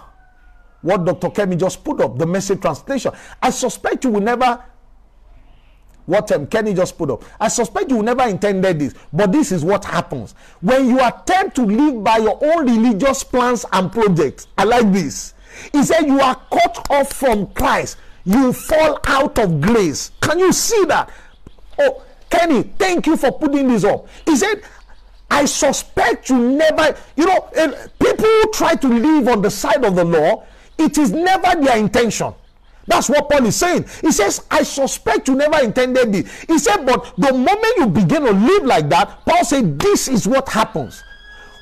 what 0.81 1.05
Dr. 1.05 1.29
Kemi 1.29 1.57
just 1.57 1.83
put 1.83 2.01
up, 2.01 2.17
the 2.17 2.25
message 2.25 2.61
translation. 2.61 3.11
I 3.41 3.49
suspect 3.49 4.03
you 4.03 4.11
will 4.11 4.21
never, 4.21 4.63
what 6.05 6.31
um, 6.31 6.47
Kenny 6.47 6.73
just 6.73 6.97
put 6.97 7.09
up, 7.11 7.23
I 7.39 7.49
suspect 7.49 7.89
you 7.89 7.97
will 7.97 8.03
never 8.03 8.23
intended 8.23 8.79
this, 8.79 8.93
but 9.11 9.31
this 9.31 9.51
is 9.51 9.63
what 9.63 9.83
happens. 9.85 10.35
When 10.61 10.89
you 10.89 11.05
attempt 11.05 11.55
to 11.57 11.63
live 11.63 12.03
by 12.03 12.17
your 12.17 12.39
own 12.41 12.65
religious 12.65 13.23
plans 13.23 13.65
and 13.71 13.91
projects, 13.91 14.47
I 14.57 14.63
like 14.63 14.91
this. 14.91 15.33
He 15.73 15.83
said, 15.83 16.03
You 16.03 16.19
are 16.21 16.35
cut 16.51 16.87
off 16.89 17.13
from 17.13 17.47
Christ, 17.47 17.97
you 18.23 18.53
fall 18.53 18.99
out 19.05 19.37
of 19.39 19.59
grace. 19.59 20.11
Can 20.21 20.39
you 20.39 20.53
see 20.53 20.85
that? 20.85 21.09
Oh, 21.77 22.03
Kenny, 22.29 22.63
thank 22.63 23.07
you 23.07 23.17
for 23.17 23.31
putting 23.31 23.67
this 23.67 23.83
up. 23.83 24.07
He 24.25 24.35
said, 24.35 24.61
I 25.31 25.45
suspect 25.45 26.29
you 26.29 26.37
never, 26.37 26.97
you 27.15 27.25
know, 27.25 27.49
eh, 27.53 27.87
people 27.99 28.25
who 28.25 28.51
try 28.51 28.75
to 28.75 28.87
live 28.87 29.27
on 29.27 29.41
the 29.41 29.51
side 29.51 29.85
of 29.85 29.95
the 29.95 30.03
law, 30.03 30.43
it 30.77 30.97
is 30.97 31.11
never 31.11 31.61
their 31.61 31.77
intention. 31.77 32.33
That's 32.87 33.07
what 33.07 33.29
Paul 33.29 33.45
is 33.45 33.55
saying. 33.55 33.85
He 34.01 34.11
says, 34.11 34.45
I 34.49 34.63
suspect 34.63 35.27
you 35.27 35.35
never 35.35 35.59
intended 35.63 36.15
it. 36.15 36.27
He 36.47 36.57
said, 36.57 36.85
but 36.85 37.13
the 37.17 37.31
moment 37.31 37.73
you 37.77 37.85
begin 37.85 38.23
to 38.23 38.31
live 38.31 38.63
like 38.63 38.89
that, 38.89 39.23
Paul 39.25 39.45
said, 39.45 39.77
this 39.77 40.07
is 40.07 40.27
what 40.27 40.49
happens. 40.49 41.03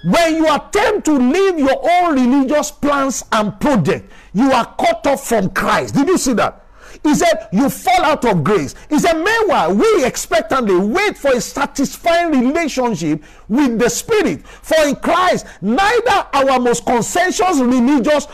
When 0.06 0.36
you 0.38 0.54
attempt 0.54 1.06
to 1.06 1.18
live 1.18 1.60
your 1.60 1.78
own 1.84 2.14
religious 2.16 2.72
plans 2.72 3.26
and 3.34 3.60
project, 3.60 4.10
you 4.34 4.52
are 4.54 4.74
cut 4.80 5.06
off 5.06 5.28
from 5.28 5.50
Christ. 5.50 5.96
Did 5.96 6.08
you 6.08 6.18
see 6.18 6.34
that? 6.34 6.64
He 7.04 7.16
said, 7.16 7.50
You 7.52 7.70
fall 7.70 8.04
out 8.04 8.26
of 8.26 8.44
grace. 8.44 8.76
He 8.90 9.00
said, 9.00 9.14
Meanwhile, 9.14 9.76
we 9.76 10.06
expectantly 10.06 10.78
wait 10.78 11.18
for 11.18 11.32
a 11.32 11.42
satisfying 11.42 12.32
relationship 12.32 13.24
with 13.48 13.80
the 13.80 13.90
Spirit. 13.90 14.46
For 14.48 14.88
in 14.88 14.96
Christ, 14.96 15.46
neither 15.62 16.28
our 16.34 16.60
most 16.60 16.86
conscientious 16.86 17.60
religious 17.60 18.28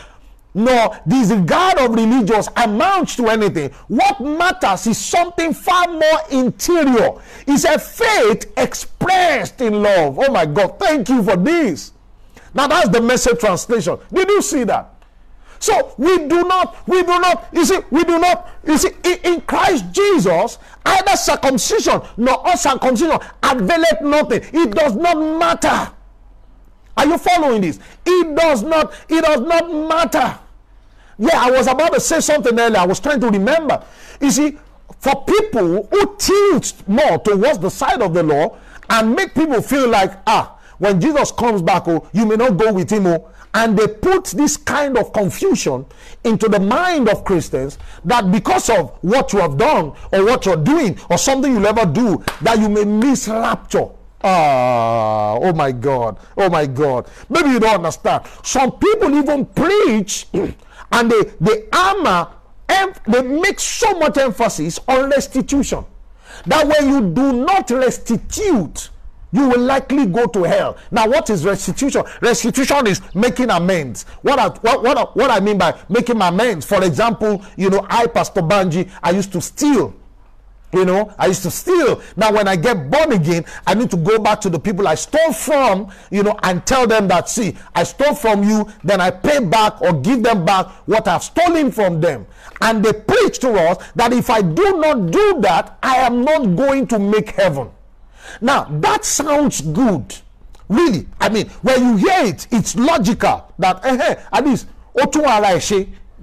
nor 0.54 0.96
disregard 1.06 1.78
of 1.78 1.94
religious 1.94 2.48
amounts 2.56 3.16
to 3.16 3.26
anything. 3.28 3.70
What 3.88 4.20
matters 4.20 4.86
is 4.86 4.98
something 4.98 5.52
far 5.52 5.88
more 5.88 6.20
interior. 6.30 7.14
It's 7.46 7.64
a 7.64 7.78
faith 7.78 8.52
expressed 8.56 9.60
in 9.60 9.82
love. 9.82 10.18
Oh 10.18 10.30
my 10.32 10.46
God, 10.46 10.78
thank 10.78 11.08
you 11.08 11.22
for 11.24 11.36
this. 11.36 11.92
Now 12.54 12.68
that's 12.68 12.88
the 12.88 13.00
message 13.00 13.40
translation. 13.40 13.98
Did 14.12 14.28
you 14.28 14.42
see 14.42 14.62
that? 14.64 14.93
So 15.64 15.94
we 15.96 16.18
do 16.28 16.44
not, 16.44 16.86
we 16.86 17.00
do 17.00 17.18
not, 17.20 17.48
you 17.50 17.64
see, 17.64 17.78
we 17.90 18.04
do 18.04 18.18
not, 18.18 18.50
you 18.66 18.76
see, 18.76 18.90
in, 19.02 19.18
in 19.24 19.40
Christ 19.40 19.90
Jesus, 19.92 20.58
either 20.84 21.16
circumcision 21.16 22.02
nor 22.18 22.42
uncircumcision 22.44 23.16
availeth 23.42 24.02
nothing. 24.02 24.42
It 24.52 24.72
does 24.72 24.94
not 24.94 25.14
matter. 25.14 25.90
Are 26.98 27.06
you 27.06 27.16
following 27.16 27.62
this? 27.62 27.78
It 28.04 28.36
does 28.36 28.62
not, 28.62 28.92
it 29.08 29.24
does 29.24 29.40
not 29.40 29.72
matter. 29.72 30.38
Yeah, 31.18 31.40
I 31.42 31.50
was 31.50 31.66
about 31.66 31.94
to 31.94 32.00
say 32.00 32.20
something 32.20 32.60
earlier. 32.60 32.80
I 32.80 32.86
was 32.86 33.00
trying 33.00 33.20
to 33.20 33.30
remember. 33.30 33.82
You 34.20 34.30
see, 34.32 34.58
for 34.98 35.24
people 35.24 35.84
who 35.84 36.16
tilt 36.18 36.74
more 36.86 37.18
towards 37.20 37.58
the 37.60 37.70
side 37.70 38.02
of 38.02 38.12
the 38.12 38.22
law 38.22 38.58
and 38.90 39.16
make 39.16 39.34
people 39.34 39.62
feel 39.62 39.88
like, 39.88 40.12
ah, 40.26 40.58
when 40.76 41.00
Jesus 41.00 41.32
comes 41.32 41.62
back, 41.62 41.88
oh, 41.88 42.06
you 42.12 42.26
may 42.26 42.36
not 42.36 42.58
go 42.58 42.70
with 42.70 42.90
him, 42.90 43.06
oh, 43.06 43.30
and 43.54 43.78
they 43.78 43.86
put 43.86 44.26
this 44.26 44.56
kind 44.56 44.98
of 44.98 45.12
confusion 45.12 45.86
into 46.24 46.48
the 46.48 46.58
mind 46.58 47.08
of 47.08 47.24
Christians 47.24 47.78
that 48.04 48.30
because 48.30 48.68
of 48.68 48.90
what 49.02 49.32
you 49.32 49.38
have 49.38 49.56
done 49.56 49.92
or 50.12 50.24
what 50.24 50.44
you're 50.44 50.56
doing 50.56 50.98
or 51.08 51.16
something 51.16 51.52
you'll 51.52 51.66
ever 51.66 51.86
do, 51.86 52.22
that 52.42 52.58
you 52.58 52.68
may 52.68 52.84
miss 52.84 53.28
rapture. 53.28 53.88
Ah, 54.22 55.38
oh 55.40 55.52
my 55.52 55.70
God, 55.70 56.18
oh 56.36 56.50
my 56.50 56.66
God. 56.66 57.08
Maybe 57.28 57.50
you 57.50 57.60
don't 57.60 57.76
understand. 57.76 58.24
Some 58.42 58.72
people 58.72 59.14
even 59.14 59.46
preach 59.46 60.26
and 60.32 61.10
they, 61.10 61.22
they 61.40 61.68
armor, 61.72 62.28
they 63.06 63.22
make 63.22 63.60
so 63.60 63.98
much 63.98 64.16
emphasis 64.16 64.80
on 64.88 65.10
restitution 65.10 65.84
that 66.46 66.66
when 66.66 66.88
you 66.88 67.00
do 67.12 67.32
not 67.32 67.70
restitute, 67.70 68.90
you 69.34 69.48
will 69.48 69.60
likely 69.60 70.06
go 70.06 70.26
to 70.26 70.44
hell. 70.44 70.76
Now, 70.92 71.08
what 71.08 71.28
is 71.28 71.44
restitution? 71.44 72.04
Restitution 72.20 72.86
is 72.86 73.00
making 73.14 73.50
amends. 73.50 74.04
What 74.22 74.38
I, 74.38 74.48
what, 74.48 74.82
what, 74.84 75.16
what 75.16 75.30
I 75.30 75.40
mean 75.40 75.58
by 75.58 75.78
making 75.88 76.22
amends, 76.22 76.64
for 76.64 76.84
example, 76.84 77.42
you 77.56 77.68
know, 77.68 77.84
I, 77.90 78.06
Pastor 78.06 78.42
Banji, 78.42 78.88
I 79.02 79.10
used 79.10 79.32
to 79.32 79.40
steal. 79.40 79.92
You 80.72 80.84
know, 80.84 81.12
I 81.18 81.26
used 81.26 81.42
to 81.42 81.50
steal. 81.50 82.00
Now, 82.16 82.32
when 82.32 82.46
I 82.46 82.56
get 82.56 82.90
born 82.90 83.12
again, 83.12 83.44
I 83.66 83.74
need 83.74 83.90
to 83.90 83.96
go 83.96 84.18
back 84.18 84.40
to 84.42 84.50
the 84.50 84.58
people 84.58 84.86
I 84.86 84.94
stole 84.94 85.32
from, 85.32 85.90
you 86.10 86.22
know, 86.22 86.36
and 86.44 86.64
tell 86.64 86.86
them 86.86 87.08
that, 87.08 87.28
see, 87.28 87.56
I 87.74 87.82
stole 87.84 88.14
from 88.14 88.42
you, 88.42 88.68
then 88.84 89.00
I 89.00 89.10
pay 89.10 89.38
back 89.38 89.80
or 89.82 89.92
give 89.92 90.22
them 90.22 90.44
back 90.44 90.66
what 90.86 91.06
I've 91.08 91.22
stolen 91.24 91.70
from 91.72 92.00
them. 92.00 92.26
And 92.60 92.84
they 92.84 92.92
preach 92.92 93.40
to 93.40 93.52
us 93.52 93.84
that 93.96 94.12
if 94.12 94.30
I 94.30 94.42
do 94.42 94.78
not 94.78 95.10
do 95.10 95.40
that, 95.40 95.78
I 95.82 95.96
am 95.96 96.24
not 96.24 96.56
going 96.56 96.86
to 96.88 96.98
make 96.98 97.30
heaven. 97.30 97.70
Now, 98.40 98.64
that 98.70 99.04
sounds 99.04 99.60
good 99.60 100.14
Really, 100.68 101.06
I 101.20 101.28
mean, 101.28 101.48
when 101.62 101.84
you 101.84 101.96
hear 101.96 102.24
it, 102.24 102.46
it's 102.50 102.74
logical 102.74 103.52
that 103.58 103.84
eh, 103.84 104.16
at 104.32 104.44
least 104.44 104.66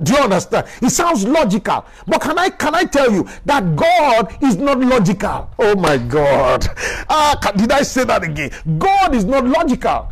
Do 0.02 0.14
you 0.14 0.20
understand? 0.20 0.68
It 0.82 0.89
sounds 0.89 1.26
logical. 1.28 1.86
But 2.08 2.22
can 2.22 2.39
I 2.39 2.49
can 2.49 2.74
I 2.74 2.86
tell 2.86 3.12
you 3.12 3.28
that 3.45 3.76
God 3.76 4.36
is 4.41 4.56
not 4.56 4.80
logical? 4.80 5.49
Oh 5.60 5.76
my 5.76 5.97
God. 5.97 6.68
Uh, 7.08 7.36
did 7.52 7.72
I 7.72 7.84
say 7.84 8.04
that 8.06 8.24
again? 8.24 8.52
God 8.80 9.14
is 9.14 9.26
not 9.26 9.45
logical. 9.45 10.12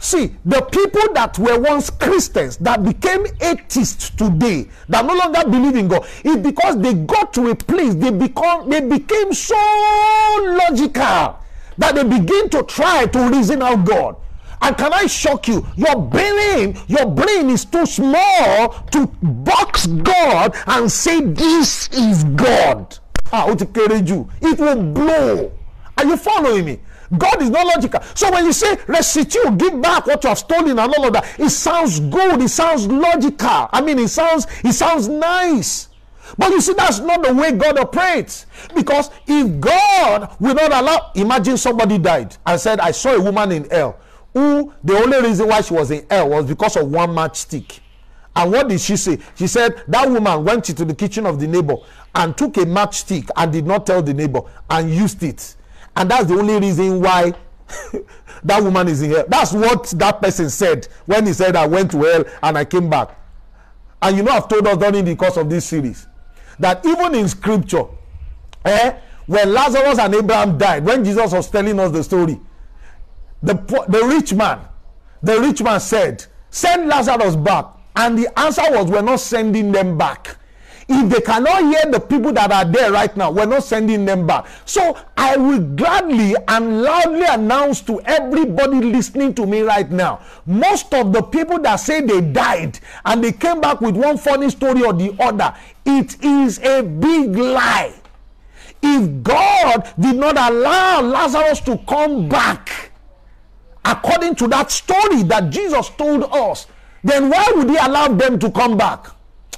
See, 0.00 0.36
the 0.44 0.60
people 0.62 1.12
that 1.14 1.38
were 1.38 1.58
once 1.58 1.90
Christians 1.90 2.56
that 2.58 2.84
became 2.84 3.26
atheists 3.40 4.10
today, 4.10 4.68
that 4.88 5.04
no 5.04 5.14
longer 5.14 5.42
believe 5.44 5.74
in 5.74 5.88
God, 5.88 6.06
is 6.24 6.36
because 6.36 6.78
they 6.78 6.94
got 6.94 7.34
to 7.34 7.50
a 7.50 7.54
place 7.54 7.94
they 7.94 8.10
become 8.10 8.70
they 8.70 8.80
became 8.80 9.32
so 9.32 9.56
logical 10.36 11.38
that 11.78 11.94
they 11.94 12.04
begin 12.04 12.48
to 12.50 12.62
try 12.62 13.06
to 13.06 13.28
reason 13.28 13.62
out 13.62 13.84
God. 13.84 14.16
And 14.60 14.76
can 14.76 14.92
I 14.92 15.06
shock 15.06 15.48
you? 15.48 15.66
Your 15.76 15.96
brain, 15.96 16.76
your 16.88 17.06
brain 17.06 17.50
is 17.50 17.64
too 17.64 17.86
small 17.86 18.70
to 18.90 19.06
box 19.22 19.86
God 19.86 20.56
and 20.66 20.90
say 20.90 21.20
this 21.20 21.88
is 21.90 22.24
God. 22.24 22.98
Ah, 23.32 23.48
it 23.50 24.58
will 24.58 24.82
blow. 24.92 25.52
Are 25.96 26.04
you 26.04 26.16
following 26.16 26.64
me? 26.64 26.80
God 27.16 27.40
is 27.40 27.50
not 27.50 27.66
logical. 27.66 28.02
So 28.14 28.30
when 28.30 28.44
you 28.44 28.52
say 28.52 28.76
restitute, 28.86 29.56
give 29.56 29.80
back 29.80 30.06
what 30.06 30.22
you 30.22 30.28
have 30.28 30.38
stolen 30.38 30.78
and 30.78 30.80
all 30.80 31.06
of 31.06 31.12
that, 31.14 31.38
it 31.38 31.50
sounds 31.50 32.00
good. 32.00 32.42
It 32.42 32.48
sounds 32.48 32.86
logical. 32.86 33.68
I 33.72 33.80
mean, 33.80 33.98
it 33.98 34.08
sounds 34.08 34.46
it 34.62 34.72
sounds 34.72 35.08
nice. 35.08 35.88
But 36.36 36.50
you 36.50 36.60
see, 36.60 36.74
that's 36.74 36.98
not 36.98 37.22
the 37.22 37.32
way 37.32 37.52
God 37.52 37.78
operates. 37.78 38.46
Because 38.74 39.10
if 39.26 39.60
God 39.60 40.36
will 40.38 40.54
not 40.54 40.72
allow, 40.72 41.10
imagine 41.14 41.56
somebody 41.56 41.96
died 41.96 42.36
and 42.44 42.60
said, 42.60 42.80
I 42.80 42.90
saw 42.90 43.14
a 43.14 43.22
woman 43.22 43.52
in 43.52 43.70
hell 43.70 43.98
who 44.34 44.72
the 44.84 44.96
only 44.98 45.20
reason 45.22 45.48
why 45.48 45.62
she 45.62 45.72
was 45.72 45.90
in 45.90 46.04
hell 46.10 46.28
was 46.28 46.44
because 46.44 46.76
of 46.76 46.90
one 46.90 47.10
matchstick. 47.10 47.80
And 48.36 48.52
what 48.52 48.68
did 48.68 48.80
she 48.80 48.96
say? 48.96 49.18
She 49.36 49.46
said 49.46 49.82
that 49.88 50.08
woman 50.08 50.44
went 50.44 50.68
into 50.68 50.84
the 50.84 50.94
kitchen 50.94 51.26
of 51.26 51.40
the 51.40 51.46
neighbor 51.46 51.76
and 52.14 52.36
took 52.36 52.56
a 52.58 52.60
matchstick 52.60 53.30
and 53.34 53.52
did 53.52 53.66
not 53.66 53.86
tell 53.86 54.02
the 54.02 54.14
neighbor 54.14 54.42
and 54.70 54.90
used 54.90 55.22
it. 55.22 55.56
And 55.98 56.08
that's 56.08 56.26
the 56.26 56.34
only 56.34 56.60
reason 56.60 57.00
why 57.00 57.34
that 58.44 58.62
woman 58.62 58.86
is 58.86 59.02
in 59.02 59.10
hell. 59.10 59.24
That's 59.26 59.52
what 59.52 59.82
that 59.96 60.22
person 60.22 60.48
said 60.48 60.86
when 61.06 61.26
he 61.26 61.32
said, 61.32 61.56
I 61.56 61.66
went 61.66 61.90
to 61.90 62.02
hell 62.04 62.24
and 62.40 62.56
I 62.56 62.64
came 62.64 62.88
back. 62.88 63.10
And 64.00 64.16
you 64.16 64.22
know, 64.22 64.30
I've 64.30 64.46
told 64.46 64.64
us 64.68 64.76
during 64.76 65.04
the 65.04 65.16
course 65.16 65.36
of 65.36 65.50
this 65.50 65.64
series 65.66 66.06
that 66.60 66.86
even 66.86 67.16
in 67.16 67.26
scripture, 67.28 67.86
eh, 68.64 68.96
when 69.26 69.52
Lazarus 69.52 69.98
and 69.98 70.14
Abraham 70.14 70.56
died, 70.56 70.84
when 70.84 71.04
Jesus 71.04 71.32
was 71.32 71.50
telling 71.50 71.80
us 71.80 71.90
the 71.90 72.04
story, 72.04 72.38
the, 73.42 73.54
the 73.88 74.04
rich 74.06 74.32
man, 74.32 74.60
the 75.20 75.40
rich 75.40 75.60
man 75.62 75.80
said, 75.80 76.24
Send 76.50 76.88
Lazarus 76.88 77.34
back. 77.34 77.66
And 77.96 78.16
the 78.16 78.38
answer 78.38 78.62
was, 78.70 78.88
We're 78.88 79.02
not 79.02 79.18
sending 79.18 79.72
them 79.72 79.98
back. 79.98 80.36
If 80.90 81.10
they 81.10 81.20
cannot 81.20 81.62
hear 81.64 81.90
the 81.90 82.00
people 82.00 82.32
that 82.32 82.50
are 82.50 82.64
there 82.64 82.90
right 82.90 83.14
now, 83.14 83.30
we're 83.30 83.44
not 83.44 83.62
sending 83.62 84.06
them 84.06 84.26
back. 84.26 84.46
So 84.64 84.96
I 85.16 85.36
will 85.36 85.60
gladly 85.60 86.34
and 86.48 86.82
loudly 86.82 87.26
announce 87.28 87.82
to 87.82 88.00
everybody 88.02 88.80
listening 88.80 89.34
to 89.34 89.46
me 89.46 89.60
right 89.60 89.90
now 89.90 90.20
most 90.48 90.94
of 90.94 91.12
the 91.12 91.22
people 91.22 91.58
that 91.60 91.76
say 91.76 92.00
they 92.00 92.20
died 92.20 92.80
and 93.04 93.22
they 93.22 93.32
came 93.32 93.60
back 93.60 93.80
with 93.80 93.96
one 93.96 94.16
funny 94.16 94.48
story 94.50 94.82
or 94.82 94.92
the 94.92 95.14
other, 95.20 95.54
it 95.84 96.22
is 96.24 96.58
a 96.60 96.82
big 96.82 97.36
lie. 97.36 97.94
If 98.82 99.22
God 99.22 99.92
did 99.98 100.16
not 100.16 100.38
allow 100.38 101.02
Lazarus 101.02 101.60
to 101.60 101.76
come 101.86 102.28
back, 102.28 102.92
according 103.84 104.36
to 104.36 104.48
that 104.48 104.70
story 104.70 105.22
that 105.24 105.50
Jesus 105.50 105.90
told 105.90 106.24
us, 106.32 106.66
then 107.04 107.28
why 107.28 107.52
would 107.54 107.68
he 107.68 107.76
allow 107.76 108.08
them 108.08 108.38
to 108.38 108.50
come 108.50 108.76
back? 108.76 109.06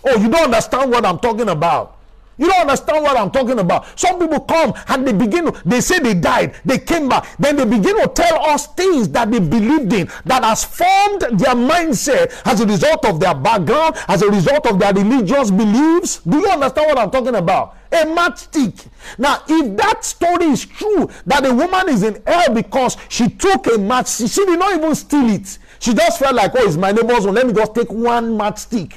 Oh, 0.04 0.16
you 0.18 0.28
don't 0.28 0.44
understand 0.44 0.90
what 0.90 1.04
I'm 1.04 1.18
talking 1.18 1.48
about. 1.48 1.96
You 2.40 2.46
don't 2.46 2.62
understand 2.62 3.02
what 3.02 3.18
I'm 3.18 3.30
talking 3.30 3.58
about. 3.58 3.98
Some 4.00 4.18
people 4.18 4.40
come 4.40 4.72
and 4.88 5.06
they 5.06 5.12
begin, 5.12 5.54
they 5.66 5.82
say 5.82 5.98
they 5.98 6.14
died, 6.14 6.54
they 6.64 6.78
came 6.78 7.06
back, 7.06 7.36
then 7.38 7.56
they 7.56 7.66
begin 7.66 8.00
to 8.00 8.08
tell 8.08 8.42
us 8.46 8.66
things 8.68 9.10
that 9.10 9.30
they 9.30 9.40
believed 9.40 9.92
in 9.92 10.08
that 10.24 10.42
has 10.42 10.64
formed 10.64 11.20
their 11.38 11.54
mindset 11.54 12.32
as 12.46 12.62
a 12.62 12.66
result 12.66 13.04
of 13.04 13.20
their 13.20 13.34
background, 13.34 13.96
as 14.08 14.22
a 14.22 14.30
result 14.30 14.66
of 14.66 14.78
their 14.78 14.94
religious 14.94 15.50
beliefs. 15.50 16.20
Do 16.20 16.38
you 16.38 16.48
understand 16.48 16.86
what 16.86 16.98
I'm 16.98 17.10
talking 17.10 17.34
about? 17.34 17.76
A 17.92 18.06
matchstick. 18.06 18.86
Now, 19.18 19.42
if 19.46 19.76
that 19.76 20.02
story 20.02 20.46
is 20.46 20.64
true, 20.64 21.10
that 21.26 21.44
a 21.44 21.52
woman 21.52 21.90
is 21.90 22.02
in 22.02 22.22
hell 22.26 22.54
because 22.54 22.96
she 23.10 23.28
took 23.28 23.66
a 23.66 23.76
matchstick, 23.76 24.32
she 24.34 24.46
did 24.46 24.58
not 24.58 24.74
even 24.78 24.94
steal 24.94 25.28
it. 25.28 25.58
She 25.78 25.92
just 25.92 26.18
felt 26.18 26.34
like, 26.34 26.52
oh, 26.54 26.66
it's 26.66 26.76
my 26.76 26.90
neighbor's 26.90 27.26
one. 27.26 27.34
Let 27.34 27.46
me 27.46 27.52
just 27.52 27.74
take 27.74 27.92
one 27.92 28.38
matchstick. 28.38 28.94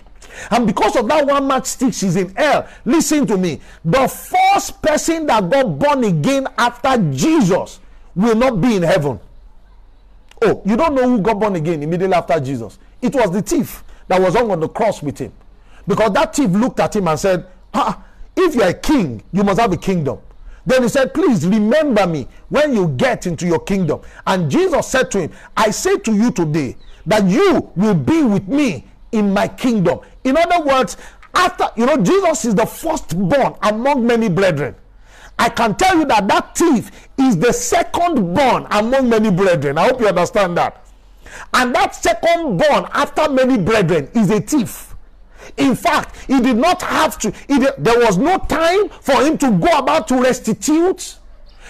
And 0.52 0.68
because 0.68 0.96
of 0.96 1.08
that 1.08 1.26
one 1.26 1.44
matchstick, 1.48 1.94
she's 1.94 2.16
in 2.16 2.34
hell. 2.36 2.68
Listen 2.86 3.26
to 3.28 3.38
me. 3.38 3.60
The 3.86 4.08
first 4.08 4.82
person 4.82 5.26
that 5.28 5.50
got 5.50 5.80
born 5.80 6.04
again 6.04 6.48
after 6.58 6.98
Jesus 7.12 7.80
will 8.16 8.36
not 8.36 8.62
be 8.62 8.76
in 8.76 8.84
heaven. 8.84 9.20
Oh, 10.42 10.62
you 10.66 10.76
don't 10.76 10.96
know 10.96 11.08
who 11.08 11.22
got 11.22 11.40
born 11.40 11.56
again 11.56 11.82
immediately 11.84 12.16
after 12.16 12.40
Jesus? 12.40 12.78
It 13.02 13.14
was 13.14 13.32
the 13.32 13.42
thief 13.42 13.84
that 14.08 14.20
was 14.22 14.36
hung 14.36 14.52
on 14.52 14.60
the 14.60 14.70
cross 14.70 15.02
with 15.02 15.18
him. 15.18 15.32
Because 15.88 16.12
that 16.14 16.36
thief 16.36 16.50
looked 16.50 16.80
at 16.80 16.96
him 16.96 17.08
and 17.08 17.20
said, 17.20 17.48
ah, 17.74 18.04
If 18.36 18.56
you're 18.56 18.68
a 18.68 18.74
king, 18.74 19.24
you 19.32 19.44
must 19.44 19.60
have 19.60 19.72
a 19.74 19.78
kingdom. 19.78 20.20
Then 20.66 20.84
he 20.84 20.90
said, 20.90 21.14
Please 21.14 21.46
remember 21.46 22.08
me 22.08 22.28
when 22.50 22.74
you 22.74 22.88
get 22.90 23.28
into 23.28 23.46
your 23.46 23.60
kingdom. 23.60 24.02
And 24.26 24.50
Jesus 24.50 24.88
said 24.88 25.12
to 25.12 25.22
him, 25.22 25.32
I 25.56 25.72
say 25.72 25.98
to 26.00 26.14
you 26.14 26.32
today 26.32 26.78
that 27.06 27.26
you 27.26 27.70
will 27.76 27.96
be 27.96 28.24
with 28.24 28.48
me 28.48 28.86
in 29.12 29.34
my 29.34 29.48
kingdom. 29.48 30.00
In 30.24 30.38
other 30.38 30.64
words, 30.64 30.98
after, 31.36 31.70
you 31.76 31.86
know, 31.86 31.98
Jesus 31.98 32.46
is 32.46 32.56
the 32.56 32.66
firstborn 32.66 33.56
among 33.62 34.06
many 34.06 34.30
brethren. 34.30 34.76
I 35.40 35.50
can 35.50 35.76
tell 35.76 35.98
you 35.98 36.06
that 36.06 36.28
that 36.28 36.56
thief 36.56 37.10
is 37.18 37.38
the 37.38 37.52
second 37.52 38.34
born 38.34 38.68
among 38.70 39.10
many 39.10 39.32
brethren. 39.32 39.78
I 39.78 39.88
hope 39.88 40.00
you 40.00 40.08
understand 40.08 40.58
that. 40.58 40.86
And 41.54 41.74
that 41.74 41.96
second 41.96 42.58
born 42.58 42.88
after 42.94 43.30
many 43.30 43.58
brethren 43.58 44.10
is 44.14 44.30
a 44.30 44.40
thief. 44.40 44.96
In 45.58 45.76
fact, 45.76 46.16
he 46.28 46.40
did 46.40 46.58
not 46.58 46.82
have 46.84 47.18
to, 47.20 47.32
did, 47.48 47.74
there 47.78 48.00
was 48.00 48.18
no 48.18 48.38
time 48.38 48.90
for 48.90 49.24
him 49.24 49.38
to 49.40 49.52
go 49.52 49.78
about 49.78 50.08
to 50.10 50.22
restitute 50.22 51.18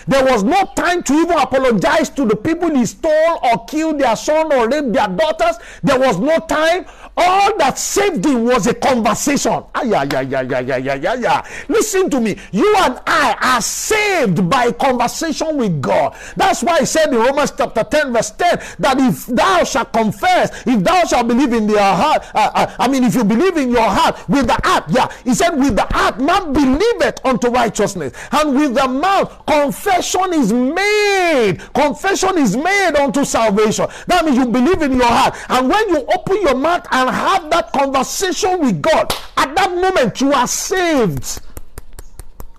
there 0.07 0.23
was 0.25 0.43
no 0.43 0.63
time 0.75 1.03
to 1.03 1.13
even 1.13 1.37
apologize 1.37 2.09
to 2.11 2.25
the 2.25 2.35
people 2.35 2.69
he 2.75 2.85
stole 2.85 3.39
or 3.43 3.65
killed 3.65 3.99
their 3.99 4.15
son 4.15 4.51
or 4.51 4.69
raped 4.69 4.93
their 4.93 5.07
daughters. 5.07 5.57
There 5.81 5.99
was 5.99 6.19
no 6.19 6.39
time. 6.39 6.85
All 7.15 7.55
that 7.57 7.77
saved 7.77 8.25
him 8.25 8.45
was 8.45 8.65
a 8.65 8.73
conversation. 8.73 9.63
Ah, 9.75 9.83
yeah, 9.83 10.03
yeah, 10.03 10.21
yeah, 10.21 10.41
yeah, 10.41 10.77
yeah, 10.77 10.95
yeah, 10.95 11.13
yeah. 11.13 11.47
Listen 11.67 12.09
to 12.09 12.19
me. 12.19 12.35
You 12.51 12.75
and 12.79 12.99
I 13.05 13.37
are 13.39 13.61
saved 13.61 14.49
by 14.49 14.71
conversation 14.71 15.57
with 15.57 15.79
God. 15.79 16.15
That's 16.35 16.63
why 16.63 16.79
he 16.79 16.85
said 16.85 17.09
in 17.09 17.15
Romans 17.15 17.53
chapter 17.55 17.83
10, 17.83 18.13
verse 18.13 18.31
10, 18.31 18.59
that 18.79 18.99
if 18.99 19.27
thou 19.27 19.63
shalt 19.63 19.93
confess, 19.93 20.65
if 20.65 20.83
thou 20.83 21.03
shalt 21.05 21.27
believe 21.27 21.53
in 21.53 21.69
your 21.69 21.79
heart, 21.79 22.23
uh, 22.33 22.49
uh, 22.55 22.75
I 22.79 22.87
mean, 22.87 23.03
if 23.03 23.13
you 23.13 23.23
believe 23.23 23.57
in 23.57 23.69
your 23.69 23.87
heart 23.87 24.17
with 24.27 24.47
the 24.47 24.59
heart, 24.63 24.85
yeah, 24.89 25.07
he 25.23 25.35
said, 25.35 25.51
with 25.51 25.75
the 25.75 25.85
heart, 25.91 26.19
man 26.19 26.51
believeth 26.51 27.23
unto 27.23 27.49
righteousness, 27.49 28.13
and 28.31 28.55
with 28.55 28.73
the 28.73 28.87
mouth 28.87 29.45
confess 29.45 29.92
confession 29.93 30.33
is 30.33 30.53
made. 30.53 31.57
Confession 31.73 32.37
is 32.37 32.57
made 32.57 32.95
unto 32.95 33.23
salvation. 33.23 33.87
That 34.07 34.25
means 34.25 34.37
you 34.37 34.45
believe 34.45 34.81
in 34.81 34.93
your 34.93 35.05
heart. 35.05 35.35
And 35.49 35.69
when 35.69 35.89
you 35.89 36.05
open 36.15 36.41
your 36.41 36.55
mouth 36.55 36.85
and 36.91 37.09
have 37.09 37.49
that 37.51 37.71
conversation 37.71 38.59
with 38.59 38.81
God, 38.81 39.13
at 39.37 39.55
that 39.55 39.71
moment 39.71 40.19
you 40.21 40.33
are 40.33 40.47
saved. 40.47 41.41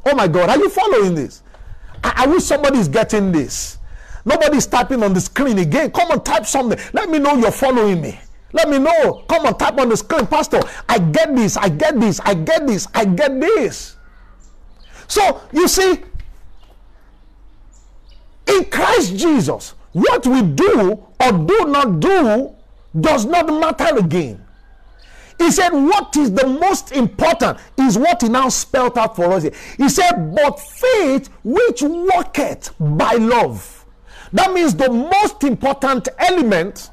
Oh 0.06 0.14
my 0.14 0.28
God, 0.28 0.50
are 0.50 0.58
you 0.58 0.68
following 0.68 1.14
this? 1.14 1.42
I, 2.02 2.24
I 2.24 2.26
wish 2.26 2.44
somebody 2.44 2.78
is 2.78 2.88
getting 2.88 3.32
this. 3.32 3.78
Nobody's 4.24 4.66
typing 4.66 5.02
on 5.02 5.12
the 5.12 5.20
screen 5.20 5.58
again. 5.58 5.90
Come 5.90 6.10
on, 6.10 6.22
type 6.22 6.46
something. 6.46 6.78
Let 6.92 7.10
me 7.10 7.18
know 7.18 7.34
you're 7.36 7.50
following 7.50 8.00
me. 8.00 8.18
Let 8.52 8.68
me 8.68 8.78
know. 8.78 9.24
Come 9.28 9.46
on, 9.46 9.58
type 9.58 9.76
on 9.78 9.88
the 9.88 9.96
screen, 9.96 10.26
Pastor. 10.26 10.60
I 10.88 10.98
get 10.98 11.34
this. 11.34 11.56
I 11.56 11.68
get 11.68 11.98
this. 12.00 12.20
I 12.20 12.34
get 12.34 12.66
this. 12.66 12.86
I 12.94 13.04
get 13.04 13.40
this. 13.40 13.96
So 15.08 15.42
you 15.52 15.68
see, 15.68 15.98
in 18.46 18.64
Christ 18.66 19.16
Jesus, 19.16 19.74
what 19.92 20.26
we 20.26 20.42
do 20.42 21.02
or 21.20 21.32
do 21.32 21.64
not 21.66 22.00
do 22.00 22.54
does 23.00 23.24
not 23.24 23.46
matter 23.46 23.96
again. 23.96 24.44
He 25.38 25.50
said, 25.50 25.70
What 25.70 26.16
is 26.16 26.32
the 26.32 26.46
most 26.46 26.92
important 26.92 27.58
is 27.78 27.98
what 27.98 28.22
he 28.22 28.28
now 28.28 28.48
spelled 28.48 28.96
out 28.96 29.16
for 29.16 29.32
us. 29.32 29.44
He 29.76 29.88
said, 29.88 30.34
But 30.34 30.60
faith 30.60 31.28
which 31.42 31.82
worketh 31.82 32.72
by 32.78 33.12
love. 33.14 33.84
That 34.32 34.52
means 34.52 34.74
the 34.74 34.90
most 34.90 35.44
important 35.44 36.08
element 36.18 36.90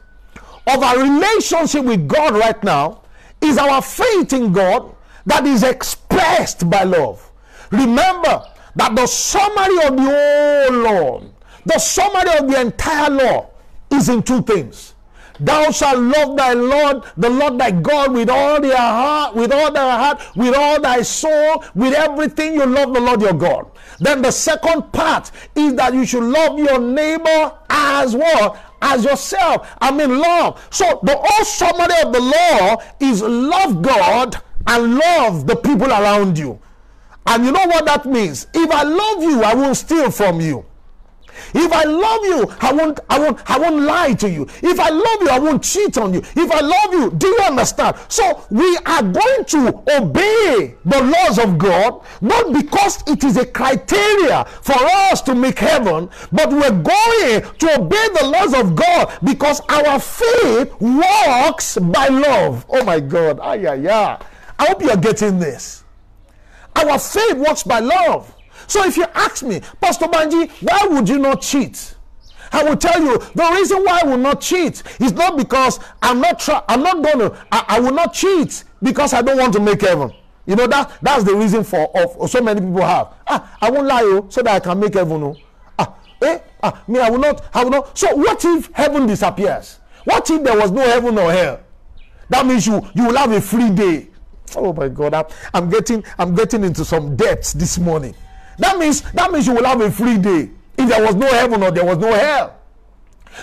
of 0.67 0.83
our 0.83 0.99
relationship 0.99 1.83
with 1.83 2.07
God 2.07 2.33
right 2.35 2.63
now 2.63 3.01
is 3.41 3.57
our 3.57 3.81
faith 3.81 4.33
in 4.33 4.53
God 4.53 4.95
that 5.25 5.45
is 5.45 5.63
expressed 5.63 6.69
by 6.69 6.83
love. 6.83 7.31
Remember 7.71 8.45
that 8.75 8.95
the 8.95 9.07
summary 9.07 9.87
of 9.87 9.97
the 9.97 10.03
whole 10.03 10.83
law 10.83 11.23
the 11.65 11.79
summary 11.79 12.37
of 12.37 12.47
the 12.49 12.61
entire 12.61 13.09
law 13.09 13.49
is 13.91 14.09
in 14.09 14.23
two 14.23 14.41
things. 14.43 14.95
Thou 15.39 15.71
shalt 15.71 15.97
love 15.97 16.37
thy 16.37 16.53
Lord, 16.53 17.03
the 17.17 17.29
Lord 17.29 17.57
thy 17.57 17.71
God, 17.71 18.13
with 18.13 18.29
all 18.29 18.61
their 18.61 18.77
heart, 18.77 19.35
with 19.35 19.51
all 19.51 19.71
thy 19.71 19.97
heart, 19.97 20.21
with 20.35 20.55
all 20.55 20.79
thy 20.79 21.01
soul, 21.01 21.63
with 21.73 21.93
everything 21.95 22.53
you 22.53 22.65
love 22.65 22.93
the 22.93 22.99
Lord 22.99 23.21
your 23.21 23.33
God. 23.33 23.65
Then 23.99 24.21
the 24.21 24.31
second 24.31 24.91
part 24.93 25.31
is 25.55 25.73
that 25.75 25.93
you 25.93 26.05
should 26.05 26.23
love 26.23 26.59
your 26.59 26.79
neighbor 26.79 27.53
as 27.69 28.15
well 28.15 28.57
As 28.81 29.03
yourself. 29.05 29.75
I 29.79 29.91
mean, 29.91 30.17
love. 30.17 30.67
So 30.71 30.99
the 31.03 31.15
whole 31.15 31.45
summary 31.45 32.01
of 32.03 32.13
the 32.13 32.19
law 32.19 32.81
is 32.99 33.21
love 33.21 33.81
God 33.81 34.41
and 34.65 34.95
love 34.97 35.45
the 35.45 35.55
people 35.55 35.89
around 35.89 36.37
you. 36.37 36.59
And 37.27 37.45
you 37.45 37.51
know 37.51 37.65
what 37.67 37.85
that 37.85 38.05
means? 38.07 38.47
If 38.53 38.71
I 38.71 38.81
love 38.81 39.21
you, 39.21 39.43
I 39.43 39.53
won't 39.53 39.77
steal 39.77 40.09
from 40.09 40.41
you. 40.41 40.65
If 41.53 41.71
I 41.71 41.83
love 41.83 42.23
you, 42.23 42.55
I 42.61 42.73
won't, 42.73 42.99
I 43.09 43.19
won't, 43.19 43.39
I 43.49 43.59
won't 43.59 43.81
lie 43.83 44.13
to 44.13 44.29
you. 44.29 44.47
If 44.61 44.79
I 44.79 44.89
love 44.89 45.21
you, 45.21 45.29
I 45.29 45.39
won't 45.39 45.63
cheat 45.63 45.97
on 45.97 46.13
you. 46.13 46.19
If 46.19 46.51
I 46.51 46.59
love 46.61 46.93
you, 46.93 47.11
do 47.17 47.27
you 47.27 47.39
understand? 47.39 47.97
So 48.07 48.45
we 48.49 48.77
are 48.85 49.03
going 49.03 49.45
to 49.45 49.83
obey 49.97 50.75
the 50.85 51.01
laws 51.03 51.39
of 51.39 51.57
God, 51.57 52.01
not 52.21 52.53
because 52.53 53.03
it 53.07 53.23
is 53.23 53.37
a 53.37 53.45
criteria 53.45 54.45
for 54.61 54.75
us 54.77 55.21
to 55.23 55.35
make 55.35 55.59
heaven, 55.59 56.09
but 56.31 56.49
we're 56.49 56.69
going 56.71 57.41
to 57.59 57.75
obey 57.79 58.07
the 58.19 58.25
laws 58.25 58.53
of 58.53 58.75
God 58.75 59.17
because 59.23 59.61
our 59.69 59.99
faith 59.99 60.73
works 60.79 61.77
by 61.77 62.07
love. 62.07 62.65
Oh 62.69 62.83
my 62.83 62.99
God. 62.99 63.39
Ah, 63.41 63.53
yeah, 63.53 63.73
yeah. 63.73 64.19
I 64.59 64.65
hope 64.67 64.81
you're 64.81 64.97
getting 64.97 65.39
this. 65.39 65.83
Our 66.75 66.97
faith 66.99 67.37
works 67.37 67.63
by 67.63 67.79
love. 67.79 68.33
So 68.71 68.85
if 68.85 68.95
you 68.95 69.03
ask 69.13 69.43
me, 69.43 69.59
Pastor 69.81 70.05
Banji, 70.05 70.49
why 70.61 70.87
would 70.89 71.09
you 71.09 71.19
not 71.19 71.41
cheat? 71.41 71.93
I 72.53 72.63
will 72.63 72.77
tell 72.77 73.03
you 73.03 73.17
the 73.35 73.51
reason 73.53 73.83
why 73.83 73.99
I 74.01 74.07
will 74.07 74.17
not 74.17 74.39
cheat 74.39 74.81
is 75.01 75.11
not 75.11 75.37
because 75.37 75.77
I'm 76.01 76.21
not 76.21 76.39
try, 76.39 76.63
I'm 76.69 76.81
not 76.81 77.03
gonna 77.03 77.37
I, 77.51 77.65
I, 77.67 77.79
will 77.81 77.91
not 77.91 78.13
cheat 78.13 78.63
because 78.81 79.13
I 79.13 79.21
don't 79.23 79.37
want 79.37 79.51
to 79.55 79.59
make 79.59 79.81
heaven. 79.81 80.13
You 80.45 80.55
know 80.55 80.67
that 80.67 80.89
that's 81.01 81.25
the 81.25 81.35
reason 81.35 81.65
for 81.65 81.91
of, 81.97 82.29
so 82.29 82.39
many 82.39 82.61
people 82.61 82.81
have. 82.81 83.09
Ah, 83.27 83.57
I 83.61 83.69
won't 83.69 83.87
lie 83.87 84.03
you 84.03 84.19
oh, 84.19 84.27
so 84.29 84.41
that 84.41 84.55
I 84.55 84.59
can 84.61 84.79
make 84.79 84.93
heaven. 84.93 85.21
Oh. 85.21 85.35
Ah, 85.77 85.93
eh? 86.21 86.39
Ah, 86.63 86.81
me 86.87 87.01
I 87.01 87.09
will 87.09 87.19
not 87.19 87.43
I 87.53 87.65
will 87.65 87.71
not. 87.71 87.97
So 87.97 88.15
what 88.15 88.45
if 88.45 88.71
heaven 88.71 89.05
disappears? 89.05 89.79
What 90.05 90.29
if 90.29 90.45
there 90.45 90.57
was 90.57 90.71
no 90.71 90.79
heaven 90.83 91.17
or 91.17 91.29
hell? 91.29 91.59
That 92.29 92.45
means 92.45 92.65
you 92.67 92.81
you 92.95 93.07
will 93.07 93.17
have 93.17 93.33
a 93.33 93.41
free 93.41 93.69
day. 93.69 94.07
Oh 94.55 94.71
my 94.71 94.87
God, 94.87 95.13
I'm, 95.13 95.25
I'm 95.53 95.69
getting 95.69 96.05
I'm 96.17 96.33
getting 96.35 96.63
into 96.63 96.85
some 96.85 97.17
depths 97.17 97.51
this 97.51 97.77
morning. 97.77 98.15
That 98.61 98.77
means 98.77 99.01
that 99.01 99.31
means 99.31 99.47
you 99.47 99.55
will 99.55 99.65
have 99.65 99.81
a 99.81 99.91
free 99.91 100.19
day 100.19 100.49
if 100.77 100.87
there 100.87 101.03
was 101.03 101.15
no 101.15 101.27
heaven 101.27 101.63
or 101.63 101.71
there 101.71 101.83
was 101.83 101.97
no 101.97 102.13
hell. 102.13 102.60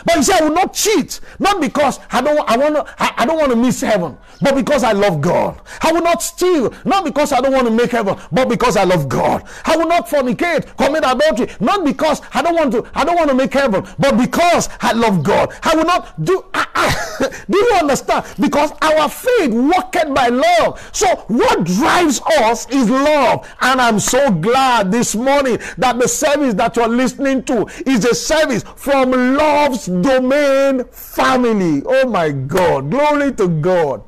But 0.05 0.17
he 0.17 0.23
said, 0.23 0.41
I 0.41 0.45
will 0.49 0.55
not 0.55 0.75
cheat, 0.75 1.21
not 1.39 1.61
because 1.61 2.01
I 2.11 2.21
don't 2.21 2.39
I 2.49 2.57
want 2.57 2.77
to 2.77 2.95
I, 2.99 3.15
I 3.19 3.27
don't 3.27 3.39
want 3.39 3.51
to 3.51 3.57
miss 3.57 3.81
heaven, 3.81 4.17
but 4.41 4.55
because 4.55 4.85
I 4.85 4.93
love 4.93 5.21
God. 5.21 5.61
I 5.83 5.93
will 5.93 6.03
not 6.03 6.23
steal, 6.23 6.73
not 6.85 7.05
because 7.05 7.33
I 7.33 7.41
don't 7.41 7.53
want 7.53 7.67
to 7.67 7.73
make 7.73 7.91
heaven, 7.91 8.17
but 8.33 8.49
because 8.49 8.77
I 8.77 8.85
love 8.85 9.09
God. 9.09 9.45
I 9.65 9.77
will 9.77 9.89
not 9.89 10.09
fornicate, 10.09 10.77
commit 10.77 11.05
adultery, 11.05 11.55
not 11.61 11.85
because 11.85 12.21
I 12.33 12.43
don't 12.43 12.55
want 12.55 12.73
to 12.73 12.87
I 12.95 13.05
don't 13.05 13.17
want 13.17 13.31
to 13.31 13.35
make 13.37 13.53
heaven, 13.53 13.87
but 13.99 14.17
because 14.17 14.69
I 14.81 14.93
love 14.93 15.23
God. 15.23 15.53
I 15.63 15.75
will 15.75 15.85
not 15.85 16.23
do 16.25 16.45
I, 16.55 16.67
I, 16.75 17.29
do 17.51 17.59
you 17.59 17.73
understand? 17.75 18.27
Because 18.41 18.73
our 18.83 19.09
faith 19.09 19.53
worketh 19.53 20.15
by 20.15 20.29
love. 20.29 20.89
So 20.93 21.07
what 21.29 21.65
drives 21.65 22.21
us 22.41 22.69
is 22.71 22.89
love. 22.91 23.49
And 23.61 23.81
I'm 23.81 24.01
so 24.01 24.31
glad 24.31 24.91
this 24.93 25.15
morning 25.15 25.59
that 25.79 25.99
the 25.99 26.09
service 26.09 26.55
that 26.55 26.77
you're 26.77 26.89
listening 26.89 27.43
to 27.45 27.67
is 27.87 28.05
a 28.05 28.15
service 28.15 28.65
from 28.77 29.11
love's 29.11 29.78
domain 29.87 30.85
family. 30.85 31.83
Oh 31.85 32.09
my 32.09 32.31
God. 32.31 32.91
Glory 32.91 33.33
to 33.35 33.49
God. 33.49 34.03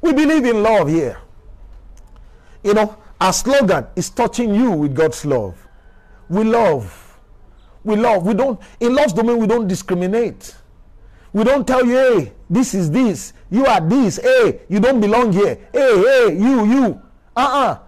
We 0.00 0.12
believe 0.12 0.44
in 0.44 0.62
love 0.62 0.88
here. 0.88 1.20
You 2.62 2.74
know, 2.74 2.96
our 3.20 3.32
slogan 3.32 3.86
is 3.96 4.10
touching 4.10 4.54
you 4.54 4.70
with 4.70 4.94
God's 4.94 5.24
love. 5.24 5.56
We 6.28 6.44
love. 6.44 7.18
We 7.84 7.96
love. 7.96 8.26
We 8.26 8.34
don't, 8.34 8.60
in 8.80 8.94
love's 8.94 9.12
domain, 9.12 9.38
we 9.38 9.46
don't 9.46 9.66
discriminate. 9.66 10.54
We 11.32 11.44
don't 11.44 11.66
tell 11.66 11.84
you, 11.84 11.96
hey, 11.96 12.32
this 12.48 12.74
is 12.74 12.90
this. 12.90 13.32
You 13.50 13.66
are 13.66 13.80
this. 13.80 14.18
Hey, 14.22 14.60
you 14.68 14.80
don't 14.80 15.00
belong 15.00 15.32
here. 15.32 15.58
Hey, 15.72 15.96
hey, 15.98 16.38
you, 16.38 16.66
you. 16.66 17.02
Uh 17.36 17.40
uh-uh. 17.40 17.72
uh 17.72 17.78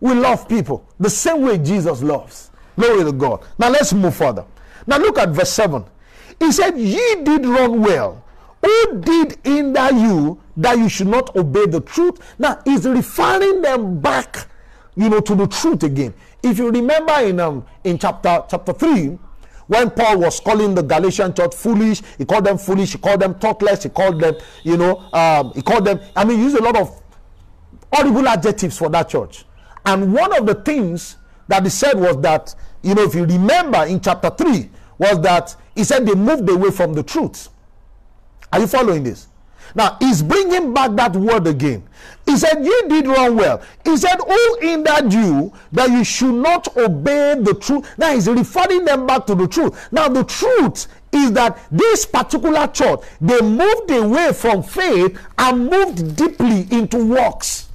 We 0.00 0.14
love 0.14 0.48
people 0.48 0.86
the 0.98 1.10
same 1.10 1.42
way 1.42 1.58
Jesus 1.58 2.02
loves. 2.02 2.50
Glory 2.76 3.04
to 3.04 3.12
God. 3.12 3.44
Now 3.58 3.70
let's 3.70 3.92
move 3.92 4.14
further. 4.14 4.44
Now 4.88 4.96
look 4.96 5.18
at 5.18 5.28
verse 5.28 5.52
7. 5.52 5.84
He 6.40 6.50
said, 6.50 6.78
Ye 6.78 7.22
did 7.22 7.44
run 7.44 7.82
well. 7.82 8.24
Who 8.64 9.00
did 9.02 9.38
hinder 9.44 9.92
you 9.92 10.40
that 10.56 10.78
you 10.78 10.88
should 10.88 11.08
not 11.08 11.36
obey 11.36 11.66
the 11.66 11.82
truth? 11.82 12.18
Now 12.38 12.60
he's 12.64 12.86
referring 12.86 13.60
them 13.60 14.00
back, 14.00 14.48
you 14.96 15.10
know, 15.10 15.20
to 15.20 15.34
the 15.34 15.46
truth 15.46 15.82
again. 15.82 16.14
If 16.42 16.58
you 16.58 16.70
remember 16.70 17.12
in 17.20 17.38
um 17.38 17.66
in 17.84 17.98
chapter 17.98 18.42
chapter 18.48 18.72
3, 18.72 19.18
when 19.66 19.90
Paul 19.90 20.20
was 20.20 20.40
calling 20.40 20.74
the 20.74 20.82
Galatian 20.82 21.34
church 21.34 21.54
foolish, 21.54 22.00
he 22.16 22.24
called 22.24 22.46
them 22.46 22.56
foolish, 22.56 22.92
he 22.92 22.98
called 22.98 23.20
them 23.20 23.34
thoughtless, 23.34 23.82
he 23.82 23.90
called 23.90 24.18
them, 24.18 24.34
you 24.64 24.78
know, 24.78 25.06
um, 25.12 25.52
he 25.54 25.60
called 25.60 25.84
them, 25.84 26.00
I 26.16 26.24
mean, 26.24 26.38
he 26.38 26.44
used 26.44 26.56
a 26.56 26.62
lot 26.62 26.76
of 26.76 27.02
horrible 27.92 28.26
adjectives 28.26 28.78
for 28.78 28.88
that 28.88 29.10
church. 29.10 29.44
And 29.84 30.14
one 30.14 30.34
of 30.34 30.46
the 30.46 30.54
things 30.54 31.16
that 31.48 31.64
he 31.64 31.68
said 31.68 31.98
was 31.98 32.18
that, 32.22 32.54
you 32.82 32.94
know, 32.94 33.02
if 33.02 33.14
you 33.14 33.24
remember 33.26 33.84
in 33.84 34.00
chapter 34.00 34.30
3, 34.30 34.70
was 34.98 35.20
that 35.22 35.54
he 35.74 35.84
said 35.84 36.06
they 36.06 36.14
moved 36.14 36.48
away 36.48 36.70
from 36.70 36.92
the 36.92 37.02
truth. 37.02 37.48
Are 38.52 38.60
you 38.60 38.66
following 38.66 39.04
this? 39.04 39.28
Now 39.74 39.96
he's 40.00 40.22
bringing 40.22 40.72
back 40.72 40.92
that 40.96 41.14
word 41.14 41.46
again. 41.46 41.88
He 42.26 42.36
said, 42.36 42.64
You 42.64 42.84
did 42.88 43.06
wrong 43.06 43.36
well. 43.36 43.62
He 43.84 43.96
said, 43.96 44.16
Who 44.16 44.58
hindered 44.60 45.12
you 45.12 45.52
that 45.72 45.90
you 45.90 46.04
should 46.04 46.34
not 46.34 46.76
obey 46.76 47.36
the 47.40 47.54
truth? 47.54 47.88
Now 47.98 48.14
he's 48.14 48.28
referring 48.28 48.84
them 48.84 49.06
back 49.06 49.26
to 49.26 49.34
the 49.34 49.48
truth. 49.48 49.88
Now, 49.92 50.08
the 50.08 50.24
truth 50.24 50.86
is 51.12 51.32
that 51.32 51.58
this 51.70 52.04
particular 52.04 52.66
church 52.68 53.00
they 53.20 53.40
moved 53.40 53.90
away 53.90 54.32
from 54.32 54.62
faith 54.62 55.18
and 55.38 55.68
moved 55.68 56.16
deeply 56.16 56.66
into 56.70 57.04
works. 57.06 57.67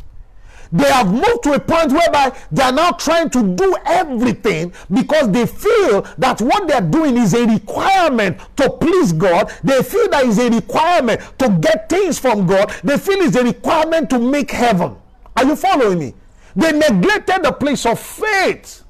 They 0.74 0.91
have 0.91 1.13
moved 1.13 1.43
to 1.43 1.53
a 1.53 1.59
point 1.59 1.91
whereby 1.91 2.36
they 2.51 2.63
are 2.63 2.71
now 2.71 2.91
trying 2.91 3.30
to 3.30 3.55
do 3.55 3.76
everything 3.86 4.74
because 4.91 5.30
they 5.30 5.45
feel 5.45 6.01
that 6.17 6.41
what 6.41 6.67
they 6.67 6.74
are 6.74 6.82
doing 6.82 7.15
is 7.15 7.36
a 7.36 7.45
requirement 7.45 8.39
to 8.57 8.71
please 8.71 9.13
God. 9.13 9.53
They 9.63 9.84
feel 9.84 10.09
that 10.09 10.26
is 10.26 10.39
a 10.39 10.49
requirement 10.49 11.21
to 11.38 11.49
get 11.61 11.89
things 11.89 12.17
from 12.17 12.47
God. 12.47 12.74
They 12.84 12.97
feel 12.97 13.19
it's 13.21 13.36
a 13.36 13.43
requirement 13.43 14.09
to 14.09 14.19
make 14.19 14.49
heaven. 14.49 14.95
Are 15.38 15.45
you 15.45 15.55
following 15.55 15.99
me? 15.99 16.13
They 16.55 16.71
neglected 16.71 17.43
the 17.43 17.51
place 17.51 17.86
of 17.86 17.99
faith. 17.99 18.83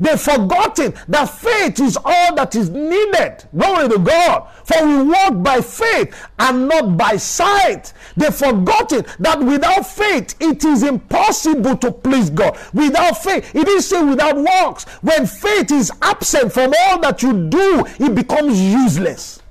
They've 0.00 0.20
forgotten 0.20 0.94
that 1.08 1.26
faith 1.26 1.80
is 1.80 1.96
all 2.04 2.34
that 2.34 2.54
is 2.54 2.70
needed. 2.70 3.44
Glory 3.56 3.88
to 3.88 3.98
God. 3.98 4.48
For 4.64 4.86
we 4.86 5.02
walk 5.02 5.42
by 5.42 5.60
faith 5.60 6.14
and 6.38 6.68
not 6.68 6.96
by 6.96 7.16
sight. 7.16 7.92
They've 8.16 8.34
forgotten 8.34 9.04
that 9.18 9.40
without 9.40 9.86
faith 9.86 10.34
it 10.40 10.64
is 10.64 10.82
impossible 10.82 11.76
to 11.78 11.92
please 11.92 12.30
God. 12.30 12.58
Without 12.72 13.22
faith, 13.22 13.54
it 13.54 13.68
is 13.68 13.88
say 13.88 14.02
without 14.02 14.36
works. 14.36 14.84
When 15.02 15.26
faith 15.26 15.70
is 15.70 15.92
absent 16.02 16.52
from 16.52 16.72
all 16.86 17.00
that 17.00 17.22
you 17.22 17.48
do, 17.48 17.84
it 17.98 18.14
becomes 18.14 18.60
useless. 18.60 19.42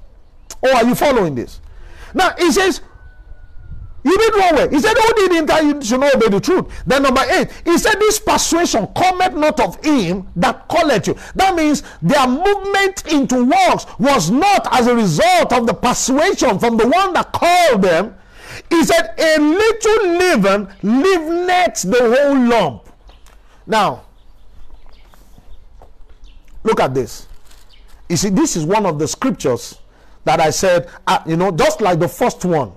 Oh, 0.63 0.75
are 0.75 0.85
you 0.85 0.95
following 0.95 1.35
this? 1.35 1.59
Now, 2.13 2.33
it 2.37 2.51
says, 2.51 2.81
you 4.03 4.17
did 4.17 4.35
wrong 4.35 4.55
way. 4.55 4.69
He 4.69 4.79
said, 4.79 4.97
Who 4.97 5.13
did 5.13 5.31
enter 5.33 5.61
you 5.63 5.81
should 5.81 5.99
not 5.99 6.15
obey 6.15 6.29
the 6.29 6.39
truth? 6.39 6.83
Then 6.87 7.03
number 7.03 7.21
eight, 7.29 7.49
he 7.65 7.77
said, 7.77 7.99
This 7.99 8.19
persuasion 8.19 8.87
cometh 8.95 9.33
not 9.33 9.59
of 9.59 9.83
him 9.83 10.27
that 10.35 10.67
calleth 10.67 11.07
you. 11.07 11.15
That 11.35 11.55
means 11.55 11.83
their 12.01 12.27
movement 12.27 13.05
into 13.11 13.45
works 13.45 13.85
was 13.99 14.31
not 14.31 14.67
as 14.73 14.87
a 14.87 14.95
result 14.95 15.53
of 15.53 15.67
the 15.67 15.73
persuasion 15.73 16.57
from 16.57 16.77
the 16.77 16.87
one 16.87 17.13
that 17.13 17.31
called 17.31 17.83
them. 17.83 18.15
He 18.69 18.83
said, 18.83 19.13
A 19.17 19.39
little 19.39 20.07
leaven 20.17 20.67
leaveneth 20.81 21.83
the 21.83 22.17
whole 22.17 22.39
lump. 22.47 22.89
Now, 23.67 24.05
look 26.63 26.79
at 26.79 26.95
this. 26.95 27.27
You 28.09 28.17
see, 28.17 28.29
this 28.29 28.55
is 28.55 28.65
one 28.65 28.87
of 28.87 28.97
the 28.97 29.07
scriptures 29.07 29.79
that 30.25 30.39
I 30.39 30.49
said, 30.49 30.89
uh, 31.05 31.19
you 31.27 31.37
know, 31.37 31.51
just 31.51 31.81
like 31.81 31.99
the 31.99 32.07
first 32.07 32.43
one 32.45 32.73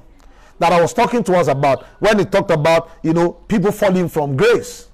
that 0.59 0.73
I 0.73 0.81
was 0.81 0.93
talking 0.93 1.25
to 1.25 1.35
us 1.37 1.49
about 1.49 1.85
when 1.99 2.19
he 2.19 2.25
talked 2.25 2.51
about, 2.51 2.91
you 3.03 3.13
know, 3.13 3.33
people 3.33 3.73
falling 3.73 4.09
from 4.09 4.37
grace. 4.37 4.89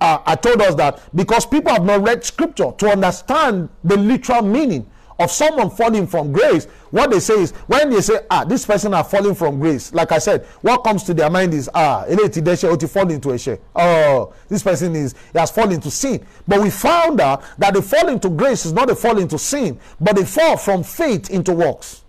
Uh, 0.00 0.18
I 0.26 0.34
told 0.36 0.60
us 0.60 0.74
that 0.74 1.00
because 1.14 1.46
people 1.46 1.72
have 1.72 1.84
not 1.84 2.02
read 2.02 2.24
scripture 2.24 2.72
to 2.76 2.90
understand 2.90 3.68
the 3.82 3.96
literal 3.96 4.42
meaning 4.42 4.90
of 5.18 5.30
someone 5.30 5.70
falling 5.70 6.06
from 6.06 6.32
grace, 6.32 6.66
what 6.90 7.10
they 7.10 7.20
say 7.20 7.34
is 7.34 7.52
when 7.66 7.90
they 7.90 8.00
say, 8.00 8.20
ah, 8.30 8.44
this 8.44 8.66
person 8.66 8.94
are 8.94 9.04
falling 9.04 9.34
from 9.34 9.60
grace, 9.60 9.92
like 9.92 10.12
I 10.12 10.18
said, 10.18 10.44
what 10.62 10.82
comes 10.84 11.04
to 11.04 11.14
their 11.14 11.30
mind 11.30 11.54
is, 11.54 11.70
ah, 11.74 12.04
to 12.06 12.88
fall 12.88 13.10
into 13.10 13.30
a 13.30 13.38
share. 13.38 13.58
Oh, 13.74 14.32
this 14.48 14.62
person 14.62 14.94
is 14.96 15.14
he 15.32 15.38
has 15.38 15.50
fallen 15.50 15.72
into 15.72 15.90
sin. 15.90 16.24
But 16.46 16.60
we 16.60 16.70
found 16.70 17.20
out 17.20 17.42
that 17.58 17.74
the 17.74 17.82
fall 17.82 18.08
into 18.08 18.28
grace 18.28 18.66
is 18.66 18.72
not 18.72 18.90
a 18.90 18.94
fall 18.94 19.18
into 19.18 19.38
sin, 19.38 19.78
but 20.00 20.18
a 20.18 20.26
fall 20.26 20.56
from 20.56 20.82
faith 20.82 21.30
into 21.30 21.52
works. 21.52 22.03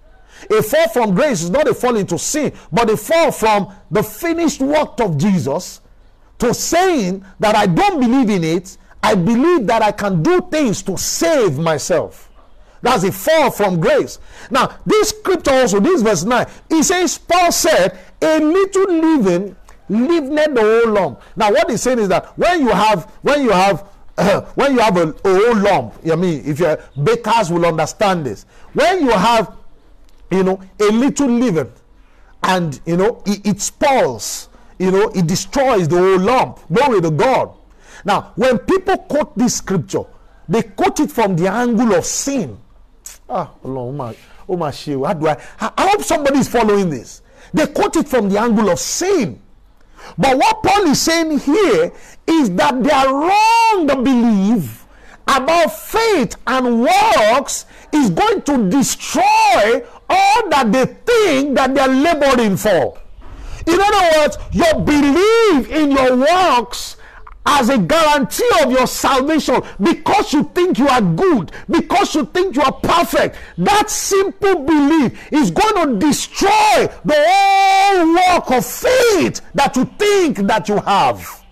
A 0.50 0.62
fall 0.62 0.88
from 0.90 1.16
grace 1.16 1.42
is 1.42 1.50
not 1.50 1.68
a 1.68 1.74
fall 1.74 1.96
into 1.96 2.18
sin, 2.18 2.54
but 2.72 2.90
a 2.90 2.98
fall 2.98 3.32
from 3.32 3.74
the 3.92 4.04
finished 4.04 4.62
work 4.62 5.00
of 5.00 5.18
Jesus 5.18 5.82
to 6.40 6.54
saying 6.54 7.26
that 7.40 7.56
I 7.56 7.66
don't 7.66 8.00
believe 8.00 8.30
in 8.30 8.44
it. 8.44 8.78
I 9.02 9.16
believe 9.16 9.68
that 9.68 9.82
I 9.82 9.92
can 9.92 10.24
do 10.24 10.42
things 10.52 10.82
to 10.84 10.98
save 10.98 11.58
myself. 11.58 12.32
That's 12.82 13.04
a 13.04 13.12
fall 13.12 13.50
from 13.52 13.80
grace. 13.80 14.20
Now, 14.52 14.78
this 14.86 15.10
scripture 15.10 15.52
also, 15.52 15.80
this 15.80 16.02
verse 16.02 16.24
9, 16.24 16.46
it 16.70 16.84
says, 16.84 17.18
Paul 17.18 17.52
said, 17.52 17.98
A 18.22 18.40
little 18.40 18.94
leaven 18.94 19.56
leavened 19.90 20.58
the 20.58 20.62
whole 20.62 20.94
lump. 20.94 21.22
Now, 21.36 21.52
what 21.52 21.70
he's 21.70 21.82
saying 21.82 22.00
is 22.00 22.08
that 22.10 22.38
when 22.38 22.62
you 22.62 22.70
have, 22.70 23.06
when 23.22 23.44
you 23.44 23.50
have, 23.52 23.88
uh, 24.18 24.42
when 24.56 24.74
you 24.74 24.80
have 24.80 24.98
a, 24.98 25.10
a 25.10 25.14
whole 25.24 25.58
lump, 25.58 25.96
I 26.12 26.16
mean, 26.16 26.44
if 26.46 26.60
you're 26.60 26.78
bakers 27.04 27.52
will 27.52 27.66
understand 27.66 28.26
this. 28.26 28.46
When 28.74 29.02
you 29.02 29.12
have, 29.12 29.56
you 30.32 30.44
know, 30.44 30.62
a 30.80 30.92
little 30.92 31.28
leaven, 31.30 31.72
and 32.44 32.80
you 32.86 32.98
know, 32.98 33.22
it, 33.26 33.46
it 33.46 33.62
spoils, 33.62 34.50
you 34.80 34.92
know, 34.92 35.10
it 35.10 35.28
destroys 35.28 35.88
the 35.88 35.98
whole 35.98 36.20
lump. 36.20 36.60
Glory 36.72 37.02
to 37.02 37.12
God. 37.12 37.54
Now, 38.04 38.34
when 38.36 38.60
people 38.60 38.98
quote 38.98 39.38
this 39.38 39.56
scripture, 39.58 40.04
they 40.48 40.62
quote 40.62 41.00
it 41.00 41.12
from 41.12 41.36
the 41.36 41.48
angle 41.48 41.94
of 41.96 42.06
sin. 42.06 42.58
Ah, 43.28 43.52
oh 43.64 43.92
my, 43.92 44.16
oh 44.48 44.58
my 44.58 44.72
How 44.72 45.14
do 45.14 45.28
I? 45.28 45.42
I 45.60 45.90
hope 45.90 46.04
somebody 46.04 46.40
is 46.40 46.48
following 46.48 46.90
this. 46.90 47.22
They 47.54 47.68
quote 47.68 47.96
it 47.96 48.08
from 48.08 48.30
the 48.30 48.40
angle 48.40 48.70
of 48.70 48.80
sin. 48.80 49.42
But 50.18 50.38
what 50.38 50.62
Paul 50.62 50.84
is 50.84 51.02
saying 51.02 51.40
here 51.40 51.92
is 52.28 52.52
that 52.52 52.84
they 52.84 52.92
are 52.92 53.12
wrong 53.12 53.88
to 53.88 53.96
believe 53.96 54.86
about 55.28 55.76
faith 55.76 56.36
and 56.46 56.82
works 56.82 57.66
is 57.92 58.10
going 58.12 58.42
to 58.44 58.70
destroy 58.70 59.84
all 60.10 60.50
that 60.50 60.72
they 60.72 60.86
think 60.86 61.56
that 61.56 61.74
they're 61.74 61.88
laboring 61.88 62.58
for. 62.58 63.00
In 63.68 63.80
other 63.80 64.20
words, 64.20 64.38
your 64.52 64.80
belief 64.82 65.70
in 65.72 65.92
your 65.92 66.16
works 66.18 66.98
as 67.48 67.70
a 67.70 67.78
guarantee 67.78 68.50
of 68.64 68.72
your 68.72 68.88
salvation 68.88 69.62
because 69.82 70.34
you 70.34 70.44
think 70.56 70.80
you 70.80 70.88
are 70.88 71.02
good, 71.02 71.52
because 71.70 72.16
you 72.16 72.26
think 72.26 72.56
you 72.56 72.62
are 72.62 72.72
perfect. 72.72 73.38
That 73.58 73.90
simple 73.90 74.64
belief 74.64 75.32
is 75.32 75.52
going 75.52 76.00
to 76.00 76.06
destroy 76.06 76.88
the 77.04 77.16
whole 77.16 78.14
work 78.14 78.52
of 78.52 78.66
faith 78.66 79.42
that 79.54 79.76
you 79.76 79.86
think 79.98 80.38
that 80.48 80.68
you 80.70 80.78
have. 80.78 81.44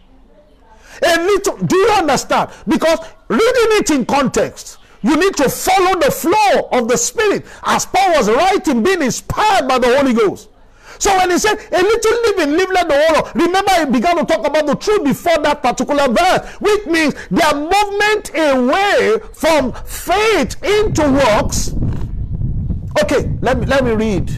A 1.06 1.18
little, 1.18 1.58
do 1.58 1.76
you 1.76 1.91
understand? 1.91 2.49
Because 2.68 2.99
reading 3.28 3.78
it 3.80 3.89
in 3.91 4.06
context, 4.06 4.78
you 5.04 5.18
need 5.18 5.36
to 5.36 5.49
follow 5.49 5.99
the 5.99 6.10
flow 6.10 6.70
of 6.72 6.88
the 6.88 6.97
Spirit 6.97 7.45
as 7.64 7.86
Paul 7.86 8.14
was 8.14 8.30
writing, 8.30 8.82
being 8.82 9.01
inspired 9.01 9.68
by 9.68 9.78
the 9.78 9.95
Holy 9.97 10.14
Ghost. 10.14 10.49
So 10.97 11.16
when 11.18 11.32
he 11.32 11.38
said 11.38 11.56
a 11.56 11.82
little 11.82 12.22
leaven, 12.22 12.58
live 12.58 12.70
like 12.72 12.88
the 12.88 13.08
whole, 13.08 13.32
remember 13.36 13.72
he 13.74 13.91
began 13.91 14.16
to 14.18 14.26
talk 14.26 14.47
about 14.47 14.66
the 14.66 14.76
truth 14.76 15.04
before 15.04 15.38
that 15.39 15.62
particular 15.62 16.08
verse, 16.08 16.49
which 16.62 16.86
means 16.86 17.14
their 17.30 17.54
movement 17.54 18.32
away 18.34 19.20
from 19.34 19.74
faith 19.84 20.64
into 20.64 21.04
works. 21.12 21.74
Okay, 23.04 23.38
let 23.41 23.60
me 23.60 23.66
let 23.66 23.84
me 23.84 23.91
read. 23.91 24.30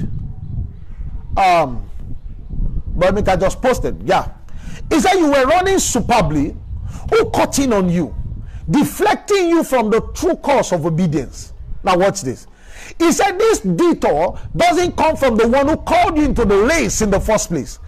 Um, 1.38 1.88
but 2.96 3.30
I 3.30 3.36
just 3.36 3.62
posted. 3.62 4.02
Yeah, 4.08 4.32
he 4.90 5.00
said 5.00 5.16
you 5.16 5.28
were 5.28 5.46
running 5.46 5.78
superbly. 5.78 6.56
Who 7.12 7.30
cut 7.30 7.60
in 7.60 7.74
on 7.74 7.90
you, 7.90 8.16
deflecting 8.70 9.50
you 9.50 9.64
from 9.64 9.90
the 9.90 10.02
true 10.14 10.36
course 10.36 10.72
of 10.72 10.86
obedience? 10.86 11.54
Now 11.84 11.98
watch 11.98 12.22
this. 12.22 12.48
He 13.00 13.12
said 13.12 13.38
this 13.38 13.60
detour 13.62 14.40
doesn't 14.56 14.96
come 14.98 15.16
from 15.16 15.38
the 15.38 15.48
one 15.48 15.68
who 15.68 15.78
called 15.78 16.18
you 16.18 16.24
into 16.26 16.46
the 16.46 16.58
race 16.58 17.02
in 17.02 17.10
the 17.10 17.20
first 17.20 17.50
place. 17.50 17.80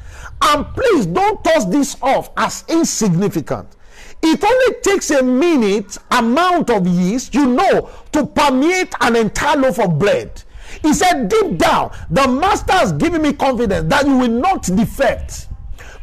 And 0.42 0.66
please 0.74 1.06
don't 1.06 1.44
toss 1.44 1.66
this 1.66 1.98
off 2.02 2.30
as 2.38 2.64
insignificant. 2.68 3.76
It 4.22 4.44
only 4.44 4.82
takes 4.82 5.12
a 5.12 5.22
minute 5.22 5.98
amount 6.12 6.70
of 6.70 6.88
yeast, 6.88 7.36
you 7.36 7.46
know, 7.46 7.90
to 8.12 8.26
permeate 8.26 8.94
an 9.02 9.16
entire 9.16 9.58
loaf 9.58 9.80
of 9.80 10.00
bread. 10.00 10.44
He 10.82 10.94
said, 10.94 11.30
deep 11.30 11.58
down, 11.58 11.96
the 12.10 12.28
master 12.28 12.74
has 12.74 12.92
given 12.94 13.22
me 13.22 13.34
confidence 13.34 13.90
that 13.90 14.06
you 14.06 14.18
will 14.18 14.28
not 14.28 14.64
defect. 14.64 15.48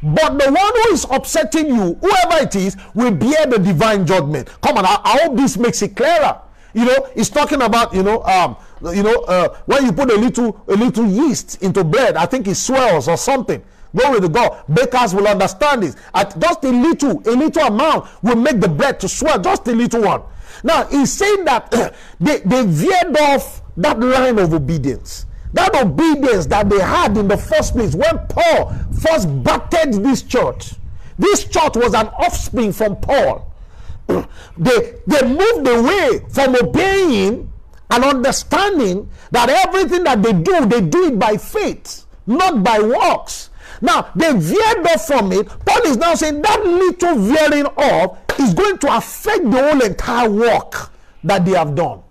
But 0.04 0.38
the 0.38 0.52
one 0.52 0.72
who 0.82 0.92
is 0.92 1.06
upsetting 1.10 1.68
you, 1.68 1.94
whoever 1.94 2.42
it 2.42 2.54
is, 2.54 2.76
will 2.94 3.10
bear 3.10 3.46
the 3.46 3.58
divine 3.58 4.06
judgment. 4.06 4.50
Come 4.60 4.76
on, 4.76 4.84
I, 4.84 5.00
I 5.02 5.18
hope 5.22 5.36
this 5.36 5.56
makes 5.56 5.80
it 5.80 5.96
clearer. 5.96 6.40
You 6.74 6.84
know, 6.84 7.08
he's 7.14 7.30
talking 7.30 7.62
about, 7.62 7.94
you 7.94 8.02
know, 8.02 8.22
um, 8.24 8.56
you 8.94 9.02
know, 9.02 9.22
uh, 9.22 9.56
when 9.64 9.86
you 9.86 9.92
put 9.92 10.10
a 10.10 10.16
little 10.16 10.62
a 10.68 10.74
little 10.76 11.06
yeast 11.06 11.62
into 11.62 11.82
bread, 11.84 12.16
I 12.16 12.26
think 12.26 12.46
it 12.48 12.56
swells 12.56 13.08
or 13.08 13.16
something. 13.16 13.62
Glory 13.96 14.20
to 14.20 14.28
God. 14.28 14.64
Bakers 14.72 15.14
will 15.14 15.26
understand 15.26 15.84
this. 15.84 15.96
At 16.12 16.38
just 16.38 16.64
a 16.64 16.68
little, 16.68 17.22
a 17.26 17.32
little 17.34 17.62
amount 17.62 18.06
will 18.22 18.36
make 18.36 18.60
the 18.60 18.68
bread 18.68 19.00
to 19.00 19.08
swell, 19.08 19.38
just 19.38 19.66
a 19.68 19.72
little 19.72 20.02
one. 20.02 20.22
Now 20.64 20.84
he's 20.86 21.12
saying 21.12 21.44
that 21.44 21.70
they, 22.20 22.40
they 22.40 22.66
veered 22.66 23.16
off 23.16 23.62
that 23.78 23.98
line 24.00 24.38
of 24.38 24.52
obedience. 24.52 25.26
That 25.54 25.74
obedience 25.76 26.46
that 26.46 26.68
they 26.68 26.80
had 26.80 27.16
in 27.16 27.28
the 27.28 27.36
first 27.38 27.74
place 27.74 27.94
when 27.94 28.18
Paul 28.28 28.74
first 29.00 29.28
battered 29.44 29.94
this 29.94 30.22
church. 30.22 30.72
This 31.16 31.44
church 31.44 31.76
was 31.76 31.94
an 31.94 32.08
offspring 32.08 32.72
from 32.72 32.96
Paul. 32.96 33.52
they, 34.08 34.94
they 35.06 35.22
moved 35.22 35.68
away 35.68 36.26
from 36.28 36.56
obeying 36.56 37.52
and 37.88 38.04
understanding 38.04 39.08
that 39.30 39.48
everything 39.48 40.02
that 40.02 40.24
they 40.24 40.32
do, 40.32 40.66
they 40.66 40.80
do 40.80 41.06
it 41.06 41.18
by 41.20 41.36
faith, 41.36 42.04
not 42.26 42.64
by 42.64 42.80
works. 42.80 43.50
Now, 43.80 44.10
they 44.16 44.32
veered 44.32 44.84
off 44.88 45.06
from 45.06 45.30
it. 45.30 45.46
Paul 45.64 45.82
is 45.82 45.96
now 45.96 46.16
saying 46.16 46.42
that 46.42 46.64
little 46.64 47.14
veering 47.14 47.66
off 47.66 48.18
is 48.40 48.54
going 48.54 48.78
to 48.78 48.96
affect 48.96 49.48
the 49.48 49.62
whole 49.62 49.82
entire 49.82 50.28
work 50.28 50.90
that 51.22 51.44
they 51.44 51.52
have 51.52 51.76
done. 51.76 52.03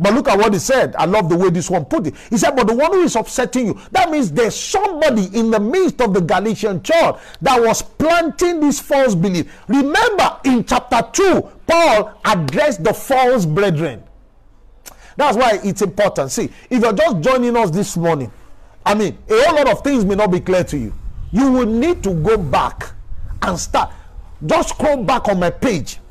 But 0.00 0.14
look 0.14 0.28
at 0.28 0.38
what 0.38 0.52
he 0.52 0.58
said. 0.60 0.94
I 0.96 1.06
love 1.06 1.28
the 1.28 1.36
way 1.36 1.50
this 1.50 1.68
one 1.68 1.84
put 1.84 2.06
it. 2.06 2.14
He 2.30 2.38
said, 2.38 2.54
But 2.54 2.68
the 2.68 2.74
one 2.74 2.92
who 2.92 3.02
is 3.02 3.16
upsetting 3.16 3.66
you, 3.68 3.80
that 3.90 4.10
means 4.10 4.30
there's 4.30 4.54
somebody 4.54 5.26
in 5.36 5.50
the 5.50 5.58
midst 5.58 6.00
of 6.00 6.14
the 6.14 6.20
Galatian 6.20 6.82
church 6.82 7.16
that 7.42 7.60
was 7.60 7.82
planting 7.82 8.60
this 8.60 8.78
false 8.78 9.14
belief. 9.14 9.52
Remember, 9.66 10.38
in 10.44 10.64
chapter 10.64 11.00
2, 11.12 11.48
Paul 11.66 12.20
addressed 12.24 12.84
the 12.84 12.94
false 12.94 13.44
brethren. 13.44 14.04
That's 15.16 15.36
why 15.36 15.58
it's 15.64 15.82
important. 15.82 16.30
See, 16.30 16.48
if 16.70 16.80
you're 16.80 16.92
just 16.92 17.20
joining 17.20 17.56
us 17.56 17.70
this 17.70 17.96
morning, 17.96 18.30
I 18.86 18.94
mean, 18.94 19.18
a 19.28 19.42
whole 19.42 19.56
lot 19.56 19.68
of 19.68 19.82
things 19.82 20.04
may 20.04 20.14
not 20.14 20.30
be 20.30 20.38
clear 20.38 20.62
to 20.62 20.78
you. 20.78 20.94
You 21.32 21.50
will 21.50 21.66
need 21.66 22.04
to 22.04 22.14
go 22.14 22.38
back 22.38 22.92
and 23.42 23.58
start. 23.58 23.92
Just 24.46 24.70
scroll 24.70 25.02
back 25.02 25.28
on 25.28 25.40
my 25.40 25.50
page. 25.50 25.98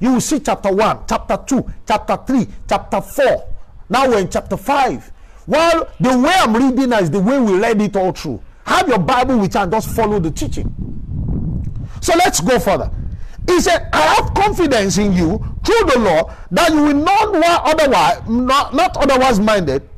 you 0.00 0.12
will 0.12 0.20
see 0.20 0.40
chapter 0.40 0.72
1, 0.72 1.00
chapter 1.08 1.38
2, 1.46 1.70
chapter 1.86 2.16
3, 2.26 2.46
chapter 2.68 3.00
4. 3.00 3.48
Now 3.88 4.08
we're 4.08 4.20
in 4.20 4.28
chapter 4.28 4.56
5. 4.56 5.12
Well, 5.46 5.88
the 5.98 6.18
way 6.18 6.32
I'm 6.34 6.54
reading 6.54 6.92
is 6.92 7.10
the 7.10 7.20
way 7.20 7.38
we 7.38 7.58
read 7.58 7.80
it 7.80 7.96
all 7.96 8.12
through. 8.12 8.42
Have 8.66 8.88
your 8.88 8.98
Bible 8.98 9.38
with 9.38 9.54
you 9.54 9.60
and 9.60 9.72
just 9.72 9.94
follow 9.96 10.20
the 10.20 10.30
teaching. 10.30 10.72
So 12.00 12.14
let's 12.16 12.40
go 12.40 12.58
further. 12.58 12.90
He 13.46 13.60
said, 13.60 13.88
I 13.94 14.14
have 14.14 14.34
confidence 14.34 14.98
in 14.98 15.14
you 15.14 15.38
through 15.64 15.90
the 15.90 15.98
law 16.00 16.34
that 16.50 16.70
you 16.70 16.82
will 16.82 16.94
not 16.94 17.34
otherwise 17.66 18.28
not, 18.28 18.74
not 18.74 18.96
otherwise 18.98 19.40
minded, 19.40 19.88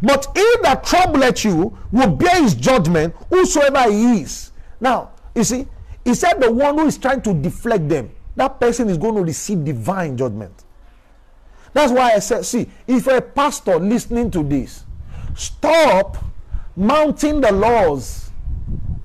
but 0.00 0.26
he 0.34 0.46
that 0.62 0.82
troubleth 0.82 1.44
you 1.44 1.76
will 1.92 2.10
bear 2.10 2.42
his 2.42 2.54
judgment, 2.54 3.14
whosoever 3.28 3.90
he 3.92 4.22
is. 4.22 4.52
Now, 4.80 5.10
you 5.34 5.44
see, 5.44 5.66
he 6.04 6.14
said 6.14 6.40
the 6.40 6.50
one 6.50 6.78
who 6.78 6.86
is 6.86 6.96
trying 6.96 7.20
to 7.22 7.34
deflect 7.34 7.86
them, 7.86 8.10
that 8.40 8.58
person 8.60 8.88
is 8.88 8.98
going 8.98 9.14
to 9.14 9.22
receive 9.22 9.64
divine 9.64 10.16
judgment. 10.16 10.64
That's 11.72 11.92
why 11.92 12.12
I 12.12 12.18
said, 12.18 12.44
see, 12.44 12.68
if 12.86 13.06
a 13.06 13.20
pastor 13.20 13.78
listening 13.78 14.30
to 14.32 14.42
this, 14.42 14.84
stop 15.34 16.16
mounting 16.74 17.40
the 17.40 17.52
laws 17.52 18.30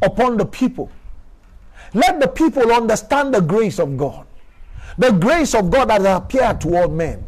upon 0.01 0.37
the 0.37 0.45
people 0.45 0.89
let 1.95 2.19
the 2.19 2.27
people 2.27 2.73
understand 2.73 3.33
the 3.33 3.39
grace 3.39 3.79
of 3.79 3.95
God. 3.95 4.27
The 4.97 5.11
grace 5.11 5.55
of 5.55 5.71
God 5.71 5.89
that 5.89 6.05
appeared 6.05 6.59
to 6.61 6.75
all 6.75 6.89
men. 6.89 7.23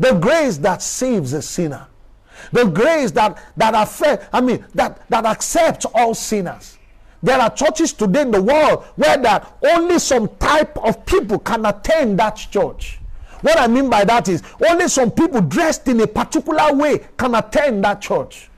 The 0.00 0.14
grace 0.14 0.58
that 0.58 0.82
saves 0.82 1.32
a 1.32 1.40
sinner. 1.40 1.86
The 2.50 2.64
grace 2.64 3.12
that 3.12 3.40
that 3.56 3.74
affect, 3.74 4.28
I 4.32 4.40
mean, 4.40 4.64
that, 4.74 5.08
that 5.10 5.26
accepts 5.26 5.84
all 5.94 6.14
sinners. 6.14 6.76
There 7.22 7.38
are 7.38 7.50
churches 7.50 7.92
today 7.92 8.22
in 8.22 8.30
the 8.30 8.42
world 8.42 8.84
where 8.96 9.16
that 9.18 9.56
only 9.62 9.98
some 9.98 10.28
type 10.36 10.76
of 10.78 11.04
people 11.04 11.38
can 11.38 11.66
attend 11.66 12.18
that 12.18 12.36
church. 12.36 12.98
What 13.42 13.58
I 13.58 13.66
mean 13.66 13.88
by 13.88 14.04
that 14.04 14.28
is 14.28 14.42
only 14.68 14.88
some 14.88 15.10
people 15.10 15.40
dressed 15.40 15.88
in 15.88 16.00
a 16.00 16.06
particular 16.06 16.74
way 16.74 17.06
can 17.16 17.34
attend 17.34 17.84
that 17.84 18.00
church. 18.00 18.48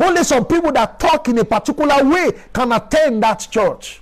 Only 0.00 0.24
some 0.24 0.44
people 0.44 0.72
that 0.72 0.98
talk 0.98 1.28
in 1.28 1.38
a 1.38 1.44
particular 1.44 2.04
way 2.04 2.32
can 2.52 2.72
attend 2.72 3.22
that 3.22 3.46
church. 3.50 4.00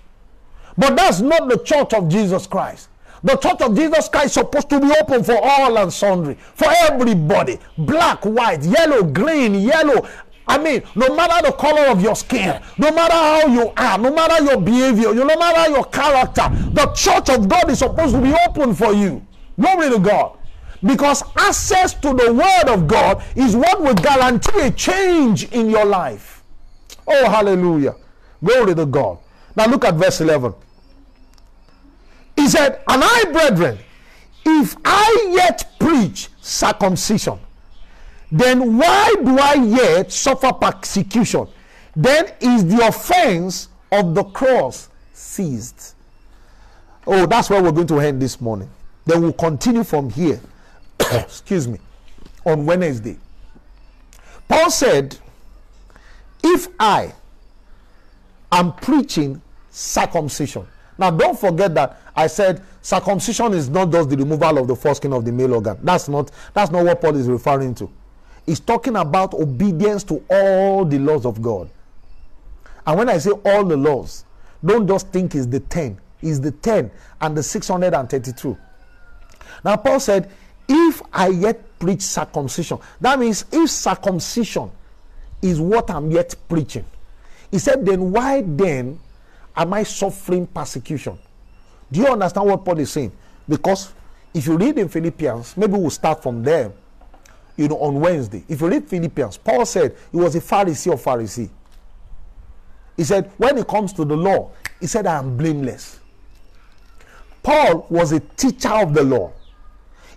But 0.76 0.96
that's 0.96 1.20
not 1.20 1.48
the 1.48 1.58
church 1.58 1.92
of 1.92 2.08
Jesus 2.08 2.46
Christ. 2.46 2.88
The 3.24 3.36
church 3.36 3.60
of 3.60 3.76
Jesus 3.76 4.08
Christ 4.08 4.26
is 4.26 4.32
supposed 4.32 4.68
to 4.70 4.80
be 4.80 4.92
open 5.00 5.22
for 5.22 5.38
all 5.40 5.78
and 5.78 5.92
sundry, 5.92 6.34
for 6.54 6.68
everybody 6.80 7.58
black, 7.78 8.24
white, 8.24 8.62
yellow, 8.64 9.04
green, 9.04 9.54
yellow. 9.54 10.08
I 10.47 10.59
mean, 10.59 10.82
no 10.95 11.14
matter 11.14 11.47
the 11.47 11.53
color 11.53 11.86
of 11.86 12.03
your 12.03 12.16
skin, 12.16 12.61
no 12.76 12.90
matter 12.90 13.14
how 13.14 13.47
you 13.47 13.72
are, 13.76 13.99
no 13.99 14.12
matter 14.12 14.45
your 14.45 14.61
behavior, 14.61 15.14
no 15.14 15.24
matter 15.24 15.70
your 15.70 15.84
character, 15.84 16.49
the 16.72 16.86
church 16.95 17.30
of 17.30 17.49
God 17.49 17.70
is 17.70 17.78
supposed 17.78 18.14
to 18.14 18.20
be 18.20 18.34
open 18.49 18.74
for 18.74 18.93
you. 18.93 19.24
Glory 19.59 19.90
to 19.90 19.99
God. 19.99 20.36
Because 20.84 21.22
access 21.36 21.95
to 21.95 22.12
the 22.12 22.32
Word 22.32 22.74
of 22.74 22.88
God 22.88 23.22
is 23.36 23.55
what 23.55 23.80
will 23.80 23.95
guarantee 23.95 24.61
a 24.61 24.70
change 24.72 25.45
in 25.53 25.70
your 25.70 25.84
life. 25.84 26.43
Oh, 27.07 27.30
hallelujah. 27.30 27.95
Glory 28.45 28.74
to 28.74 28.86
God. 28.86 29.18
Now 29.55 29.66
look 29.66 29.84
at 29.84 29.95
verse 29.95 30.20
11. 30.20 30.55
He 32.36 32.49
said, 32.49 32.80
And 32.88 33.03
I, 33.05 33.24
brethren, 33.30 33.78
if 34.45 34.76
I 34.84 35.30
yet 35.32 35.78
preach 35.78 36.28
circumcision, 36.40 37.38
then 38.32 38.78
why 38.78 39.14
do 39.22 39.38
I 39.38 39.54
yet 39.54 40.10
suffer 40.10 40.54
persecution? 40.54 41.46
Then 41.94 42.32
is 42.40 42.64
the 42.66 42.86
offense 42.86 43.68
of 43.92 44.14
the 44.14 44.24
cross 44.24 44.88
ceased. 45.12 45.94
Oh, 47.06 47.26
that's 47.26 47.50
where 47.50 47.62
we're 47.62 47.72
going 47.72 47.88
to 47.88 48.00
end 48.00 48.22
this 48.22 48.40
morning. 48.40 48.70
Then 49.04 49.20
we'll 49.20 49.34
continue 49.34 49.84
from 49.84 50.08
here. 50.08 50.40
Excuse 51.12 51.68
me. 51.68 51.78
On 52.46 52.64
Wednesday. 52.64 53.18
Paul 54.48 54.70
said, 54.70 55.18
If 56.42 56.68
I 56.80 57.12
am 58.50 58.72
preaching 58.72 59.42
circumcision. 59.70 60.66
Now, 60.96 61.10
don't 61.10 61.38
forget 61.38 61.74
that 61.74 62.00
I 62.16 62.28
said 62.28 62.62
circumcision 62.80 63.52
is 63.52 63.68
not 63.68 63.92
just 63.92 64.08
the 64.08 64.16
removal 64.16 64.58
of 64.58 64.68
the 64.68 64.76
foreskin 64.76 65.12
of 65.12 65.24
the 65.26 65.32
male 65.32 65.54
organ. 65.54 65.78
That's 65.82 66.08
not 66.08 66.30
that's 66.54 66.70
not 66.70 66.84
what 66.84 67.00
Paul 67.00 67.16
is 67.16 67.28
referring 67.28 67.74
to. 67.76 67.90
He's 68.47 68.61
talking 68.61 68.97
about 68.97 69.34
obedience 69.34 70.03
to 70.05 70.22
all 70.28 70.84
the 70.84 70.99
laws 70.99 71.24
of 71.24 71.40
God. 71.40 71.70
And 72.86 72.99
when 72.99 73.09
I 73.09 73.18
say 73.18 73.30
all 73.30 73.64
the 73.64 73.76
laws, 73.76 74.24
don't 74.64 74.86
just 74.86 75.09
think 75.09 75.34
it's 75.34 75.47
the 75.47 75.61
10, 75.61 75.99
it's 76.20 76.38
the 76.38 76.51
10 76.51 76.90
and 77.20 77.36
the 77.36 77.43
632. 77.43 78.57
Now, 79.64 79.76
Paul 79.76 80.01
said, 80.01 80.30
If 80.68 81.03
I 81.12 81.28
yet 81.28 81.78
preach 81.78 82.03
circumcision, 82.03 82.78
that 83.01 83.18
means 83.18 83.45
if 83.53 83.70
circumcision 83.70 84.70
is 85.40 85.61
what 85.61 85.90
I'm 85.90 86.11
yet 86.11 86.34
preaching, 86.49 86.84
he 87.51 87.59
said, 87.59 87.84
Then 87.84 88.11
why 88.11 88.43
then 88.43 88.99
am 89.57 89.74
I 89.74 89.82
suffering 89.84 90.47
persecution? 90.47 91.18
Do 91.90 92.01
you 92.01 92.07
understand 92.07 92.49
what 92.49 92.64
Paul 92.64 92.78
is 92.78 92.90
saying? 92.90 93.12
Because 93.49 93.93
if 94.32 94.47
you 94.47 94.57
read 94.57 94.78
in 94.78 94.88
Philippians, 94.88 95.57
maybe 95.57 95.74
we'll 95.74 95.90
start 95.90 96.22
from 96.22 96.43
there, 96.43 96.72
you 97.57 97.68
know, 97.68 97.78
on 97.78 98.00
Wednesday. 98.00 98.44
If 98.48 98.61
you 98.61 98.68
read 98.68 98.88
Philippians, 98.88 99.36
Paul 99.38 99.66
said 99.66 99.96
he 100.11 100.18
was 100.18 100.34
a 100.36 100.40
Pharisee 100.40 100.92
of 100.92 101.03
Pharisee. 101.03 101.50
He 102.96 103.05
said, 103.05 103.30
when 103.36 103.59
it 103.59 103.66
comes 103.66 103.92
to 103.94 104.05
the 104.05 104.16
law, 104.16 104.50
he 104.80 104.86
said, 104.86 105.07
I 105.07 105.18
am 105.18 105.36
blameless. 105.36 106.00
Paul 107.42 107.86
was 107.90 108.12
a 108.12 108.20
teacher 108.20 108.68
of 108.68 108.94
the 108.94 109.03
law. 109.03 109.32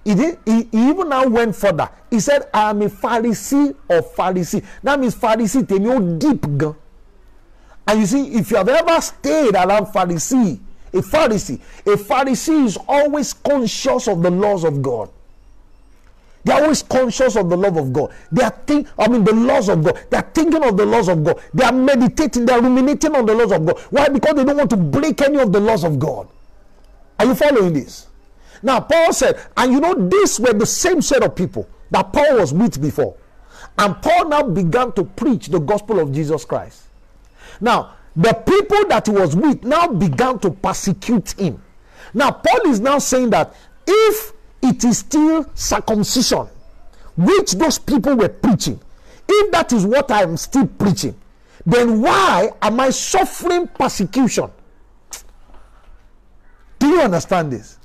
He, 0.03 0.13
did, 0.13 0.37
he, 0.45 0.67
he 0.71 0.89
even 0.89 1.09
now 1.09 1.27
went 1.27 1.55
further. 1.55 1.89
He 2.11 2.19
said, 2.19 2.47
I 2.53 2.69
am 2.69 2.81
a 2.83 2.89
Pharisee 2.89 3.75
of 3.89 4.15
Pharisee. 4.15 4.63
That 4.83 4.99
means 4.99 5.15
Pharisee, 5.15 5.67
they 5.67 5.79
know 5.79 5.99
deep. 6.17 6.45
And 7.87 7.99
you 7.99 8.05
see, 8.05 8.35
if 8.35 8.51
you 8.51 8.57
have 8.57 8.69
ever 8.69 9.01
stayed 9.01 9.55
around 9.55 9.87
Pharisee, 9.87 10.59
a 10.93 10.97
Pharisee, 10.97 11.59
a 11.85 11.97
Pharisee 11.97 12.65
is 12.65 12.77
always 12.87 13.33
conscious 13.33 14.07
of 14.07 14.21
the 14.21 14.29
laws 14.29 14.63
of 14.63 14.81
God. 14.81 15.09
They 16.45 16.53
are 16.53 16.61
always 16.61 16.83
conscious 16.83 17.35
of 17.35 17.49
the 17.49 17.57
love 17.57 17.75
of 17.75 17.91
God. 17.91 18.13
They 18.31 18.43
are 18.43 18.55
think, 18.67 18.87
I 18.99 19.07
mean, 19.07 19.23
the 19.23 19.33
laws 19.33 19.67
of 19.67 19.83
God. 19.83 19.99
They 20.11 20.17
are 20.17 20.29
thinking 20.31 20.63
of 20.63 20.77
the 20.77 20.85
laws 20.85 21.09
of 21.09 21.23
God. 21.23 21.41
They 21.55 21.63
are 21.63 21.73
meditating. 21.73 22.45
They 22.45 22.53
are 22.53 22.61
ruminating 22.61 23.15
on 23.15 23.25
the 23.25 23.33
laws 23.33 23.51
of 23.51 23.65
God. 23.65 23.79
Why? 23.89 24.09
Because 24.09 24.35
they 24.35 24.45
don't 24.45 24.55
want 24.55 24.69
to 24.69 24.77
break 24.77 25.21
any 25.21 25.39
of 25.39 25.51
the 25.51 25.59
laws 25.59 25.83
of 25.83 25.97
God. 25.97 26.29
Are 27.17 27.25
you 27.25 27.33
following 27.33 27.73
this? 27.73 28.07
Now, 28.61 28.79
Paul 28.79 29.11
said, 29.11 29.39
and 29.57 29.73
you 29.73 29.79
know, 29.79 29.95
these 29.95 30.39
were 30.39 30.53
the 30.53 30.67
same 30.67 31.01
set 31.01 31.23
of 31.23 31.35
people 31.35 31.67
that 31.89 32.13
Paul 32.13 32.37
was 32.37 32.53
with 32.53 32.79
before. 32.79 33.17
And 33.79 33.99
Paul 34.03 34.29
now 34.29 34.43
began 34.43 34.91
to 34.93 35.03
preach 35.03 35.47
the 35.47 35.59
gospel 35.59 35.99
of 35.99 36.11
Jesus 36.13 36.45
Christ. 36.45 36.83
Now, 37.59 37.95
the 38.15 38.33
people 38.33 38.87
that 38.89 39.07
he 39.07 39.11
was 39.11 39.35
with 39.35 39.63
now 39.63 39.87
began 39.87 40.37
to 40.39 40.51
persecute 40.51 41.31
him. 41.39 41.61
Now, 42.13 42.31
Paul 42.31 42.69
is 42.69 42.79
now 42.79 42.99
saying 42.99 43.31
that 43.31 43.55
if 43.87 44.34
it 44.65 44.83
is 44.83 44.99
still 44.99 45.45
circumcision, 45.53 46.47
which 47.15 47.53
those 47.53 47.77
people 47.77 48.15
were 48.15 48.29
preaching, 48.29 48.79
if 49.27 49.51
that 49.51 49.71
is 49.73 49.85
what 49.85 50.09
I 50.11 50.23
am 50.23 50.37
still 50.37 50.67
preaching, 50.67 51.15
then 51.65 52.01
why 52.01 52.51
am 52.61 52.79
I 52.79 52.89
suffering 52.89 53.67
persecution? 53.67 54.49
Do 56.79 56.87
you 56.87 57.01
understand 57.01 57.51
this? 57.51 57.77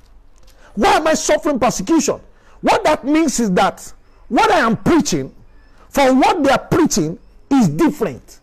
Why 0.75 0.93
am 0.93 1.07
I 1.07 1.13
suffering 1.13 1.59
persecution? 1.59 2.19
What 2.61 2.83
that 2.83 3.05
means 3.05 3.39
is 3.39 3.51
that 3.51 3.93
what 4.27 4.51
I 4.51 4.59
am 4.59 4.77
preaching 4.77 5.33
from 5.89 6.19
what 6.19 6.43
they 6.43 6.49
are 6.49 6.59
preaching 6.59 7.17
is 7.49 7.69
different. 7.69 8.39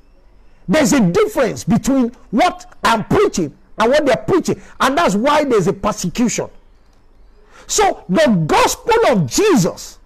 There's 0.68 0.92
a 0.92 1.00
difference 1.00 1.64
between 1.64 2.12
what 2.30 2.76
I'm 2.84 3.04
preaching 3.04 3.56
and 3.78 3.90
what 3.90 4.04
they're 4.04 4.16
preaching, 4.16 4.60
and 4.80 4.98
that's 4.98 5.14
why 5.14 5.44
there's 5.44 5.66
a 5.66 5.72
persecution. 5.72 6.50
So 7.68 8.04
the 8.08 8.44
gospel 8.46 9.06
of 9.08 9.26
Jesus 9.26 9.98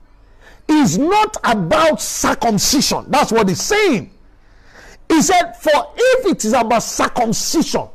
is 0.68 0.98
not 0.98 1.36
about 1.42 2.02
circumcision. 2.02 3.06
That's 3.08 3.32
what 3.32 3.48
he's 3.48 3.62
saying. 3.62 4.12
He 5.08 5.22
said, 5.22 5.52
For 5.54 5.92
if 5.96 6.26
it 6.26 6.44
is 6.44 6.52
about 6.52 6.82
circumcision, 6.82 7.88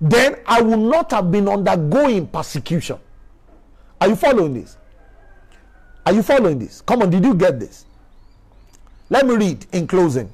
then 0.00 0.36
I 0.46 0.60
will 0.60 0.76
not 0.76 1.12
have 1.12 1.30
been 1.30 1.48
undergoing 1.48 2.26
persecution. 2.26 2.98
Are 4.00 4.08
you 4.08 4.16
following 4.16 4.54
this? 4.54 4.76
Are 6.04 6.12
you 6.12 6.22
following 6.22 6.58
this? 6.58 6.80
Come 6.80 7.02
on, 7.02 7.10
did 7.10 7.24
you 7.24 7.34
get 7.34 7.60
this? 7.60 7.84
Let 9.10 9.26
me 9.26 9.36
read 9.36 9.66
in 9.72 9.86
closing 9.86 10.32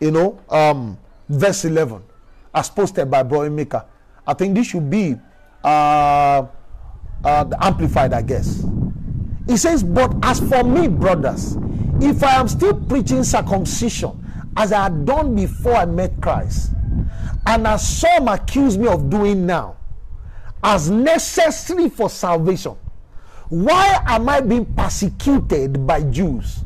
you 0.00 0.10
know, 0.10 0.40
um, 0.48 0.98
verse 1.28 1.64
11, 1.64 2.02
as 2.54 2.70
posted 2.70 3.10
by 3.10 3.22
Brian 3.22 3.54
Maker. 3.54 3.84
I 4.26 4.34
think 4.34 4.54
this 4.54 4.68
should 4.68 4.88
be 4.88 5.16
uh, 5.64 6.46
uh, 7.24 7.44
amplified, 7.60 8.12
I 8.12 8.22
guess. 8.22 8.64
He 9.46 9.56
says, 9.56 9.82
But 9.82 10.14
as 10.22 10.40
for 10.40 10.62
me, 10.62 10.88
brothers, 10.88 11.56
if 12.00 12.22
I 12.22 12.34
am 12.34 12.48
still 12.48 12.74
preaching 12.74 13.24
circumcision 13.24 14.24
as 14.56 14.72
I 14.72 14.84
had 14.84 15.04
done 15.04 15.34
before 15.34 15.74
I 15.74 15.86
met 15.86 16.20
Christ, 16.20 16.72
and 17.46 17.66
as 17.66 17.86
some 17.86 18.28
accuse 18.28 18.76
me 18.76 18.88
of 18.88 19.08
doing 19.08 19.46
now, 19.46 19.76
as 20.62 20.90
necessary 20.90 21.88
for 21.88 22.10
salvation, 22.10 22.76
why 23.48 24.02
am 24.06 24.28
I 24.28 24.40
being 24.40 24.66
persecuted 24.74 25.86
by 25.86 26.02
Jews? 26.02 26.60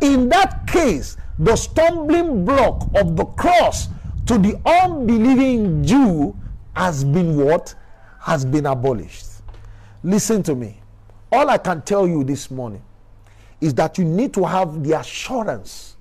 In 0.00 0.28
that 0.30 0.66
case, 0.66 1.16
the 1.38 1.54
stumbling 1.56 2.44
block 2.44 2.88
of 2.94 3.16
the 3.16 3.26
cross 3.26 3.88
to 4.26 4.38
the 4.38 4.58
unbelieving 4.64 5.84
Jew 5.84 6.34
has 6.74 7.04
been 7.04 7.36
what? 7.36 7.74
Has 8.20 8.44
been 8.44 8.66
abolished. 8.66 9.35
Listen 10.06 10.40
to 10.44 10.54
me. 10.54 10.78
All 11.32 11.50
I 11.50 11.58
can 11.58 11.82
tell 11.82 12.06
you 12.06 12.22
this 12.22 12.48
morning 12.48 12.80
is 13.60 13.74
that 13.74 13.98
you 13.98 14.04
need 14.04 14.32
to 14.34 14.44
have 14.44 14.84
the 14.84 14.96
assurance 15.00 15.96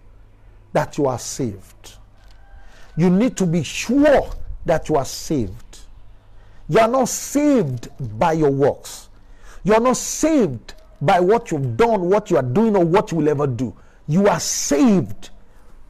that 0.74 0.99
you 0.99 1.08
are 1.08 1.18
saved. 1.18 1.95
You 2.95 3.10
need 3.10 3.36
to 3.38 3.47
be 3.47 3.64
sure 3.64 4.30
that 4.64 4.89
you 4.89 4.95
are 4.97 5.06
saved. 5.06 5.80
You 6.70 6.82
are 6.82 6.88
not 6.88 7.10
saved 7.10 7.89
by 8.20 8.34
your 8.34 8.51
works. 8.51 9.10
You 9.64 9.74
are 9.74 9.80
not 9.80 9.97
saved 9.97 10.76
by 11.01 11.20
what 11.20 11.49
you've 11.49 11.76
done, 11.76 12.01
what 12.01 12.30
you 12.30 12.38
are 12.38 12.43
doing, 12.43 12.76
or 12.76 12.86
what 12.86 13.12
you 13.12 13.18
will 13.18 13.30
ever 13.30 13.47
do. 13.47 13.76
You 14.08 14.28
are 14.28 14.39
saved 14.39 15.32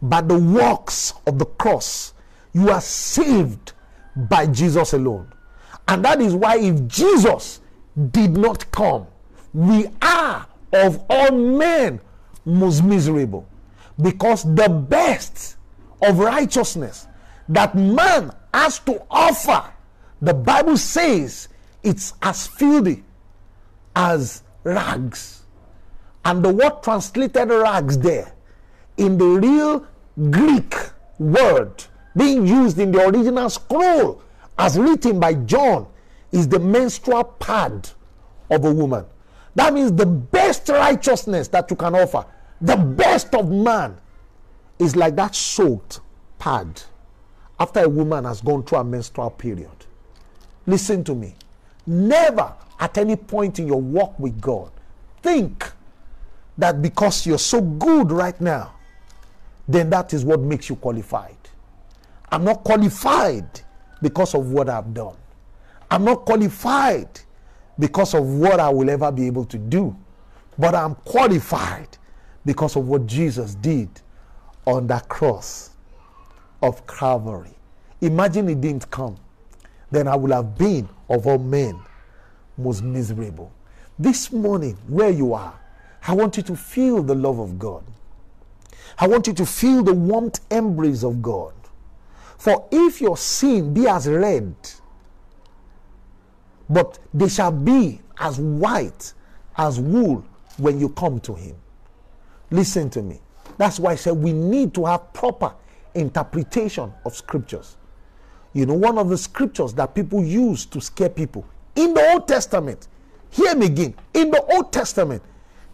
by 0.02 0.22
the 0.22 0.40
works 0.40 1.14
of 1.28 1.38
the 1.38 1.46
cross. 1.46 2.14
You 2.54 2.70
are 2.70 2.80
saved 2.80 3.74
by 4.16 4.48
Jesus 4.48 4.94
alone. 4.94 5.34
And 5.90 6.06
that 6.06 6.22
is 6.22 6.34
why, 6.34 6.60
if 6.60 6.88
Jesus 6.88 7.60
did 8.12 8.38
not 8.38 8.70
come, 8.72 9.08
we 9.54 9.88
are 10.02 10.48
of 10.74 11.04
all 11.10 11.32
men 11.32 12.00
most 12.46 12.84
miserable. 12.84 13.48
Because 14.02 14.44
the 14.56 14.68
best 14.68 15.56
of 16.02 16.20
righteousness 16.20 17.08
that 17.48 17.76
man 17.76 18.32
has 18.54 18.80
to 18.80 19.02
offer, 19.10 19.72
the 20.22 20.34
Bible 20.34 20.78
says 20.78 21.48
it's 21.84 22.14
as 22.22 22.48
filthy 22.48 23.04
as 23.96 24.44
rags. 24.64 25.44
And 26.26 26.44
the 26.44 26.52
word 26.52 26.84
translated 26.84 27.50
rags 27.50 27.98
there 28.00 28.34
in 28.98 29.18
the 29.18 29.26
real 29.26 29.86
Greek 30.32 30.74
word 31.20 31.84
being 32.18 32.48
used 32.48 32.80
in 32.80 32.92
the 32.92 33.08
original 33.08 33.50
scroll 33.50 34.22
as 34.58 34.78
written 34.78 35.20
by 35.20 35.34
John 35.34 35.88
is 36.36 36.48
the 36.50 36.60
menstrual 36.60 37.24
pad 37.24 37.90
of 38.52 38.66
a 38.66 38.72
woman. 38.72 39.06
That 39.56 39.74
means 39.74 39.94
the 39.94 40.06
best 40.06 40.68
righteousness 40.68 41.48
that 41.48 41.72
you 41.72 41.78
can 41.78 41.96
offer, 41.96 42.26
the 42.60 42.76
best 42.76 43.34
of 43.34 43.50
man, 43.50 43.98
is 44.78 44.98
like 44.98 45.16
that 45.16 45.34
soaked 45.34 46.02
pad 46.38 46.82
after 47.58 47.80
a 47.80 47.88
woman 47.88 48.26
has 48.26 48.42
gone 48.42 48.64
through 48.64 48.80
a 48.80 48.84
menstrual 48.84 49.30
period. 49.30 49.70
Listen 50.68 51.06
to 51.06 51.16
me. 51.16 51.36
Never 51.88 52.54
at 52.82 52.98
any 52.98 53.16
point 53.16 53.60
in 53.60 53.68
your 53.68 53.80
walk 53.80 54.20
with 54.20 54.42
God 54.42 54.72
think 55.22 55.72
that 56.58 56.82
because 56.82 57.26
you're 57.26 57.38
so 57.38 57.62
good 57.62 58.12
right 58.12 58.40
now, 58.42 58.74
then 59.70 59.90
that 59.90 60.14
is 60.14 60.26
what 60.26 60.42
makes 60.42 60.70
you 60.70 60.76
qualified. 60.76 61.38
I'm 62.30 62.44
not 62.44 62.66
qualified 62.66 63.62
because 64.02 64.36
of 64.36 64.52
what 64.52 64.68
I've 64.68 64.94
done. 64.94 65.16
I'm 65.90 66.04
not 66.04 66.26
qualified 66.26 67.08
because 67.78 68.14
of 68.14 68.24
what 68.26 68.60
I 68.60 68.70
will 68.70 68.90
ever 68.90 69.12
be 69.12 69.28
able 69.28 69.46
to 69.46 69.58
do, 69.58 69.96
but 70.58 70.74
I'm 70.76 70.96
qualified 70.96 71.98
because 72.46 72.76
of 72.76 72.88
what 72.88 73.06
Jesus 73.06 73.56
did 73.56 73.90
on 74.66 74.88
that 74.88 75.08
cross 75.10 75.72
of 76.62 76.86
Calvary. 76.88 77.54
Imagine 78.02 78.50
it 78.50 78.62
didn't 78.62 78.90
come, 78.90 79.16
then 79.92 80.08
I 80.08 80.16
would 80.16 80.32
have 80.32 80.58
been 80.58 80.88
of 81.10 81.28
all 81.28 81.38
men 81.38 81.80
most 82.58 82.84
miserable. 82.84 83.52
This 83.98 84.32
morning, 84.32 84.78
where 84.88 85.10
you 85.10 85.34
are, 85.34 85.60
I 86.08 86.14
want 86.14 86.38
you 86.38 86.44
to 86.44 86.56
feel 86.56 87.02
the 87.02 87.16
love 87.16 87.40
of 87.40 87.58
God. 87.58 87.84
I 88.98 89.08
want 89.08 89.28
you 89.28 89.34
to 89.34 89.46
feel 89.46 89.84
the 89.84 89.94
warmth 89.94 90.40
embrace 90.52 91.04
of 91.04 91.22
God. 91.22 91.54
For 92.38 92.68
if 92.72 93.02
your 93.02 93.18
sin 93.18 93.74
be 93.74 93.88
as 93.88 94.08
red, 94.08 94.56
but 96.70 97.00
they 97.14 97.30
shall 97.30 97.52
be 97.52 98.02
as 98.20 98.40
white 98.40 99.14
as 99.58 99.80
wool 99.80 100.26
when 100.58 100.80
you 100.80 100.90
come 100.90 101.20
to 101.22 101.34
Him. 101.34 101.56
Listen 102.52 102.90
to 102.92 103.02
me. 103.02 103.20
That's 103.58 103.80
why 103.80 103.92
I 103.92 103.96
said 103.96 104.14
we 104.14 104.34
need 104.34 104.74
to 104.76 104.86
have 104.86 105.14
proper 105.14 105.54
interpretation 105.94 106.92
of 107.06 107.16
scriptures. 107.16 107.78
You 108.54 108.66
know, 108.66 108.74
one 108.74 108.98
of 108.98 109.10
the 109.10 109.18
scriptures 109.18 109.74
that 109.74 109.94
people 109.96 110.24
use 110.24 110.66
to 110.68 110.80
scare 110.82 111.10
people 111.10 111.46
in 111.76 111.94
the 111.94 112.12
Old 112.12 112.28
Testament, 112.28 112.88
hear 113.30 113.56
me 113.56 113.66
again, 113.68 113.94
in 114.14 114.32
the 114.32 114.42
Old 114.54 114.72
Testament, 114.72 115.22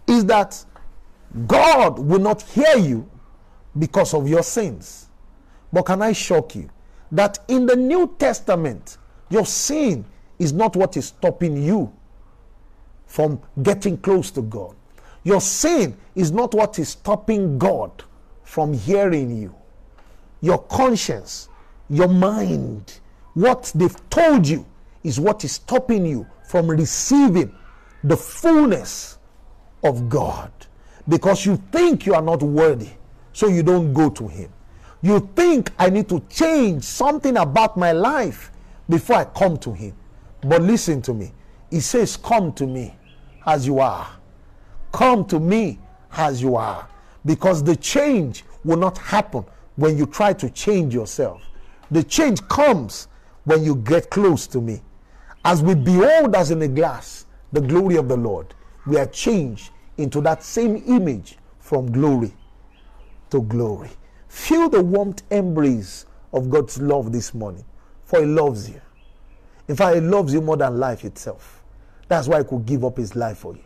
is 0.08 0.26
that 0.26 0.64
God 1.48 2.00
will 2.00 2.20
not 2.20 2.42
hear 2.42 2.76
you 2.78 3.10
because 3.78 4.14
of 4.14 4.28
your 4.28 4.44
sins. 4.44 5.08
But 5.72 5.84
can 5.84 6.02
I 6.02 6.12
shock 6.12 6.56
you 6.56 6.70
that 7.12 7.40
in 7.48 7.66
the 7.66 7.76
New 7.76 8.16
Testament, 8.18 8.98
your 9.30 9.46
sin 9.46 10.06
is 10.42 10.52
not 10.52 10.76
what 10.76 10.98
is 10.98 11.06
stopping 11.06 11.62
you 11.62 11.94
from 13.06 13.40
getting 13.62 13.96
close 13.96 14.32
to 14.32 14.42
God. 14.42 14.76
Your 15.24 15.40
sin 15.40 15.96
is 16.16 16.32
not 16.32 16.56
what 16.56 16.80
is 16.80 16.90
stopping 16.90 17.60
God 17.60 18.04
from 18.44 18.74
hearing 18.74 19.38
you. 19.38 19.56
Your 20.42 20.58
conscience, 20.58 21.48
your 21.92 22.08
mind, 22.08 23.00
what 23.36 23.72
they've 23.76 24.10
told 24.10 24.48
you 24.48 24.66
is 25.04 25.20
what 25.20 25.44
is 25.44 25.52
stopping 25.52 26.08
you 26.08 26.26
from 26.44 26.68
receiving 26.68 27.54
the 28.04 28.18
fullness 28.18 29.20
of 29.84 30.10
God 30.10 30.52
because 31.08 31.46
you 31.46 31.58
think 31.72 32.08
you 32.08 32.16
are 32.16 32.22
not 32.22 32.42
worthy, 32.42 32.90
so 33.32 33.48
you 33.48 33.62
don't 33.62 33.94
go 33.94 34.10
to 34.10 34.28
Him. 34.28 34.52
You 35.04 35.30
think 35.36 35.72
I 35.78 35.92
need 35.92 36.10
to 36.10 36.20
change 36.30 36.84
something 36.84 37.38
about 37.38 37.78
my 37.78 37.92
life 37.92 38.52
before 38.90 39.18
I 39.18 39.26
come 39.26 39.58
to 39.58 39.72
Him. 39.72 39.96
But 40.44 40.62
listen 40.62 41.02
to 41.04 41.14
me. 41.14 41.34
He 41.70 41.80
says, 41.80 42.18
Come 42.18 42.54
to 42.54 42.68
me 42.68 42.96
as 43.46 43.66
you 43.66 43.80
are. 43.80 44.08
Come 44.92 45.26
to 45.26 45.40
me 45.40 45.80
as 46.12 46.42
you 46.42 46.56
are. 46.56 46.88
Because 47.26 47.64
the 47.64 47.76
change 47.76 48.44
will 48.64 48.78
not 48.78 48.98
happen 48.98 49.46
when 49.76 49.98
you 49.98 50.06
try 50.06 50.34
to 50.34 50.50
change 50.50 50.94
yourself. 50.94 51.42
The 51.92 52.04
change 52.04 52.46
comes 52.48 53.08
when 53.44 53.64
you 53.64 53.76
get 53.76 54.10
close 54.10 54.48
to 54.48 54.62
me. 54.62 54.82
As 55.44 55.62
we 55.64 55.76
behold 55.76 56.36
as 56.36 56.52
in 56.52 56.62
a 56.62 56.68
glass 56.68 57.26
the 57.52 57.62
glory 57.62 57.96
of 57.96 58.08
the 58.08 58.18
Lord, 58.18 58.54
we 58.86 58.98
are 58.98 59.08
changed 59.08 59.72
into 59.98 60.22
that 60.22 60.44
same 60.44 60.84
image 60.88 61.38
from 61.60 61.92
glory 61.92 62.34
to 63.30 63.42
glory. 63.44 63.90
Feel 64.28 64.70
the 64.70 64.84
warmth 64.84 65.24
embrace 65.32 66.06
of 66.34 66.50
God's 66.50 66.80
love 66.80 67.12
this 67.12 67.34
morning, 67.34 67.66
for 68.06 68.20
He 68.20 68.26
loves 68.26 68.70
you. 68.70 68.82
In 69.72 69.78
fact, 69.78 69.96
He 69.96 70.02
loves 70.02 70.34
you 70.34 70.42
more 70.42 70.58
than 70.58 70.78
life 70.78 71.06
itself. 71.06 71.64
That's 72.10 72.28
why 72.28 72.40
He 72.40 72.44
could 72.44 72.66
give 72.66 72.84
up 72.84 72.98
His 72.98 73.16
life 73.16 73.38
for 73.38 73.54
you. 73.54 73.64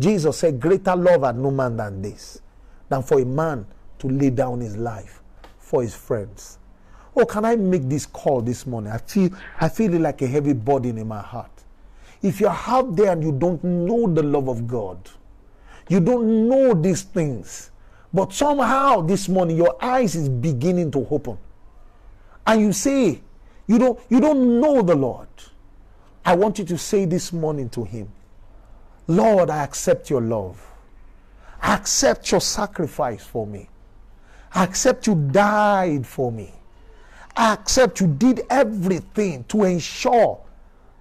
Jesus 0.00 0.36
said, 0.36 0.58
Greater 0.58 0.96
love 0.96 1.22
had 1.22 1.38
no 1.38 1.52
man 1.52 1.76
than 1.76 2.02
this, 2.02 2.40
than 2.88 3.04
for 3.04 3.20
a 3.20 3.24
man 3.24 3.64
to 4.00 4.08
lay 4.08 4.30
down 4.30 4.60
his 4.60 4.76
life 4.76 5.22
for 5.60 5.80
his 5.80 5.94
friends. 5.94 6.58
Oh, 7.14 7.24
can 7.24 7.44
I 7.44 7.54
make 7.54 7.88
this 7.88 8.04
call 8.04 8.40
this 8.40 8.66
morning? 8.66 8.90
I 8.90 8.98
feel 8.98 9.30
I 9.60 9.68
feel 9.68 9.94
it 9.94 10.00
like 10.00 10.20
a 10.22 10.26
heavy 10.26 10.54
burden 10.54 10.98
in 10.98 11.06
my 11.06 11.20
heart. 11.22 11.52
If 12.20 12.40
you're 12.40 12.50
out 12.66 12.96
there 12.96 13.12
and 13.12 13.22
you 13.22 13.30
don't 13.30 13.62
know 13.62 14.12
the 14.12 14.24
love 14.24 14.48
of 14.48 14.66
God, 14.66 15.08
you 15.88 16.00
don't 16.00 16.48
know 16.48 16.74
these 16.74 17.02
things, 17.02 17.70
but 18.12 18.32
somehow 18.32 19.02
this 19.02 19.28
morning 19.28 19.56
your 19.56 19.76
eyes 19.80 20.16
is 20.16 20.28
beginning 20.28 20.90
to 20.90 21.06
open. 21.08 21.38
And 22.44 22.60
you 22.60 22.72
say, 22.72 23.20
you 23.66 23.78
don't 23.78 23.98
you 24.08 24.20
don't 24.20 24.60
know 24.60 24.82
the 24.82 24.94
Lord. 24.94 25.28
I 26.24 26.36
want 26.36 26.58
you 26.58 26.64
to 26.66 26.78
say 26.78 27.04
this 27.04 27.32
morning 27.32 27.68
to 27.70 27.84
him, 27.84 28.08
Lord, 29.06 29.50
I 29.50 29.64
accept 29.64 30.08
your 30.08 30.20
love. 30.20 30.64
I 31.60 31.74
accept 31.74 32.30
your 32.30 32.40
sacrifice 32.40 33.24
for 33.24 33.46
me. 33.46 33.68
I 34.54 34.64
accept 34.64 35.06
you 35.06 35.14
died 35.14 36.06
for 36.06 36.30
me. 36.30 36.52
I 37.36 37.54
accept 37.54 38.00
you 38.00 38.06
did 38.06 38.42
everything 38.50 39.44
to 39.44 39.64
ensure 39.64 40.40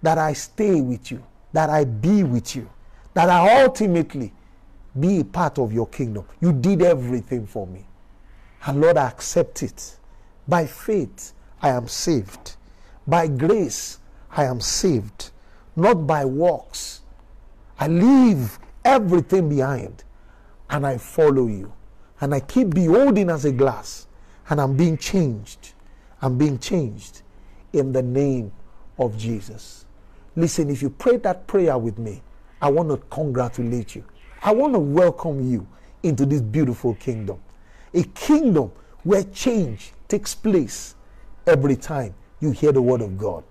that 0.01 0.17
I 0.17 0.33
stay 0.33 0.81
with 0.81 1.11
you, 1.11 1.23
that 1.53 1.69
I 1.69 1.83
be 1.83 2.23
with 2.23 2.55
you, 2.55 2.69
that 3.13 3.29
I 3.29 3.63
ultimately 3.63 4.33
be 4.99 5.19
a 5.19 5.23
part 5.23 5.59
of 5.59 5.73
your 5.73 5.87
kingdom. 5.87 6.25
You 6.39 6.53
did 6.53 6.81
everything 6.81 7.45
for 7.45 7.67
me. 7.67 7.85
And 8.65 8.81
Lord, 8.81 8.97
I 8.97 9.07
accept 9.07 9.63
it. 9.63 9.97
By 10.47 10.65
faith, 10.65 11.33
I 11.61 11.69
am 11.69 11.87
saved. 11.87 12.55
By 13.07 13.27
grace, 13.27 13.99
I 14.31 14.45
am 14.45 14.61
saved. 14.61 15.31
Not 15.75 16.07
by 16.07 16.25
works. 16.25 17.01
I 17.79 17.87
leave 17.87 18.59
everything 18.83 19.49
behind 19.49 20.03
and 20.69 20.85
I 20.85 20.97
follow 20.97 21.47
you. 21.47 21.71
And 22.19 22.33
I 22.33 22.39
keep 22.39 22.73
beholding 22.73 23.29
as 23.29 23.45
a 23.45 23.51
glass 23.51 24.07
and 24.49 24.59
I'm 24.59 24.75
being 24.75 24.97
changed. 24.97 25.73
I'm 26.21 26.37
being 26.37 26.59
changed 26.59 27.21
in 27.73 27.91
the 27.91 28.01
name 28.01 28.51
of 28.97 29.17
Jesus. 29.17 29.85
Listen, 30.35 30.69
if 30.69 30.81
you 30.81 30.89
pray 30.89 31.17
that 31.17 31.47
prayer 31.47 31.77
with 31.77 31.97
me, 31.97 32.21
I 32.61 32.69
want 32.69 32.89
to 32.89 32.97
congratulate 33.09 33.95
you. 33.95 34.03
I 34.43 34.53
want 34.53 34.73
to 34.73 34.79
welcome 34.79 35.49
you 35.51 35.67
into 36.03 36.25
this 36.25 36.41
beautiful 36.41 36.95
kingdom. 36.95 37.39
A 37.93 38.03
kingdom 38.03 38.71
where 39.03 39.23
change 39.23 39.93
takes 40.07 40.33
place 40.35 40.95
every 41.45 41.75
time 41.75 42.13
you 42.39 42.51
hear 42.51 42.71
the 42.71 42.81
word 42.81 43.01
of 43.01 43.17
God. 43.17 43.43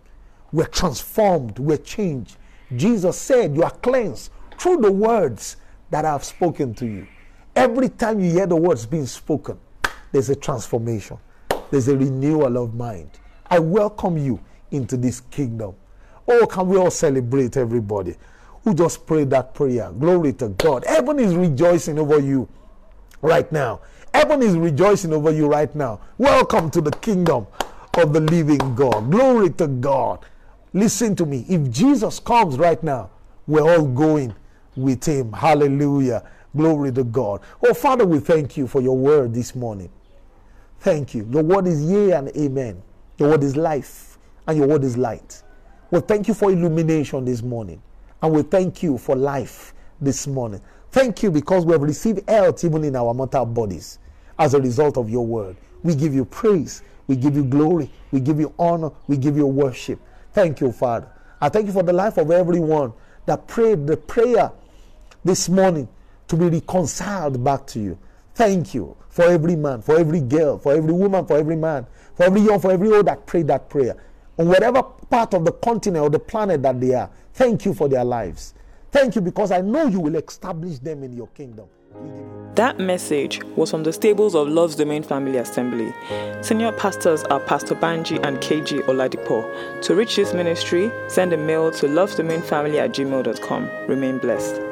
We're 0.53 0.67
transformed, 0.67 1.59
we're 1.59 1.77
changed. 1.77 2.37
Jesus 2.77 3.17
said, 3.17 3.55
You 3.55 3.63
are 3.63 3.71
cleansed 3.71 4.31
through 4.59 4.79
the 4.79 4.93
words 4.93 5.57
that 5.91 6.05
I 6.05 6.13
have 6.13 6.25
spoken 6.25 6.75
to 6.75 6.87
you. 6.87 7.07
Every 7.55 7.89
time 7.89 8.21
you 8.21 8.31
hear 8.31 8.47
the 8.47 8.57
words 8.57 8.87
being 8.87 9.07
spoken, 9.07 9.59
there's 10.13 10.31
a 10.31 10.37
transformation, 10.37 11.19
there's 11.71 11.89
a 11.89 11.97
renewal 11.97 12.57
of 12.57 12.75
mind. 12.75 13.11
I 13.49 13.59
welcome 13.59 14.17
you 14.19 14.41
into 14.71 14.97
this 14.97 15.21
kingdom. 15.21 15.75
Oh, 16.29 16.47
can 16.47 16.69
we 16.69 16.77
all 16.77 16.91
celebrate 16.91 17.57
everybody 17.57 18.17
who 18.63 18.75
just 18.75 19.07
prayed 19.07 19.31
that 19.31 19.55
prayer? 19.55 19.91
Glory 19.93 20.33
to 20.35 20.49
God. 20.51 20.85
Heaven 20.87 21.19
is 21.19 21.35
rejoicing 21.35 21.99
over 21.99 22.21
you 22.21 22.49
right 23.23 23.51
now. 23.51 23.81
Heaven 24.15 24.43
is 24.43 24.57
rejoicing 24.57 25.13
over 25.13 25.31
you 25.31 25.47
right 25.47 25.75
now. 25.75 26.01
Welcome 26.19 26.71
to 26.71 26.81
the 26.81 26.91
kingdom 26.91 27.47
of 28.01 28.13
the 28.13 28.21
living 28.21 28.75
God. 28.75 29.11
Glory 29.11 29.51
to 29.51 29.67
God. 29.67 30.25
Listen 30.73 31.17
to 31.17 31.27
me. 31.27 31.45
If 31.49 31.71
Jesus 31.71 32.19
comes 32.19 32.59
right 32.59 32.83
now, 32.83 33.11
we're 33.47 33.63
all 33.63 33.87
going 33.87 34.35
with 34.77 35.05
him. 35.05 35.33
Hallelujah. 35.33 36.29
Glory 36.57 36.93
to 36.93 37.05
God. 37.05 37.41
Oh, 37.65 37.75
Father, 37.75 38.05
we 38.07 38.19
thank 38.21 38.57
you 38.57 38.67
for 38.67 38.81
your 38.81 38.97
word 38.97 39.35
this 39.35 39.55
morning. 39.55 39.91
Thank 40.81 41.15
you. 41.15 41.29
Your 41.31 41.43
word 41.43 41.67
is 41.67 41.83
yea 41.83 42.13
and 42.13 42.29
amen. 42.37 42.83
Your 43.19 43.31
word 43.31 43.43
is 43.43 43.57
life 43.57 44.19
and 44.47 44.57
your 44.57 44.67
word 44.67 44.85
is 44.85 44.97
light. 44.97 45.43
We 45.91 46.01
thank 46.01 46.29
you 46.29 46.35
for 46.35 46.51
illumination 46.51 47.25
this 47.25 47.43
morning. 47.43 47.83
And 48.23 48.33
we 48.33 48.43
thank 48.43 48.83
you 48.83 48.99
for 48.99 49.17
life 49.17 49.75
this 50.01 50.27
morning. 50.27 50.61
Thank 50.93 51.23
you 51.23 51.31
because 51.31 51.65
we 51.65 51.73
have 51.73 51.83
received 51.83 52.29
health 52.29 52.65
even 52.65 52.85
in 52.85 52.97
our 52.97 53.15
mortal 53.15 53.47
bodies 53.47 53.99
as 54.39 54.55
a 54.55 54.61
result 54.61 54.97
of 54.97 55.11
your 55.11 55.27
word. 55.27 55.57
We 55.83 55.95
give 55.95 56.15
you 56.15 56.25
praise. 56.25 56.83
We 57.11 57.17
give 57.17 57.35
you 57.35 57.43
glory. 57.43 57.91
We 58.13 58.21
give 58.21 58.39
you 58.39 58.55
honor. 58.57 58.93
We 59.09 59.17
give 59.17 59.37
you 59.37 59.45
worship. 59.45 59.99
Thank 60.33 60.61
you, 60.61 60.71
Father. 60.71 61.09
I 61.41 61.49
thank 61.49 61.67
you 61.67 61.73
for 61.73 61.83
the 61.83 61.93
life 61.93 62.19
of 62.19 62.31
everyone 62.31 62.93
that 63.27 63.49
prayed 63.49 63.85
the 63.85 63.97
prayer 63.97 64.53
this 65.25 65.49
morning 65.49 65.89
to 66.29 66.37
be 66.37 66.49
reconciled 66.49 67.43
back 67.43 67.67
to 67.67 67.81
you. 67.81 67.99
Thank 68.37 68.75
you 68.75 68.97
for 69.09 69.25
every 69.25 69.57
man, 69.57 69.83
for 69.83 69.99
every 69.99 70.21
girl, 70.21 70.57
for 70.57 70.73
every 70.73 70.93
woman, 70.93 71.27
for 71.27 71.37
every 71.37 71.57
man, 71.57 71.85
for 72.15 72.23
every 72.23 72.43
young, 72.43 72.61
for 72.61 72.71
every 72.71 72.93
old 72.93 73.07
that 73.07 73.27
prayed 73.27 73.49
that 73.49 73.69
prayer. 73.69 73.97
On 74.39 74.47
whatever 74.47 74.81
part 74.81 75.35
of 75.35 75.45
the 75.45 75.51
continent 75.51 76.05
or 76.05 76.11
the 76.11 76.21
planet 76.21 76.63
that 76.63 76.81
they 76.81 76.95
are, 76.95 77.11
thank 77.35 77.65
you 77.65 77.75
for 77.75 77.89
their 77.89 78.05
lives. 78.05 78.55
Thank 78.93 79.17
you 79.17 79.21
because 79.21 79.51
I 79.51 79.63
know 79.63 79.89
you 79.89 79.99
will 79.99 80.15
establish 80.15 80.79
them 80.79 81.03
in 81.03 81.13
your 81.13 81.27
kingdom. 81.27 81.67
That 82.55 82.79
message 82.79 83.43
was 83.57 83.71
from 83.71 83.85
the 83.85 83.93
stables 83.93 84.35
of 84.35 84.49
Love's 84.49 84.77
Domain 84.77 85.03
Family 85.03 85.39
Assembly. 85.39 85.93
Senior 86.43 86.73
pastors 86.73 87.23
are 87.25 87.41
Pastor 87.41 87.75
Banji 87.75 88.23
and 88.25 88.39
KG 88.39 88.81
Oladipo. 88.83 89.83
To 89.83 89.95
reach 89.95 90.17
this 90.17 90.35
ministry, 90.35 90.91
send 91.09 91.33
a 91.33 91.37
mail 91.37 91.71
to 91.71 91.87
lovedomainfamily 91.87 92.79
at 92.79 92.91
gmail.com. 92.91 93.71
Remain 93.87 94.19
blessed. 94.19 94.70